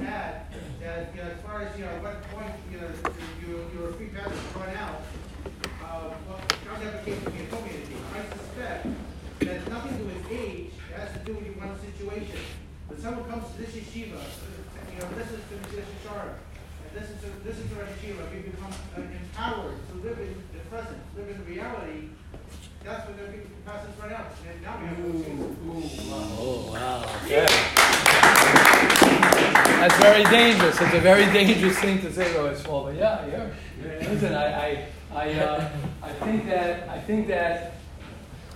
That, 0.00 0.52
that, 0.80 1.16
as 1.16 1.40
far 1.40 1.62
as, 1.62 1.78
you 1.78 1.86
know, 1.86 1.90
what 2.02 2.22
point, 2.30 2.52
you 2.70 2.80
know, 2.80 2.88
your, 3.46 3.60
your 3.74 3.92
free 3.92 4.08
pass 4.08 4.32
is 4.32 4.56
run 4.56 4.74
out, 4.76 5.02
uh, 5.84 6.10
well, 6.28 6.40
God's 6.64 6.84
application 6.84 7.24
can 7.24 7.32
be 7.32 7.40
a 7.40 7.46
community. 7.46 7.96
I 8.14 8.36
suspect 8.36 8.86
that 9.40 9.48
has 9.48 9.68
nothing 9.68 9.92
to 9.92 9.98
do 9.98 10.04
with 10.04 10.32
age, 10.32 10.70
it 10.90 10.96
has 10.98 11.12
to 11.12 11.18
do 11.24 11.34
with 11.34 11.56
one 11.56 11.76
situation. 11.80 12.40
When 12.88 13.00
someone 13.00 13.28
comes 14.04 14.12
this 14.12 14.14
yeshiva, 14.14 14.22
you 14.94 14.98
know, 15.00 15.08
listens 15.16 15.42
to 15.48 15.76
this 15.76 15.84
Shara, 16.06 16.34
and 16.84 17.00
listens 17.00 17.20
to, 17.22 17.28
listens 17.44 17.70
to 17.70 17.76
Rosh 17.76 17.88
Yeshiva, 18.02 18.34
you 18.34 18.50
become 18.50 18.72
uh, 18.96 19.00
empowered 19.00 19.78
to 19.90 19.94
live 20.06 20.18
in 20.18 20.34
the 20.52 20.60
present, 20.70 20.98
live 21.16 21.28
in 21.28 21.38
the 21.38 21.44
reality, 21.44 22.08
that's 22.84 23.06
when 23.08 23.16
their 23.16 23.26
free 23.26 23.40
passes 23.66 23.90
run 24.00 24.12
out, 24.12 24.32
and 24.48 24.62
now 24.62 24.78
we 24.80 24.86
have 24.86 24.96
to. 24.96 25.56
Oh 26.40 26.70
wow. 26.72 27.04
Okay. 27.24 27.46
That's 29.78 29.96
very 29.96 30.24
dangerous. 30.24 30.80
It's 30.80 30.94
a 30.94 31.00
very 31.00 31.26
dangerous 31.26 31.78
thing 31.78 32.00
to 32.00 32.12
say, 32.12 32.34
Rabbi 32.34 32.54
Small. 32.54 32.84
But 32.84 32.94
yeah, 32.94 33.26
yeah. 33.26 33.50
Listen, 34.08 34.34
I, 34.34 34.46
I, 34.46 34.86
I, 35.14 35.32
uh, 35.34 35.70
I 36.02 36.12
think 36.12 36.46
that 36.46 36.88
I 36.88 36.98
think 37.00 37.28
that 37.28 37.74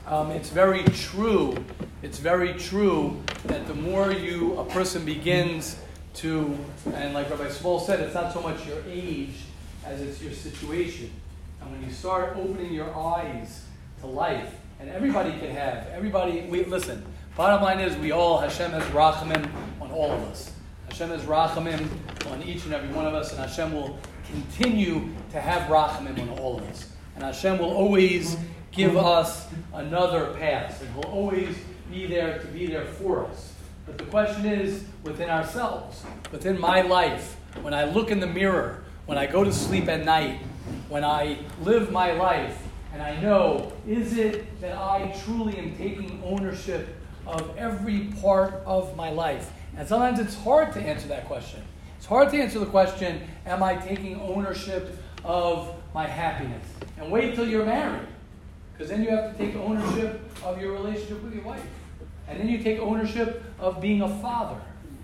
um, 0.07 0.31
it's 0.31 0.49
very 0.51 0.85
true. 0.85 1.57
It's 2.03 2.19
very 2.19 2.55
true 2.55 3.23
that 3.45 3.69
the 3.69 3.75
more 3.75 4.11
you 4.11 4.59
a 4.59 4.65
person 4.65 5.05
begins 5.05 5.77
to, 6.15 6.59
and 6.95 7.15
like 7.15 7.31
Rabbi 7.31 7.49
Small 7.49 7.79
said, 7.79 8.01
it's 8.01 8.15
not 8.15 8.33
so 8.33 8.43
much 8.43 8.67
your 8.67 8.83
age 8.89 9.37
as 9.85 10.01
it's 10.01 10.21
your 10.21 10.33
situation. 10.33 11.13
And 11.61 11.71
when 11.71 11.81
you 11.85 11.93
start 11.93 12.37
opening 12.37 12.73
your 12.73 12.93
eyes 12.93 13.65
to 14.01 14.09
life, 14.09 14.53
and 14.81 14.91
everybody 14.91 15.31
can 15.39 15.51
have, 15.53 15.87
everybody, 15.95 16.41
we 16.41 16.65
listen. 16.65 17.05
Bottom 17.37 17.63
line 17.63 17.79
is, 17.79 17.97
we 17.99 18.11
all 18.11 18.41
Hashem 18.41 18.73
has 18.73 18.83
rachamim 18.87 19.49
on 19.81 19.93
all 19.93 20.11
of 20.11 20.23
us. 20.25 20.51
Hashem 20.89 21.11
has 21.11 21.23
rachamim 21.23 21.89
on 22.33 22.43
each 22.43 22.65
and 22.65 22.75
every 22.75 22.93
one 22.93 23.07
of 23.07 23.15
us, 23.15 23.31
and 23.31 23.39
Hashem 23.39 23.73
will 23.73 23.97
continue 24.27 25.09
to 25.31 25.41
have 25.41 25.71
rachamim 25.71 26.21
on 26.21 26.37
all 26.41 26.59
of 26.59 26.65
us. 26.65 26.91
And 27.15 27.23
Hashem 27.23 27.59
will 27.59 27.73
always 27.73 28.37
give 28.73 28.97
us 28.97 29.47
another 29.73 30.35
path, 30.35 30.83
and 30.83 30.93
He'll 30.95 31.13
always 31.13 31.55
be 31.93 32.07
there 32.07 32.39
to 32.39 32.47
be 32.47 32.67
there 32.67 32.87
for 32.87 33.27
us. 33.27 33.53
But 33.87 33.99
the 33.99 34.05
question 34.05 34.47
is 34.47 34.85
within 35.03 35.29
ourselves, 35.29 36.05
within 36.31 36.59
my 36.59 36.81
life, 36.81 37.37
when 37.61 37.75
I 37.75 37.85
look 37.85 38.11
in 38.11 38.21
the 38.21 38.27
mirror, 38.27 38.83
when 39.07 39.19
I 39.19 39.27
go 39.27 39.45
to 39.45 39.53
sleep 39.53 39.89
at 39.89 40.05
night, 40.05 40.41
when 40.89 41.05
I 41.05 41.39
live 41.63 41.93
my 41.93 42.13
life, 42.13 42.59
and 42.93 43.03
I 43.03 43.21
know, 43.21 43.73
is 43.87 44.17
it 44.17 44.61
that 44.61 44.77
I 44.77 45.15
truly 45.25 45.57
am 45.59 45.77
taking 45.77 46.23
ownership 46.25 46.89
of 47.27 47.57
every 47.57 48.13
part 48.21 48.63
of 48.65 48.97
my 48.97 49.11
life? 49.11 49.51
And 49.77 49.89
sometimes 49.89 50.19
it's 50.19 50.37
hard 50.37 50.73
to 50.75 50.81
answer 50.81 51.09
that 51.09 51.27
question. 51.27 51.63
It's 51.97 52.07
hard 52.07 52.31
to 52.31 52.41
answer 52.41 52.59
the 52.59 52.67
question, 52.67 53.23
am 53.47 53.63
I 53.63 53.77
taking 53.77 54.21
ownership 54.21 54.99
of 55.25 55.75
my 55.95 56.07
happiness? 56.07 56.67
And 56.99 57.11
wait 57.11 57.35
till 57.35 57.47
you're 57.47 57.65
married. 57.65 58.09
Because 58.73 58.91
then 58.91 59.03
you 59.03 59.11
have 59.11 59.37
to 59.37 59.39
take 59.39 59.57
ownership 59.57 60.21
of 60.45 60.61
your 60.61 60.73
relationship 60.73 61.23
with 61.23 61.35
your 61.35 61.45
wife. 61.45 61.65
And 62.29 62.39
then 62.39 62.49
you 62.49 62.63
take 62.63 62.79
ownership 62.79 63.43
of 63.59 63.81
being 63.81 64.03
a 64.03 64.09
father. 64.21 64.61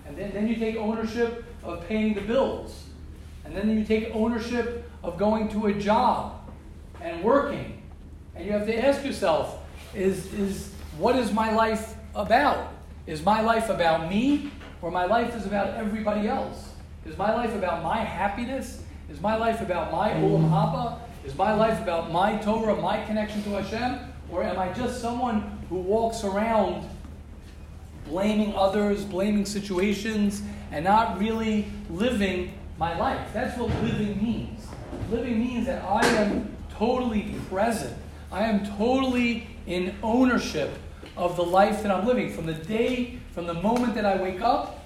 And 0.06 0.16
then, 0.16 0.32
then 0.32 0.48
you 0.48 0.56
take 0.56 0.76
ownership 0.76 1.44
of 1.62 1.86
paying 1.86 2.14
the 2.14 2.20
bills. 2.20 2.84
And 3.44 3.56
then 3.56 3.70
you 3.70 3.84
take 3.84 4.14
ownership 4.14 4.90
of 5.02 5.18
going 5.18 5.48
to 5.50 5.66
a 5.66 5.74
job 5.74 6.50
and 7.00 7.22
working. 7.22 7.82
And 8.34 8.46
you 8.46 8.52
have 8.52 8.66
to 8.66 8.86
ask 8.86 9.04
yourself, 9.04 9.58
is, 9.94 10.32
is 10.34 10.72
what 10.98 11.16
is 11.16 11.32
my 11.32 11.52
life 11.52 11.94
about? 12.14 12.72
Is 13.06 13.24
my 13.24 13.40
life 13.40 13.68
about 13.70 14.10
me 14.10 14.50
or 14.82 14.90
my 14.90 15.04
life 15.04 15.34
is 15.34 15.46
about 15.46 15.74
everybody 15.74 16.28
else? 16.28 16.72
Is 17.06 17.16
my 17.16 17.34
life 17.34 17.54
about 17.54 17.82
my 17.82 17.98
happiness? 17.98 18.82
Is 19.10 19.20
my 19.20 19.36
life 19.36 19.60
about 19.60 19.90
my 19.90 20.10
Olam 20.10 20.50
Haba? 20.50 20.98
Is 21.24 21.34
my 21.34 21.54
life 21.54 21.80
about 21.82 22.12
my 22.12 22.36
Torah, 22.38 22.76
my 22.76 23.02
connection 23.04 23.42
to 23.44 23.50
Hashem? 23.50 24.12
Or 24.30 24.42
am 24.42 24.58
I 24.58 24.72
just 24.72 25.00
someone 25.00 25.58
who 25.68 25.76
walks 25.76 26.22
around 26.22 26.88
blaming 28.08 28.54
others, 28.54 29.04
blaming 29.04 29.44
situations, 29.44 30.42
and 30.72 30.84
not 30.84 31.18
really 31.18 31.66
living 31.90 32.52
my 32.78 32.98
life. 32.98 33.28
That's 33.32 33.58
what 33.58 33.68
living 33.82 34.22
means. 34.22 34.66
Living 35.10 35.38
means 35.38 35.66
that 35.66 35.84
I 35.84 36.06
am 36.06 36.56
totally 36.70 37.34
present. 37.48 37.96
I 38.30 38.44
am 38.44 38.66
totally 38.76 39.46
in 39.66 39.94
ownership 40.02 40.70
of 41.16 41.36
the 41.36 41.44
life 41.44 41.82
that 41.82 41.90
I'm 41.90 42.06
living. 42.06 42.32
From 42.32 42.46
the 42.46 42.54
day, 42.54 43.18
from 43.32 43.46
the 43.46 43.54
moment 43.54 43.94
that 43.94 44.04
I 44.04 44.20
wake 44.20 44.40
up 44.40 44.84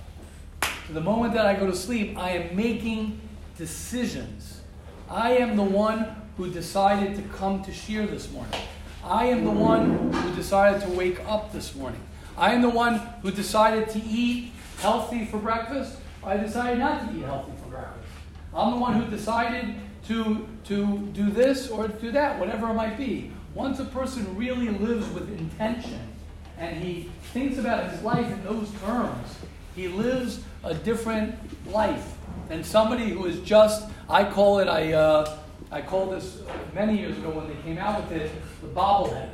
to 0.61 0.93
the 0.93 1.01
moment 1.01 1.35
that 1.35 1.47
I 1.47 1.55
go 1.55 1.66
to 1.66 1.77
sleep, 1.77 2.18
I 2.18 2.31
am 2.31 2.57
making 2.57 3.20
decisions. 3.57 4.61
I 5.09 5.33
am 5.37 5.57
the 5.57 5.62
one 5.62 6.16
who 6.37 6.51
decided 6.51 7.16
to 7.16 7.23
come 7.37 7.62
to 7.64 7.70
shiur 7.70 8.09
this 8.09 8.31
morning. 8.31 8.59
I 9.05 9.27
am 9.27 9.45
the 9.45 9.51
one 9.51 10.12
who 10.12 10.35
decided 10.35 10.83
to 10.83 10.89
wake 10.91 11.20
up 11.29 11.53
this 11.53 11.75
morning. 11.75 12.01
I 12.37 12.53
am 12.53 12.62
the 12.62 12.70
one 12.70 12.99
who 13.22 13.30
decided 13.30 13.89
to 13.91 14.03
eat 14.03 14.53
healthy 14.78 15.24
for 15.26 15.39
breakfast. 15.39 15.97
I 16.24 16.37
decided 16.37 16.78
not 16.78 17.09
to 17.09 17.16
eat 17.16 17.24
healthy 17.24 17.53
for 17.62 17.68
breakfast. 17.68 18.09
I'm 18.55 18.72
the 18.72 18.78
one 18.78 19.01
who 19.01 19.11
decided 19.11 19.74
to, 20.09 20.47
to 20.64 20.99
do 21.12 21.30
this 21.30 21.68
or 21.68 21.89
do 21.89 22.11
that, 22.12 22.39
whatever 22.39 22.68
it 22.70 22.74
might 22.74 22.97
be. 22.97 23.30
Once 23.55 23.80
a 23.80 23.85
person 23.85 24.37
really 24.37 24.68
lives 24.68 25.09
with 25.11 25.28
intention 25.39 26.01
and 26.59 26.76
he 26.83 27.11
thinks 27.33 27.59
about 27.59 27.91
his 27.91 28.03
life 28.03 28.30
in 28.30 28.43
those 28.45 28.70
terms, 28.85 29.37
he 29.74 29.89
lives 29.89 30.41
a 30.64 30.74
different 30.74 31.35
life 31.70 32.14
than 32.49 32.62
somebody 32.62 33.11
who 33.11 33.26
is 33.26 33.41
just, 33.41 33.89
I 34.09 34.24
call 34.24 34.59
it, 34.59 34.68
I, 34.68 34.93
uh, 34.93 35.39
I 35.70 35.80
called 35.80 36.12
this 36.12 36.41
many 36.74 36.99
years 36.99 37.16
ago 37.16 37.30
when 37.30 37.49
they 37.49 37.61
came 37.62 37.78
out 37.78 38.03
with 38.03 38.12
it, 38.12 38.30
the 38.61 38.68
bobbleheads. 38.68 39.30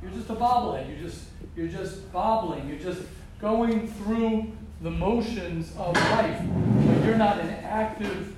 You're 0.00 0.12
just 0.12 0.30
a 0.30 0.34
bobblehead. 0.34 0.88
You're 0.88 1.08
just, 1.08 1.24
you're 1.56 1.68
just 1.68 2.12
bobbling. 2.12 2.68
You're 2.68 2.78
just 2.78 3.02
going 3.40 3.88
through 3.88 4.52
the 4.80 4.90
motions 4.90 5.72
of 5.76 5.94
life. 5.94 6.40
But 6.86 7.04
you're 7.04 7.16
not 7.16 7.40
an 7.40 7.50
active, 7.50 8.34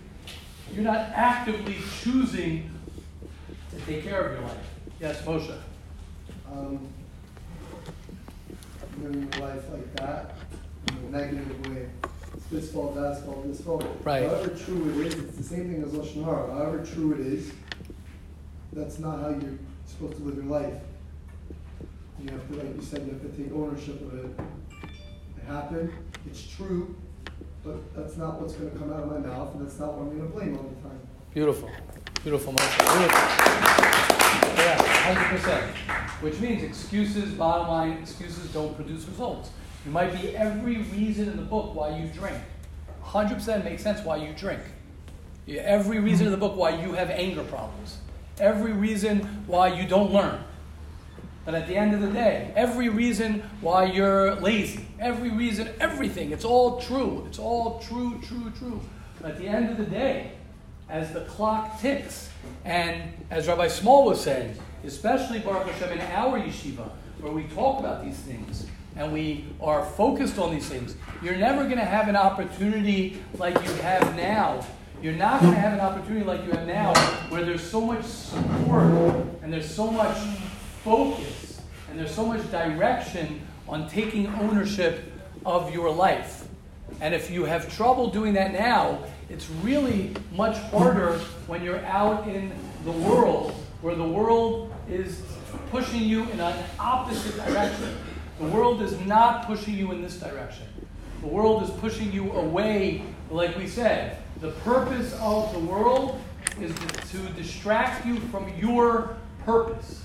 you're 0.73 0.85
not 0.85 1.11
actively 1.15 1.77
choosing 2.03 2.71
to 3.71 3.81
take 3.87 4.05
care 4.05 4.27
of 4.27 4.33
your 4.33 4.49
life. 4.49 4.67
Yes, 5.01 5.23
Moshe. 5.23 5.57
Um, 6.51 6.87
living 9.03 9.29
your 9.33 9.49
life 9.49 9.65
like 9.73 9.97
that, 9.97 10.35
in 10.89 11.15
a 11.15 11.19
negative 11.19 11.67
way. 11.69 11.89
It's 12.35 12.47
this 12.47 12.73
fault, 12.73 12.95
that's 12.95 13.23
fault, 13.23 13.47
this 13.47 13.61
fault. 13.61 13.85
Right. 14.03 14.25
However 14.25 14.51
true 14.51 15.01
it 15.01 15.07
is, 15.07 15.15
it's 15.15 15.37
the 15.37 15.43
same 15.43 15.73
thing 15.73 15.83
as 15.83 15.93
Lashon 15.93 16.25
Hara. 16.25 16.53
However 16.53 16.85
true 16.85 17.13
it 17.15 17.21
is, 17.21 17.53
that's 18.73 18.99
not 18.99 19.21
how 19.21 19.29
you're 19.31 19.59
supposed 19.87 20.17
to 20.17 20.23
live 20.25 20.37
your 20.37 20.45
life. 20.45 20.75
You 22.21 22.31
have 22.31 22.49
to, 22.49 22.55
like 22.57 22.75
you 22.77 22.83
said, 22.83 23.07
you 23.07 23.13
have 23.13 23.23
to 23.23 23.29
take 23.37 23.53
ownership 23.53 24.01
of 24.01 24.19
it. 24.19 24.41
It 25.37 25.45
happened, 25.47 25.93
it's 26.27 26.47
true, 26.47 26.95
but 27.65 27.95
that's 27.95 28.17
not 28.17 28.41
what's 28.41 28.55
gonna 28.55 28.71
come 28.71 28.93
out 28.93 29.03
of 29.03 29.11
my 29.11 29.19
mouth, 29.19 29.55
and 29.55 29.67
that's 29.67 29.79
not 29.79 29.95
what 29.95 30.03
I'm 30.03 30.17
gonna 30.17 30.31
blame 30.31 30.57
all 30.57 30.65
the 30.65 30.89
time. 30.89 31.01
Beautiful. 31.35 31.71
Beautiful. 32.23 32.53
Beautiful. 32.53 32.79
Yeah, 34.57 34.79
100%. 35.15 36.23
Which 36.23 36.39
means 36.41 36.63
excuses, 36.63 37.35
bottom 37.35 37.69
line, 37.69 37.99
excuses 37.99 38.51
don't 38.53 38.75
produce 38.77 39.05
results. 39.07 39.51
There 39.85 39.93
might 39.93 40.19
be 40.19 40.35
every 40.35 40.79
reason 40.79 41.29
in 41.29 41.37
the 41.37 41.43
book 41.43 41.75
why 41.75 41.99
you 41.99 42.07
drink. 42.09 42.39
100% 43.03 43.65
makes 43.65 43.83
sense 43.83 44.01
why 44.03 44.17
you 44.17 44.33
drink. 44.33 44.61
Every 45.47 45.99
reason 45.99 46.27
in 46.27 46.33
the 46.33 46.39
book 46.39 46.57
why 46.57 46.71
you 46.71 46.93
have 46.93 47.11
anger 47.11 47.43
problems. 47.45 47.99
Every 48.39 48.73
reason 48.73 49.45
why 49.47 49.69
you 49.79 49.87
don't 49.87 50.11
learn. 50.11 50.43
But 51.45 51.55
at 51.55 51.67
the 51.67 51.77
end 51.77 51.95
of 51.95 52.01
the 52.01 52.09
day, 52.09 52.53
every 52.57 52.89
reason 52.89 53.43
why 53.61 53.85
you're 53.85 54.35
lazy, 54.37 54.87
every 54.99 55.31
reason, 55.31 55.69
everything, 55.79 56.33
it's 56.33 56.45
all 56.45 56.81
true. 56.81 57.25
It's 57.29 57.39
all 57.39 57.81
true, 57.81 58.21
true, 58.27 58.51
true. 58.59 58.81
But 59.21 59.33
at 59.33 59.39
the 59.39 59.47
end 59.47 59.71
of 59.71 59.77
the 59.77 59.85
day, 59.85 60.33
as 60.89 61.13
the 61.13 61.21
clock 61.23 61.81
ticks, 61.81 62.31
and 62.65 63.03
as 63.31 63.47
Rabbi 63.47 63.69
Small 63.69 64.07
was 64.07 64.23
saying, 64.23 64.57
especially 64.85 65.39
Baruch 65.41 65.69
Hashem 65.69 65.99
in 65.99 66.01
our 66.13 66.39
yeshiva, 66.39 66.89
where 67.21 67.33
we 67.33 67.45
talk 67.45 67.79
about 67.79 68.05
these 68.05 68.17
things 68.17 68.67
and 68.97 69.13
we 69.13 69.45
are 69.61 69.85
focused 69.85 70.39
on 70.39 70.51
these 70.51 70.69
things, 70.69 70.97
you're 71.23 71.37
never 71.37 71.65
going 71.65 71.79
to 71.79 71.85
have 71.85 72.09
an 72.09 72.17
opportunity 72.17 73.23
like 73.39 73.55
you 73.55 73.73
have 73.83 74.17
now. 74.17 74.65
You're 75.03 75.15
not 75.15 75.41
going 75.41 75.53
to 75.53 75.61
have 75.61 75.73
an 75.73 75.81
opportunity 75.81 76.25
like 76.25 76.45
you 76.45 76.53
have 76.53 76.67
now 76.67 76.95
where 77.29 77.45
there's 77.45 77.69
so 77.69 77.81
much 77.81 78.05
support 78.05 78.93
and 79.43 79.53
there's 79.53 79.69
so 79.69 79.91
much 79.91 80.17
focus 80.85 81.61
and 81.89 81.99
there's 81.99 82.15
so 82.15 82.27
much 82.27 82.49
direction 82.51 83.41
on 83.69 83.89
taking 83.89 84.27
ownership 84.27 85.05
of 85.47 85.73
your 85.73 85.91
life. 85.91 86.47
And 87.01 87.15
if 87.15 87.31
you 87.31 87.45
have 87.45 87.75
trouble 87.75 88.11
doing 88.11 88.35
that 88.35 88.53
now, 88.53 89.03
it's 89.29 89.49
really 89.63 90.15
much 90.33 90.57
harder 90.71 91.19
when 91.47 91.65
you're 91.65 91.85
out 91.87 92.29
in 92.29 92.53
the 92.85 92.93
world 92.93 93.55
where 93.81 93.95
the 93.95 94.03
world 94.03 94.73
is 94.89 95.23
pushing 95.71 96.01
you 96.01 96.23
in 96.31 96.41
an 96.41 96.65
opposite 96.79 97.37
direction. 97.37 97.97
The 98.39 98.47
world 98.47 98.83
is 98.83 98.99
not 99.01 99.47
pushing 99.47 99.75
you 99.75 99.93
in 99.93 100.03
this 100.03 100.17
direction. 100.17 100.67
The 101.21 101.29
world 101.29 101.63
is 101.63 101.71
pushing 101.71 102.11
you 102.11 102.33
away, 102.33 103.03
like 103.31 103.57
we 103.57 103.67
said. 103.67 104.19
The 104.41 104.51
purpose 104.51 105.13
of 105.21 105.53
the 105.53 105.59
world 105.59 106.19
is 106.61 106.75
to 107.11 107.19
distract 107.35 108.07
you 108.07 108.17
from 108.17 108.53
your 108.59 109.17
purpose. 109.45 110.04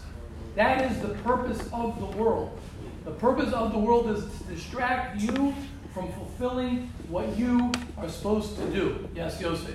That 0.59 0.91
is 0.91 0.99
the 0.99 1.13
purpose 1.23 1.61
of 1.71 1.97
the 2.01 2.17
world. 2.17 2.59
The 3.05 3.11
purpose 3.11 3.53
of 3.53 3.71
the 3.71 3.79
world 3.79 4.09
is 4.09 4.25
to 4.25 4.43
distract 4.53 5.21
you 5.21 5.55
from 5.93 6.11
fulfilling 6.11 6.91
what 7.07 7.37
you 7.37 7.71
are 7.97 8.09
supposed 8.09 8.57
to 8.57 8.65
do. 8.69 9.07
Yes, 9.15 9.39
Yosef. 9.39 9.73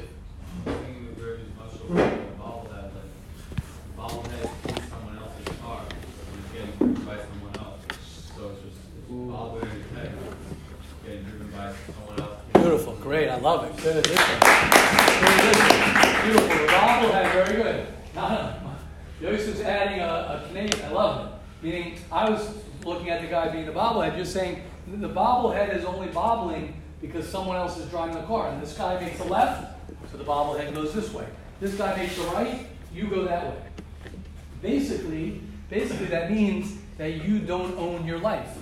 Thinking 0.66 1.09
of 1.09 1.16
very 1.16 1.39
much 1.59 1.72
of 1.72 1.91
like 1.91 2.12
a 2.12 2.16
bobblehead, 2.39 2.91
like 2.93 3.97
bobblehead 3.97 4.45
is 4.45 4.91
someone 4.91 5.16
else's 5.16 5.57
car, 5.62 5.80
it's 5.89 6.53
getting 6.53 6.76
driven 6.76 7.07
by 7.07 7.16
someone 7.16 7.57
else. 7.64 7.80
So 8.37 8.51
it's 8.51 8.61
just 8.61 8.76
it's 8.99 9.09
bobbling 9.09 9.70
in 9.70 9.78
your 9.78 9.89
head, 9.99 10.12
getting 11.07 11.24
driven 11.24 11.51
by 11.51 11.72
someone 11.87 12.20
else. 12.20 12.41
Beautiful, 12.53 12.93
great, 12.97 13.30
I 13.30 13.39
love 13.39 13.64
it. 13.64 13.82
Good 13.82 13.97
addition. 13.97 14.39
Good. 15.32 15.57
Beautiful. 16.24 16.59
The 16.59 16.66
bobblehead, 16.68 17.32
very 17.32 17.62
good. 17.62 17.87
Not 18.14 18.64
Yosef's 19.25 19.61
adding 19.62 20.01
a, 20.01 20.05
a 20.05 20.45
Canadian, 20.49 20.85
I 20.85 20.91
love 20.91 21.27
it. 21.27 21.64
Meaning, 21.64 21.99
I 22.12 22.29
was 22.29 22.47
looking 22.85 23.09
at 23.09 23.22
the 23.22 23.29
guy 23.29 23.49
being 23.49 23.64
the 23.64 23.72
bobblehead, 23.72 24.16
you're 24.16 24.27
saying 24.27 24.62
the 24.87 25.09
bobblehead 25.09 25.75
is 25.75 25.87
only 25.87 26.09
bobbling 26.09 26.79
because 27.01 27.27
someone 27.27 27.57
else 27.57 27.79
is 27.79 27.89
driving 27.89 28.16
the 28.16 28.27
car. 28.27 28.51
And 28.51 28.62
this 28.62 28.77
guy 28.77 29.01
makes 29.01 29.18
a 29.20 29.25
left, 29.25 29.79
so 30.12 30.18
the 30.18 30.25
bobblehead 30.25 30.75
goes 30.75 30.93
this 30.93 31.11
way. 31.14 31.27
This 31.59 31.75
guy 31.75 31.97
makes 31.97 32.18
a 32.18 32.22
right, 32.25 32.66
you 32.93 33.07
go 33.07 33.25
that 33.25 33.47
way. 33.47 33.62
Basically, 34.61 35.41
basically 35.70 36.07
that 36.07 36.31
means 36.31 36.77
that 36.99 37.25
you 37.25 37.39
don't 37.39 37.79
own 37.79 38.07
your 38.07 38.18
life. 38.18 38.59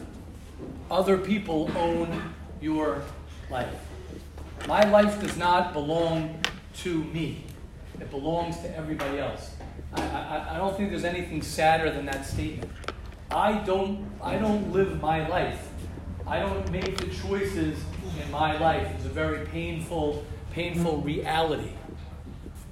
Other 0.89 1.19
people 1.19 1.73
own 1.77 2.35
your 2.61 3.03
life. 3.51 3.75
My 4.69 4.85
life 4.85 5.21
does 5.21 5.37
not 5.37 5.73
belong 5.73 6.41
to 6.79 7.03
me. 7.05 7.47
It 8.01 8.11
belongs 8.11 8.61
to 8.61 8.77
everybody 8.77 9.19
else. 9.19 9.51
I, 9.95 10.01
I, 10.01 10.55
I 10.55 10.57
don't 10.59 10.77
think 10.77 10.91
there's 10.91 11.05
anything 11.05 11.43
sadder 11.43 11.91
than 11.91 12.07
that 12.07 12.27
statement. 12.27 12.71
I 13.31 13.55
don't, 13.65 14.11
I 14.23 14.37
don't 14.37 14.73
live 14.73 15.01
my 15.01 15.27
life. 15.29 15.69
I 16.27 16.41
don't 16.41 16.71
make 16.71 16.97
the 16.99 17.09
choices 17.09 17.79
in 18.23 18.31
my 18.31 18.59
life. 18.59 18.87
It's 18.97 19.07
a 19.07 19.09
very 19.09 19.47
painful, 19.47 20.25
painful 20.53 20.99
reality 20.99 21.73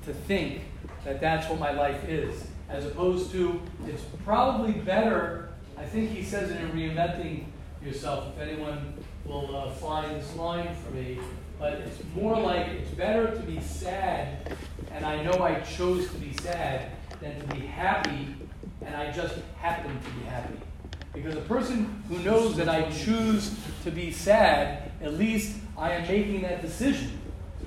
to 0.04 0.12
think 0.12 0.62
that 1.04 1.20
that's 1.20 1.48
what 1.48 1.58
my 1.58 1.72
life 1.72 2.08
is. 2.08 2.44
As 2.68 2.86
opposed 2.86 3.32
to, 3.32 3.60
it's 3.88 4.02
probably 4.24 4.72
better, 4.72 5.48
I 5.76 5.84
think 5.84 6.10
he 6.10 6.22
says 6.22 6.50
it 6.50 6.60
in 6.60 6.70
Reinventing 6.70 7.46
Yourself, 7.84 8.34
if 8.34 8.40
anyone 8.46 8.92
will 9.24 9.56
uh, 9.56 9.70
find 9.70 10.14
this 10.14 10.36
line 10.36 10.74
for 10.74 10.90
me, 10.90 11.18
but 11.58 11.72
it's 11.72 11.96
more 12.14 12.38
like 12.38 12.68
it's 12.68 12.90
better 12.90 13.34
to 13.34 13.40
be 13.40 13.58
sad, 13.60 14.56
and 14.92 15.04
I 15.04 15.22
know 15.22 15.42
I 15.42 15.60
chose 15.60 16.06
to 16.10 16.18
be 16.18 16.34
sad, 16.42 16.90
than 17.20 17.38
to 17.40 17.54
be 17.54 17.60
happy, 17.60 18.34
and 18.84 18.94
I 18.96 19.12
just 19.12 19.36
happen 19.58 19.90
to 19.90 20.10
be 20.10 20.24
happy. 20.24 20.54
Because 21.12 21.36
a 21.36 21.42
person 21.42 22.02
who 22.08 22.18
knows 22.20 22.56
that 22.56 22.68
I 22.68 22.90
choose 22.90 23.54
to 23.84 23.90
be 23.90 24.12
sad, 24.12 24.92
at 25.02 25.14
least 25.14 25.58
I 25.76 25.92
am 25.92 26.02
making 26.02 26.42
that 26.42 26.62
decision. 26.62 27.18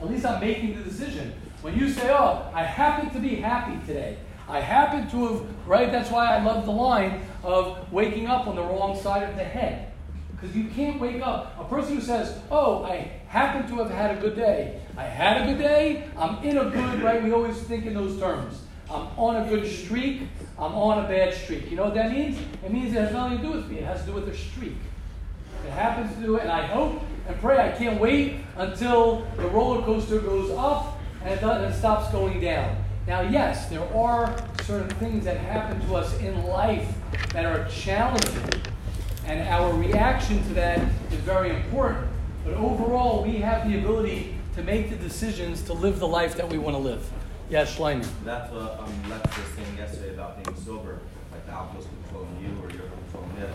At 0.01 0.10
least 0.10 0.26
I'm 0.26 0.39
making 0.39 0.78
the 0.78 0.84
decision. 0.84 1.34
When 1.62 1.78
you 1.78 1.89
say, 1.89 2.10
oh, 2.10 2.49
I 2.54 2.64
happen 2.64 3.10
to 3.12 3.20
be 3.20 3.36
happy 3.36 3.86
today, 3.86 4.18
I 4.47 4.60
happen 4.60 5.10
to 5.12 5.28
have, 5.28 5.68
right? 5.68 5.91
That's 5.91 6.10
why 6.10 6.36
I 6.36 6.43
love 6.43 6.66
the 6.66 6.72
line 6.72 7.22
of 7.43 7.91
waking 7.91 8.28
up 8.28 8.47
on 8.47 8.56
the 8.56 8.64
wrong 8.64 8.99
side 9.01 9.30
of 9.30 9.36
the 9.36 9.43
head. 9.43 9.91
Because 10.32 10.56
you 10.56 10.66
can't 10.66 10.99
wake 10.99 11.22
up. 11.22 11.58
A 11.60 11.64
person 11.64 11.95
who 11.95 12.01
says, 12.01 12.38
oh, 12.51 12.84
I 12.84 13.12
happen 13.28 13.70
to 13.70 13.84
have 13.84 13.91
had 13.91 14.18
a 14.18 14.20
good 14.20 14.36
day. 14.36 14.82
I 14.97 15.04
had 15.04 15.41
a 15.41 15.45
good 15.45 15.60
day. 15.60 16.10
I'm 16.18 16.43
in 16.43 16.58
a 16.58 16.70
good, 16.70 17.01
right? 17.01 17.24
We 17.24 17.32
always 17.32 17.58
think 17.62 17.86
in 17.86 17.93
those 17.93 18.20
terms. 18.20 18.62
I'm 18.94 19.08
on 19.18 19.38
a 19.38 19.50
good 19.50 19.70
streak. 19.70 20.22
I'm 20.60 20.74
on 20.76 21.04
a 21.04 21.08
bad 21.08 21.34
streak. 21.34 21.70
You 21.72 21.78
know 21.78 21.86
what 21.86 21.96
that 21.96 22.12
means? 22.12 22.38
It 22.64 22.72
means 22.72 22.94
it 22.94 23.00
has 23.00 23.12
nothing 23.12 23.39
to 23.39 23.44
do 23.44 23.52
with 23.52 23.68
me. 23.70 23.80
It 23.80 23.86
has 23.86 24.02
to 24.02 24.08
do 24.08 24.14
with 24.14 24.30
a 24.30 24.38
streak. 24.38 24.78
It 25.66 25.72
happens 25.72 26.14
to 26.16 26.22
do 26.22 26.36
it, 26.36 26.44
and 26.44 26.52
I 26.52 26.68
hope 26.68 27.02
and 27.28 27.39
pray. 27.39 27.58
I 27.58 27.76
can't 27.78 28.00
wait 28.00 28.41
until 28.58 29.26
the 29.38 29.48
roller 29.48 29.82
coaster 29.82 30.20
goes 30.20 30.52
up 30.52 31.00
and 31.24 31.32
it 31.32 31.74
stops 31.74 32.12
going 32.12 32.41
down. 32.41 32.76
Now, 33.08 33.22
yes, 33.22 33.70
there 33.70 33.84
are 33.96 34.36
certain 34.64 34.89
things 34.98 35.26
that 35.26 35.38
happen 35.38 35.80
to 35.88 35.96
us 35.96 36.18
in 36.20 36.44
life 36.44 36.94
that 37.32 37.46
are 37.46 37.68
challenging, 37.70 38.62
and 39.26 39.48
our 39.48 39.74
reaction 39.74 40.44
to 40.44 40.54
that 40.54 40.80
is 41.12 41.20
very 41.20 41.50
important. 41.50 42.08
But 42.46 42.54
overall, 42.56 43.24
we 43.24 43.38
have 43.38 43.68
the 43.70 43.78
ability 43.80 44.36
to 44.56 44.64
make 44.64 44.89
the 44.89 44.96
decisions 44.98 45.62
to 45.64 45.74
live 45.74 46.00
the 46.00 46.08
life 46.08 46.36
that 46.36 46.50
we 46.50 46.58
want 46.58 46.76
to 46.76 46.80
live. 46.82 47.10
Yes, 47.54 47.78
Schleiner. 47.78 48.04
That's 48.26 48.51
what 48.51 48.80
um, 48.80 49.12
Lex 49.12 49.38
was 49.38 49.45
saying 49.56 49.78
yesterday 49.78 50.16
about 50.16 50.43
being 50.43 50.58
sober. 50.66 50.97
Like 51.32 51.45
the 51.45 51.51
alcohol's 51.51 51.86
controlling 51.86 52.39
you 52.41 52.49
or 52.60 52.72
you're 52.72 52.89
controlling 52.89 53.38
it. 53.38 53.49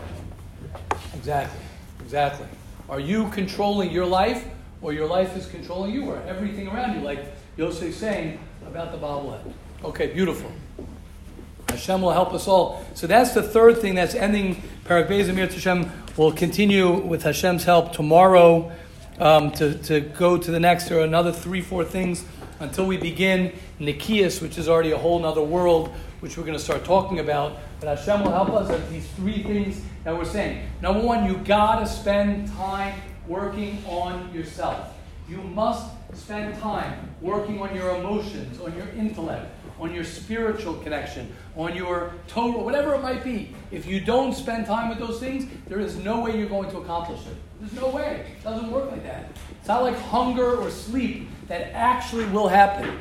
Exactly. 1.17 1.59
Exactly. 1.99 2.47
Are 2.87 3.01
you 3.01 3.27
controlling 3.31 3.91
your 3.91 4.05
life 4.05 4.45
or 4.81 4.93
your 4.93 5.05
life 5.05 5.35
is 5.35 5.47
controlling 5.47 5.91
you 5.93 6.05
or 6.05 6.21
everything 6.21 6.69
around 6.69 6.95
you? 6.95 7.01
Like 7.01 7.25
Yosef 7.57 7.93
saying 7.93 8.39
about 8.65 8.93
the 8.93 8.97
bobblehead. 8.97 9.51
Okay, 9.83 10.07
beautiful. 10.07 10.49
Hashem 11.67 12.01
will 12.01 12.13
help 12.13 12.33
us 12.33 12.47
all. 12.47 12.85
So 12.93 13.05
that's 13.05 13.33
the 13.33 13.43
third 13.43 13.79
thing 13.79 13.95
that's 13.95 14.15
ending 14.15 14.63
Parak 14.85 15.09
Beis 15.09 15.27
Amir 15.27 15.47
Hashem. 15.47 15.91
We'll 16.15 16.31
continue 16.31 16.89
with 16.89 17.23
Hashem's 17.23 17.65
help 17.65 17.91
tomorrow 17.91 18.71
um, 19.19 19.51
to, 19.51 19.73
to 19.73 19.99
go 19.99 20.37
to 20.37 20.51
the 20.51 20.59
next. 20.61 20.87
There 20.87 20.99
are 20.99 21.03
another 21.03 21.33
three, 21.33 21.61
four 21.61 21.83
things 21.83 22.23
until 22.59 22.85
we 22.85 22.97
begin 22.97 23.53
Nikias, 23.79 24.41
which 24.41 24.57
is 24.57 24.67
already 24.67 24.91
a 24.91 24.97
whole 24.97 25.23
other 25.25 25.41
world, 25.41 25.89
which 26.19 26.37
we're 26.37 26.43
going 26.43 26.57
to 26.57 26.63
start 26.63 26.83
talking 26.83 27.19
about. 27.19 27.57
But 27.79 27.97
Hashem 27.97 28.23
will 28.23 28.31
help 28.31 28.49
us 28.49 28.69
at 28.69 28.89
these 28.89 29.07
three 29.11 29.43
things 29.43 29.81
that 30.03 30.17
we're 30.17 30.25
saying. 30.25 30.67
Number 30.81 31.01
one, 31.01 31.25
you 31.25 31.37
got 31.37 31.79
to 31.79 31.87
spend 31.87 32.49
time 32.49 32.99
working 33.27 33.83
on 33.87 34.33
yourself. 34.33 34.93
You 35.29 35.37
must 35.37 35.87
spend 36.13 36.59
time 36.59 37.15
working 37.21 37.61
on 37.61 37.75
your 37.75 37.95
emotions, 37.95 38.59
on 38.59 38.75
your 38.75 38.87
intellect, 38.89 39.45
on 39.79 39.93
your 39.93 40.03
spiritual 40.03 40.73
connection, 40.75 41.33
on 41.55 41.75
your 41.75 42.13
total, 42.27 42.65
whatever 42.65 42.95
it 42.95 43.01
might 43.01 43.23
be. 43.23 43.55
If 43.71 43.85
you 43.85 43.99
don't 43.99 44.33
spend 44.33 44.65
time 44.65 44.89
with 44.89 44.97
those 44.97 45.19
things, 45.19 45.49
there 45.67 45.79
is 45.79 45.97
no 45.97 46.21
way 46.21 46.37
you're 46.37 46.49
going 46.49 46.69
to 46.71 46.77
accomplish 46.77 47.21
it. 47.27 47.35
There's 47.59 47.73
no 47.73 47.89
way. 47.89 48.25
It 48.37 48.43
doesn't 48.43 48.71
work 48.71 48.89
like 48.89 49.03
that. 49.03 49.31
It's 49.59 49.67
not 49.67 49.83
like 49.83 49.97
hunger 49.97 50.55
or 50.55 50.69
sleep 50.69 51.27
that 51.47 51.73
actually 51.73 52.25
will 52.25 52.47
happen. 52.47 52.97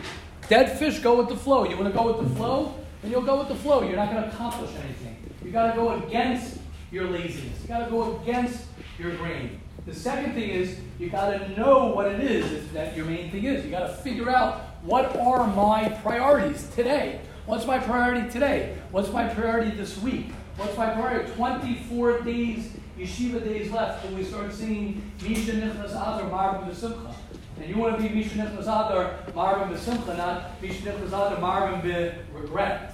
Dead 0.48 0.78
fish 0.78 0.98
go 0.98 1.16
with 1.16 1.28
the 1.28 1.36
flow. 1.36 1.64
You 1.64 1.76
want 1.76 1.92
to 1.92 1.96
go 1.96 2.12
with 2.12 2.28
the 2.28 2.34
flow? 2.34 2.74
Then 3.02 3.12
you'll 3.12 3.22
go 3.22 3.38
with 3.38 3.48
the 3.48 3.54
flow. 3.54 3.82
You're 3.82 3.96
not 3.96 4.11
going 4.11 4.22
to 4.22 4.28
accomplish 4.28 4.70
anything. 4.82 5.16
You 5.44 5.52
got 5.52 5.70
to 5.70 5.76
go 5.76 5.92
against 5.92 6.59
your 6.90 7.04
laziness. 7.04 7.62
You 7.62 7.68
got 7.68 7.84
to 7.84 7.90
go 7.90 8.18
against 8.20 8.64
your 8.98 9.12
brain. 9.12 9.61
The 9.86 9.94
second 9.94 10.34
thing 10.34 10.50
is 10.50 10.76
you 10.98 11.09
got 11.09 11.30
to 11.30 11.48
know 11.56 11.86
what 11.86 12.06
it 12.06 12.20
is 12.20 12.70
that 12.72 12.96
your 12.96 13.06
main 13.06 13.30
thing 13.30 13.44
is. 13.44 13.64
You 13.64 13.70
got 13.70 13.86
to 13.86 13.94
figure 13.94 14.28
out 14.28 14.61
what 14.82 15.16
are 15.16 15.46
my 15.46 15.88
priorities 16.02 16.68
today. 16.74 17.20
What's 17.46 17.64
my 17.64 17.78
priority 17.78 18.28
today? 18.28 18.76
What's 18.90 19.11
my 19.12 19.28
priority 19.28 19.70
this 19.70 19.96
week? 19.98 20.32
What's 20.56 20.76
my 20.76 20.90
priority? 20.90 21.32
24 21.32 22.20
days, 22.22 22.72
yeshiva 22.99 23.42
days 23.44 23.70
left 23.70 24.05
when 24.05 24.16
we 24.16 24.24
start 24.24 24.53
singing 24.53 25.03
Misha 25.22 25.53
Nichnas 25.53 25.90
Adar 25.90 26.28
Marbin 26.30 26.70
B'Simcha. 26.70 27.14
And 27.61 27.68
you 27.68 27.76
want 27.76 27.96
to 27.96 28.03
be 28.03 28.14
Misha 28.14 28.36
Nichnas 28.36 28.62
Adar 28.62 29.18
Marbin 29.34 29.74
B'Simcha, 29.74 30.16
not 30.16 30.61
Misha 30.61 30.82
Nichnas 30.82 31.09
Adar 31.09 31.36
Marbin 31.36 31.80
B'Regret. 31.82 32.92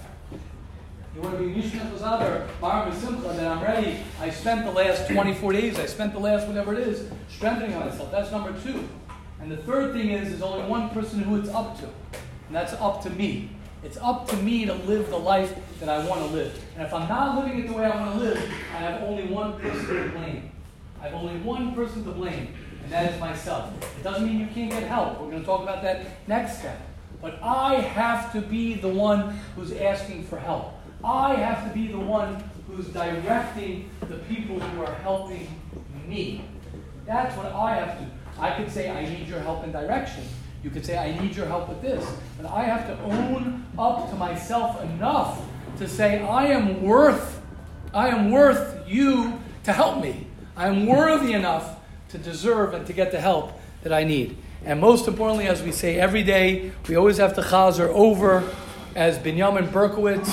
You 1.14 1.20
want 1.20 1.38
to 1.38 1.44
be 1.44 1.54
Misha 1.54 1.76
Mishnah 1.76 1.90
Chazadar, 1.92 2.48
Mar 2.60 2.92
Simcha, 2.92 3.28
then 3.34 3.46
I'm 3.46 3.62
ready. 3.62 3.98
I 4.20 4.30
spent 4.30 4.64
the 4.64 4.72
last 4.72 5.08
24 5.08 5.52
days, 5.52 5.78
I 5.78 5.86
spent 5.86 6.12
the 6.12 6.18
last 6.18 6.48
whatever 6.48 6.74
it 6.74 6.88
is, 6.88 7.08
strengthening 7.28 7.78
myself. 7.78 8.10
That's 8.10 8.32
number 8.32 8.52
two. 8.62 8.88
And 9.40 9.48
the 9.48 9.58
third 9.58 9.92
thing 9.92 10.10
is, 10.10 10.30
there's 10.30 10.42
only 10.42 10.68
one 10.68 10.90
person 10.90 11.20
who 11.20 11.36
it's 11.36 11.48
up 11.50 11.78
to, 11.78 11.84
and 11.84 12.56
that's 12.56 12.72
up 12.72 13.00
to 13.04 13.10
me. 13.10 13.50
It's 13.84 13.98
up 13.98 14.26
to 14.28 14.36
me 14.36 14.64
to 14.64 14.72
live 14.72 15.10
the 15.10 15.18
life 15.18 15.54
that 15.78 15.90
I 15.90 16.06
want 16.08 16.22
to 16.22 16.26
live. 16.28 16.58
And 16.74 16.86
if 16.86 16.94
I'm 16.94 17.06
not 17.06 17.36
living 17.44 17.62
it 17.62 17.68
the 17.68 17.74
way 17.74 17.84
I 17.84 17.94
want 17.94 18.18
to 18.18 18.24
live, 18.24 18.38
I 18.72 18.78
have 18.78 19.02
only 19.02 19.26
one 19.26 19.60
person 19.60 19.86
to 19.86 20.08
blame. 20.08 20.50
I 21.02 21.08
have 21.08 21.14
only 21.14 21.38
one 21.40 21.74
person 21.74 22.02
to 22.06 22.10
blame, 22.10 22.48
and 22.82 22.90
that 22.90 23.12
is 23.12 23.20
myself. 23.20 23.70
It 23.98 24.02
doesn't 24.02 24.24
mean 24.24 24.40
you 24.40 24.46
can't 24.46 24.70
get 24.70 24.84
help. 24.84 25.20
We're 25.20 25.30
going 25.30 25.40
to 25.40 25.46
talk 25.46 25.62
about 25.62 25.82
that 25.82 26.06
next 26.26 26.60
step. 26.60 26.80
But 27.20 27.38
I 27.42 27.74
have 27.74 28.32
to 28.32 28.40
be 28.40 28.74
the 28.74 28.88
one 28.88 29.38
who's 29.54 29.72
asking 29.72 30.24
for 30.24 30.38
help. 30.38 30.72
I 31.04 31.34
have 31.34 31.68
to 31.68 31.74
be 31.74 31.88
the 31.88 32.00
one 32.00 32.42
who's 32.66 32.86
directing 32.88 33.90
the 34.08 34.16
people 34.16 34.60
who 34.60 34.82
are 34.82 34.94
helping 34.94 35.46
me. 36.08 36.42
That's 37.04 37.36
what 37.36 37.52
I 37.52 37.76
have 37.76 37.98
to. 37.98 38.04
do. 38.06 38.10
I 38.38 38.50
could 38.52 38.70
say, 38.70 38.90
I 38.90 39.06
need 39.06 39.28
your 39.28 39.40
help 39.40 39.62
and 39.62 39.74
direction. 39.74 40.24
You 40.64 40.70
could 40.70 40.84
say, 40.86 40.96
I 40.96 41.20
need 41.20 41.36
your 41.36 41.44
help 41.44 41.68
with 41.68 41.82
this. 41.82 42.10
But 42.40 42.50
I 42.50 42.64
have 42.64 42.86
to 42.86 42.98
own 43.04 43.66
up 43.78 44.08
to 44.08 44.16
myself 44.16 44.82
enough 44.82 45.42
to 45.76 45.86
say, 45.86 46.22
I 46.22 46.46
am 46.46 46.82
worth, 46.82 47.42
I 47.92 48.08
am 48.08 48.30
worth 48.30 48.88
you 48.88 49.38
to 49.64 49.72
help 49.74 50.02
me. 50.02 50.26
I 50.56 50.68
am 50.68 50.86
worthy 50.86 51.34
enough 51.34 51.76
to 52.08 52.18
deserve 52.18 52.72
and 52.72 52.86
to 52.86 52.94
get 52.94 53.12
the 53.12 53.20
help 53.20 53.52
that 53.82 53.92
I 53.92 54.04
need. 54.04 54.38
And 54.64 54.80
most 54.80 55.06
importantly, 55.06 55.48
as 55.48 55.62
we 55.62 55.70
say 55.70 56.00
every 56.00 56.22
day, 56.22 56.72
we 56.88 56.96
always 56.96 57.18
have 57.18 57.34
to 57.34 57.42
chazer 57.42 57.88
over, 57.88 58.48
as 58.94 59.18
Binyamin 59.18 59.68
Berkowitz 59.68 60.30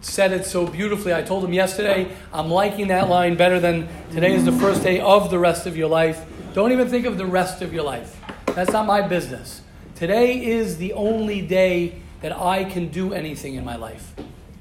said 0.00 0.30
it 0.30 0.44
so 0.44 0.64
beautifully. 0.64 1.12
I 1.12 1.22
told 1.22 1.44
him 1.44 1.52
yesterday, 1.52 2.14
I'm 2.32 2.50
liking 2.50 2.88
that 2.88 3.08
line 3.08 3.34
better 3.34 3.58
than 3.58 3.88
today 4.12 4.34
is 4.34 4.44
the 4.44 4.52
first 4.52 4.84
day 4.84 5.00
of 5.00 5.30
the 5.30 5.40
rest 5.40 5.66
of 5.66 5.76
your 5.76 5.88
life. 5.88 6.24
Don't 6.54 6.70
even 6.70 6.88
think 6.88 7.04
of 7.04 7.18
the 7.18 7.26
rest 7.26 7.62
of 7.62 7.72
your 7.72 7.82
life. 7.82 8.20
That's 8.46 8.70
not 8.70 8.86
my 8.86 9.02
business. 9.02 9.62
Today 9.94 10.44
is 10.44 10.78
the 10.78 10.92
only 10.92 11.42
day 11.42 12.00
that 12.20 12.32
I 12.32 12.64
can 12.64 12.88
do 12.88 13.12
anything 13.12 13.54
in 13.54 13.64
my 13.64 13.76
life. 13.76 14.14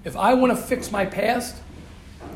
If 0.04 0.16
I 0.16 0.34
want 0.34 0.56
to 0.56 0.62
fix 0.62 0.92
my 0.92 1.06
past 1.06 1.56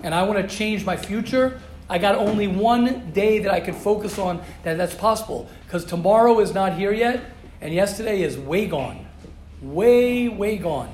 and 0.03 0.13
I 0.13 0.23
want 0.23 0.39
to 0.47 0.55
change 0.55 0.85
my 0.85 0.97
future, 0.97 1.59
I 1.89 1.97
got 1.97 2.15
only 2.15 2.47
one 2.47 3.11
day 3.11 3.39
that 3.39 3.51
I 3.51 3.59
can 3.59 3.73
focus 3.73 4.17
on 4.17 4.41
that 4.63 4.77
that's 4.77 4.95
possible. 4.95 5.49
Because 5.65 5.85
tomorrow 5.85 6.39
is 6.39 6.53
not 6.53 6.77
here 6.77 6.93
yet, 6.93 7.23
and 7.61 7.73
yesterday 7.73 8.21
is 8.21 8.37
way 8.37 8.67
gone. 8.67 9.05
Way, 9.61 10.29
way 10.29 10.57
gone 10.57 10.91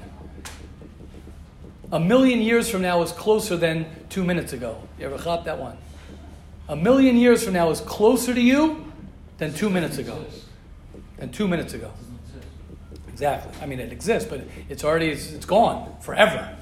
a 1.91 1.99
million 1.99 2.39
years 2.39 2.70
from 2.70 2.82
now 2.82 3.02
is 3.02 3.12
closer 3.12 3.58
than 3.58 3.86
two 4.10 4.24
minutes 4.24 4.54
ago. 4.54 4.82
You 4.97 5.06
ever 5.08 5.18
caught 5.18 5.45
that 5.45 5.60
one? 5.60 5.78
A 6.70 6.76
million 6.76 7.18
years 7.18 7.43
from 7.43 7.54
now 7.54 7.70
is 7.70 7.82
closer 7.82 8.34
to 8.34 8.41
you 8.41 8.91
than 9.38 9.54
two 9.54 9.70
minutes 9.70 9.97
ago. 9.97 10.26
Than 11.22 11.32
two 11.32 11.48
minutes 11.48 11.76
ago. 11.76 11.92
Exactly. 13.08 13.54
I 13.62 13.68
mean, 13.68 13.80
it 13.80 13.92
exists, 13.92 14.28
but 14.28 14.42
it's 14.70 14.84
already 14.84 15.10
it's, 15.10 15.32
it's 15.32 15.46
gone 15.46 15.96
forever. 16.02 16.58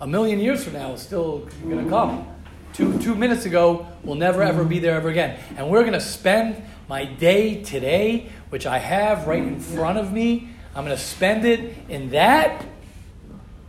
A 0.00 0.06
million 0.06 0.38
years 0.38 0.62
from 0.62 0.74
now 0.74 0.92
is 0.92 1.02
still 1.02 1.48
going 1.64 1.82
to 1.82 1.90
come. 1.90 2.24
Two 2.72 2.96
two 3.00 3.16
minutes 3.16 3.46
ago 3.46 3.84
will 4.04 4.14
never 4.14 4.44
ever 4.44 4.64
be 4.64 4.78
there 4.78 4.94
ever 4.94 5.08
again. 5.08 5.40
And 5.56 5.68
we're 5.68 5.80
going 5.80 5.94
to 5.94 6.00
spend 6.00 6.62
my 6.88 7.04
day 7.04 7.64
today, 7.64 8.30
which 8.50 8.64
I 8.64 8.78
have 8.78 9.26
right 9.26 9.42
in 9.42 9.58
front 9.58 9.98
of 9.98 10.12
me. 10.12 10.50
I'm 10.76 10.84
going 10.84 10.96
to 10.96 11.02
spend 11.02 11.44
it 11.44 11.76
in 11.88 12.10
that. 12.10 12.64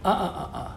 Uh 0.06 0.08
uh 0.08 0.12
uh 0.12 0.58
uh 0.58 0.72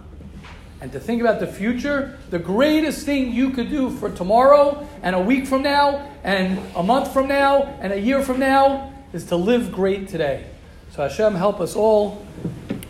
and 0.81 0.91
to 0.93 0.99
think 0.99 1.21
about 1.21 1.39
the 1.39 1.47
future, 1.47 2.19
the 2.31 2.39
greatest 2.39 3.05
thing 3.05 3.33
you 3.33 3.51
could 3.51 3.69
do 3.69 3.91
for 3.91 4.11
tomorrow 4.11 4.89
and 5.03 5.15
a 5.15 5.21
week 5.21 5.47
from 5.47 5.61
now 5.61 6.11
and 6.25 6.59
a 6.75 6.83
month 6.83 7.13
from 7.13 7.29
now 7.29 7.65
and 7.83 7.93
a 7.93 8.01
year 8.01 8.23
from 8.23 8.41
now 8.41 8.90
is 9.13 9.25
to 9.27 9.37
live 9.37 9.73
great 9.73 10.09
today. 10.09 10.47
So 10.93 11.03
Hashem 11.03 11.35
help 11.35 11.61
us 11.61 11.77
all 11.77 12.27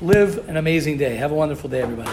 live 0.00 0.48
an 0.48 0.56
amazing 0.56 0.96
day. 0.96 1.16
Have 1.16 1.32
a 1.32 1.34
wonderful 1.34 1.68
day, 1.68 1.82
everybody. 1.82 2.08